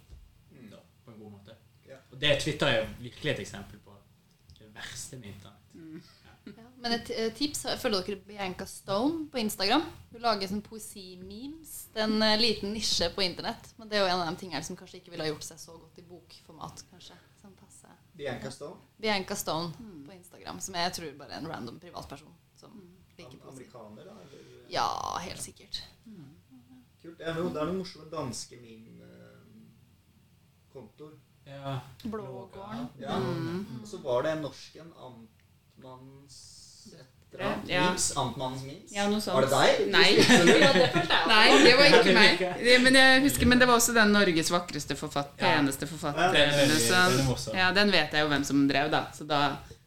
[0.71, 1.57] da, på en god måte.
[1.89, 2.01] Ja.
[2.15, 3.93] Og det Twitter er jo virkelig et eksempel på
[4.61, 5.63] det verste med internett.
[5.75, 5.81] Ja.
[6.85, 9.83] Men et eh, tips Følger dere Bianca Stone på Instagram?
[10.13, 11.71] Hun lager sånn poesi-memes.
[11.95, 13.65] Det er en eh, liten nisje på internett.
[13.81, 15.59] Men det er jo en av de tingene som kanskje ikke ville ha gjort seg
[15.63, 16.77] så godt i bokformat.
[16.93, 17.17] kanskje
[18.15, 18.77] Bianca Stone.
[19.03, 19.73] Bianca Stone
[20.07, 22.71] på Instagram, som jeg tror bare er en random privatperson som
[23.19, 23.51] liker Am- poesi.
[23.57, 24.15] Amerikaner, da?
[24.23, 24.39] Eller?
[24.71, 24.87] Ja,
[25.25, 25.83] helt sikkert.
[27.03, 27.19] Kult.
[27.19, 31.15] Det er noe, noen morsomme danske meme-kontoer.
[31.47, 31.81] Ja.
[32.03, 32.87] Blågården.
[33.01, 33.17] Ja.
[33.83, 34.93] Og så var det en norsk en.
[35.07, 36.41] Amtmanns.
[37.67, 37.91] Ja.
[37.91, 38.93] Mims, Amtmannens Mims?
[38.95, 39.35] Ja, noe sånt.
[39.35, 39.87] Var det deg?
[39.97, 40.11] Nei.
[40.23, 40.91] Det.
[41.33, 42.43] Nei, det var ikke meg.
[42.61, 45.57] Det, men jeg husker, men det var også den Norges vakreste forfatter, Ja.
[45.57, 46.31] peneste forfatter.
[46.37, 47.59] Den er veldig- så- den.
[47.59, 49.01] Ja, den vet jeg jo hvem som drev, da.
[49.19, 49.41] Så da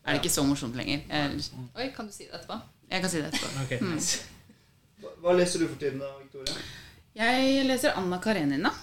[0.03, 1.05] er det ikke så morsomt lenger.
[1.07, 1.47] Jeg,
[1.77, 2.59] Oi, kan du si det etterpå?
[2.91, 3.63] jeg kan si det etterpå.
[3.63, 4.25] Okay, nice.
[4.99, 6.59] Hva, hva leser du for tiden da, Victoria?
[7.15, 8.73] Jeg leser Anna Karenina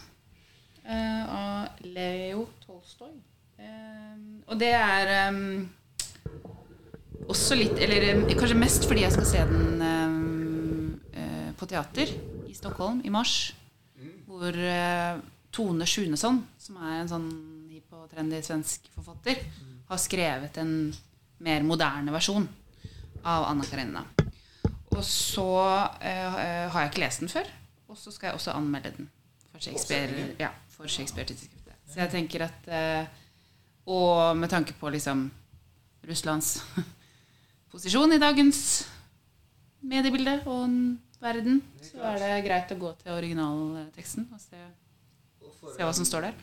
[0.84, 2.42] Uh, av Leo
[2.84, 3.14] Tolstoy.
[3.56, 5.68] Um, og det er um,
[7.30, 12.10] også litt Eller um, kanskje mest fordi jeg skal se den eh, eh, på teater
[12.50, 13.54] i Stockholm i mars.
[14.28, 15.22] Hvor uh,
[15.54, 17.28] Tone Sjunesson, som er en sånn
[17.94, 19.38] og trendy svensk forfatter,
[19.88, 20.74] har skrevet en
[21.46, 22.44] mer moderne versjon
[23.22, 24.02] av Anna Karenina.
[24.90, 27.48] Og så uh, eh, har jeg ikke lest den før.
[27.88, 29.12] Og så skal jeg også anmelde den
[29.52, 30.32] for Shakespeare.
[30.42, 31.53] Ja, for Shakespeare-tidsskriftet.
[31.94, 33.06] Så jeg tenker at eh,
[33.86, 35.28] Og med tanke på liksom
[36.08, 36.56] Russlands
[37.72, 38.60] posisjon i dagens
[39.84, 40.74] mediebilde og
[41.20, 44.60] verden, så er det greit å gå til originalteksten og se,
[45.76, 46.34] se hva som står der.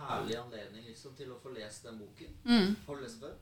[0.00, 2.32] herlig anledning liksom, til å få lest den boken.
[2.44, 2.76] Mm.
[2.86, 3.34] Har du lest den før?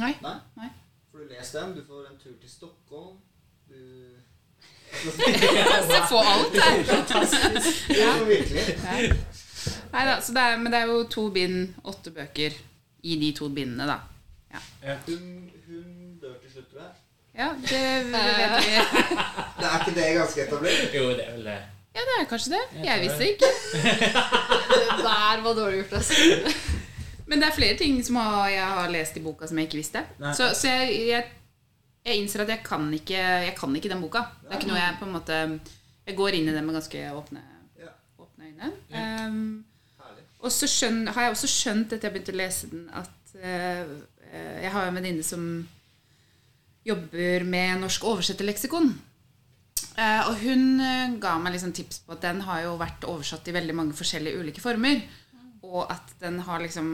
[0.00, 0.12] Nei.
[0.24, 0.34] Nei?
[0.56, 0.70] Nei.
[1.12, 1.74] Får du lest den?
[1.76, 3.16] Du får en tur til Stockholm.
[3.68, 3.80] Du
[6.12, 6.76] får alt her!
[8.02, 8.64] Ja, virkelig.
[9.92, 12.54] Nei da, det er, men det er jo to bind, åtte bøker
[13.02, 13.98] i de to bindene, da.
[15.06, 16.98] Hun, hun dør til slutt, tror jeg.
[17.32, 17.82] Ja, det
[18.12, 18.72] vet vi.
[19.62, 20.94] Det er ikke det ganske etablert?
[20.96, 21.58] Jo, det er vel det.
[21.94, 22.62] Ja, det er kanskje det.
[22.74, 23.28] Jeg Jeg visste det.
[23.30, 23.46] ikke.
[24.72, 25.92] Det der var dårlig gjort.
[25.92, 26.14] Altså.
[27.26, 30.02] Men det er flere ting som jeg har lest i boka som jeg ikke visste.
[30.20, 30.34] Nei.
[30.36, 31.24] Så, så jeg, jeg,
[32.04, 33.16] jeg innser at jeg kan, ikke,
[33.46, 34.24] jeg kan ikke den boka.
[34.42, 35.40] Det er ikke noe jeg på en måte
[36.06, 37.44] Jeg går inn i det med ganske åpne,
[38.18, 38.72] åpne øyne.
[38.90, 39.06] Ja.
[39.28, 39.64] Um.
[40.42, 43.94] Og så skjønner, har jeg også skjønt etter jeg begynte å lese den, at eh,
[44.64, 45.46] jeg har en venninne som
[46.86, 48.90] jobber med norsk oversetterleksikon.
[49.92, 50.80] Uh, og hun
[51.20, 54.40] ga meg liksom tips på at den har jo vært oversatt i veldig mange forskjellige
[54.40, 55.02] ulike former.
[55.62, 56.88] Og at den har liksom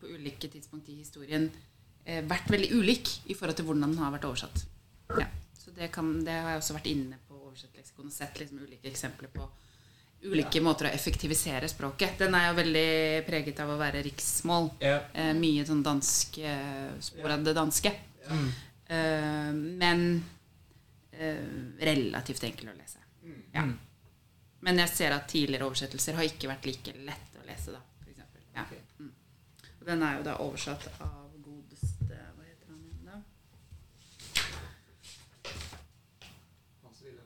[0.00, 4.14] på ulike tidspunkt i historien uh, vært veldig ulik i forhold til hvordan den har
[4.16, 4.64] vært oversatt.
[5.20, 5.28] Ja.
[5.60, 8.90] Så det, kan, det har jeg også vært inne på oversetterleksikon og sett liksom ulike
[8.90, 9.46] eksempler på
[10.22, 10.64] ulike ja.
[10.64, 12.18] måter å effektivisere språket.
[12.22, 12.90] Den er jo veldig
[13.26, 14.68] preget av å være riksmål.
[14.82, 14.98] Ja.
[15.12, 17.92] Eh, mye sånn dansk eh, spor av det danske.
[18.30, 18.50] Mm.
[18.86, 20.04] Eh, men
[21.12, 21.46] eh,
[21.82, 23.02] relativt enkel å lese.
[23.22, 23.40] Mm.
[23.52, 23.62] Ja.
[23.66, 23.78] Mm.
[24.62, 27.80] Men jeg ser at tidligere oversettelser har ikke vært like lett å lese, da.
[28.04, 28.24] For ja.
[28.62, 28.82] Okay.
[29.00, 29.12] Mm.
[29.80, 33.16] Og den er jo da oversatt av godeste Hva heter han igjen, da?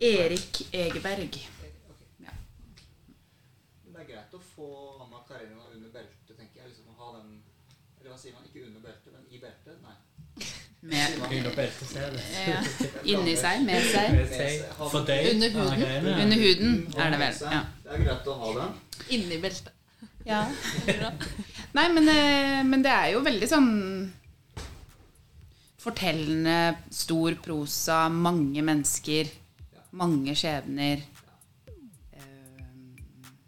[0.06, 1.55] Erik Egeberg.
[10.86, 12.58] Med, ja,
[13.10, 14.60] inni seg, med seg.
[14.78, 16.06] Under huden.
[16.12, 17.40] Under huden er det vel.
[17.42, 17.62] Ja.
[17.82, 18.76] Det er greit å ha den.
[19.16, 19.72] Inni beltet.
[20.26, 20.44] ja.
[21.76, 23.68] Nei, men, eh, men det er jo veldig sånn
[25.86, 26.54] Fortellende,
[26.90, 29.28] stor prosa, mange mennesker,
[29.94, 31.02] mange skjebner.
[32.16, 32.24] Eh,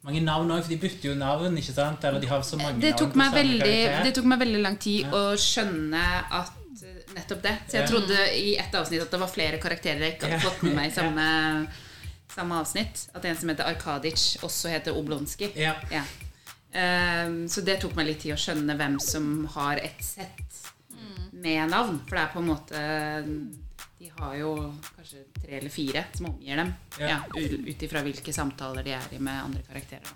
[0.07, 2.05] Mange navn òg, for de bytter jo navn, ikke sant?
[2.07, 3.75] Eller de har så mange Det navn tok, meg veldig,
[4.07, 5.11] det tok meg veldig lang tid Ja.
[5.19, 6.05] å skjønne
[6.39, 6.53] at
[7.19, 7.57] nettopp det.
[7.69, 7.91] Så jeg Ja.
[7.91, 10.91] trodde i ett avsnitt at det var flere karakterer jeg ikke hadde fått med meg
[10.91, 11.27] i samme,
[12.35, 13.09] samme avsnitt.
[13.15, 15.51] At en som heter Arkadic, også heter Oblonski.
[15.59, 15.75] Ja.
[15.93, 16.03] Ja.
[16.73, 20.59] Ehm, så det tok meg litt tid å skjønne hvem som har et sett
[21.33, 22.01] med navn.
[22.09, 22.83] For det er på en måte
[23.99, 24.51] De har jo
[24.95, 26.69] kanskje tre eller fire som omgir dem.
[27.01, 27.09] Ja.
[27.09, 27.19] Ja.
[27.35, 30.13] Ut ifra hvilke samtaler de er i med andre karakterer.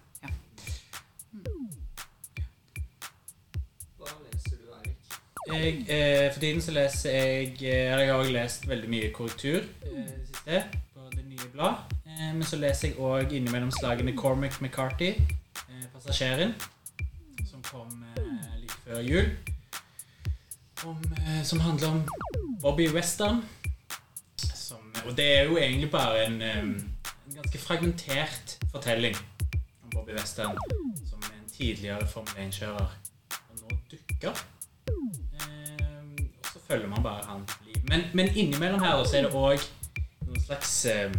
[5.50, 9.56] Jeg, eh, for tiden så leser jeg eh, Jeg har også lest veldig mye korrektur
[9.82, 10.64] eh, siste
[10.94, 11.74] på Det nye blad.
[12.06, 16.54] Eh, men så leser jeg òg innimellom slagene Cormac McCarthy, eh, 'Passasjeren',
[17.50, 19.32] som kom eh, like før jul.
[20.84, 21.02] Om,
[21.44, 22.08] som handler om
[22.60, 23.42] Bobby Western.
[24.54, 26.92] Som, og det er jo egentlig bare en, en
[27.34, 29.16] ganske fragmentert fortelling
[29.82, 30.56] om Bobby Western
[31.10, 32.98] som en tidligere Formel 1-kjører.
[33.50, 34.42] Og nå dukker
[36.72, 37.52] følger man bare hans.
[37.88, 39.64] Men, men innimellom her da, så er det òg
[40.26, 41.12] noen slags eh,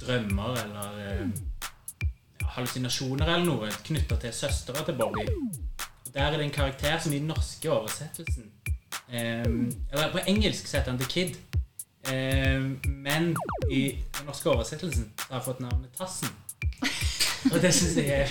[0.00, 2.08] drømmer eller eh,
[2.56, 5.26] hallusinasjoner eller noe knytta til søstera til Bobby.
[5.28, 8.50] Og Der er det en karakter som i den norske oversettelsen
[9.12, 11.36] eh, Eller på engelsk heter han The Kid.
[12.08, 13.34] Ehm, men
[13.70, 16.30] i den norske oversettelsen har jeg fått navnet Tassen.
[17.52, 18.26] Og det syns jeg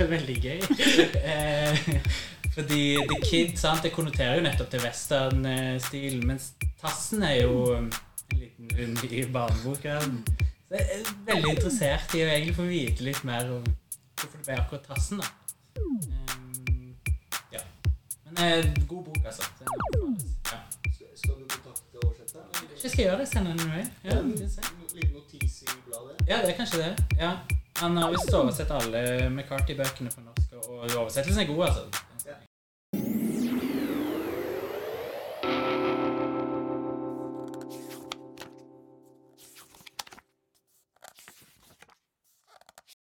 [0.00, 0.60] er veldig gøy.
[1.22, 1.78] Eh,
[2.54, 6.52] fordi The Kid sant, det konnoterer jo nettopp til western-stilen, mens
[6.82, 7.92] Tassen er jo en
[8.36, 10.00] liten hund i barneboka.
[10.68, 13.64] Så jeg er veldig interessert i å egentlig få vite litt mer om
[14.20, 15.22] hvorfor det ble akkurat Tassen.
[15.22, 15.26] da.
[15.80, 16.94] Um,
[17.52, 17.64] ja.
[18.26, 19.48] Men eh, god bok, altså.
[20.52, 20.60] Ja.
[21.16, 22.70] Skal, du kontakte oversetteren?
[22.82, 23.28] Jeg skal gjøre det.
[23.32, 23.90] Sende den mail.
[24.04, 24.30] Ja, En
[24.94, 26.16] liten notis i bladet?
[26.28, 26.92] ja, det er kanskje det.
[27.20, 27.36] Ja.
[27.80, 31.84] Han har eh, visst oversett alle McCarthy-bøkene på norsk, og oversettelsen er god, altså.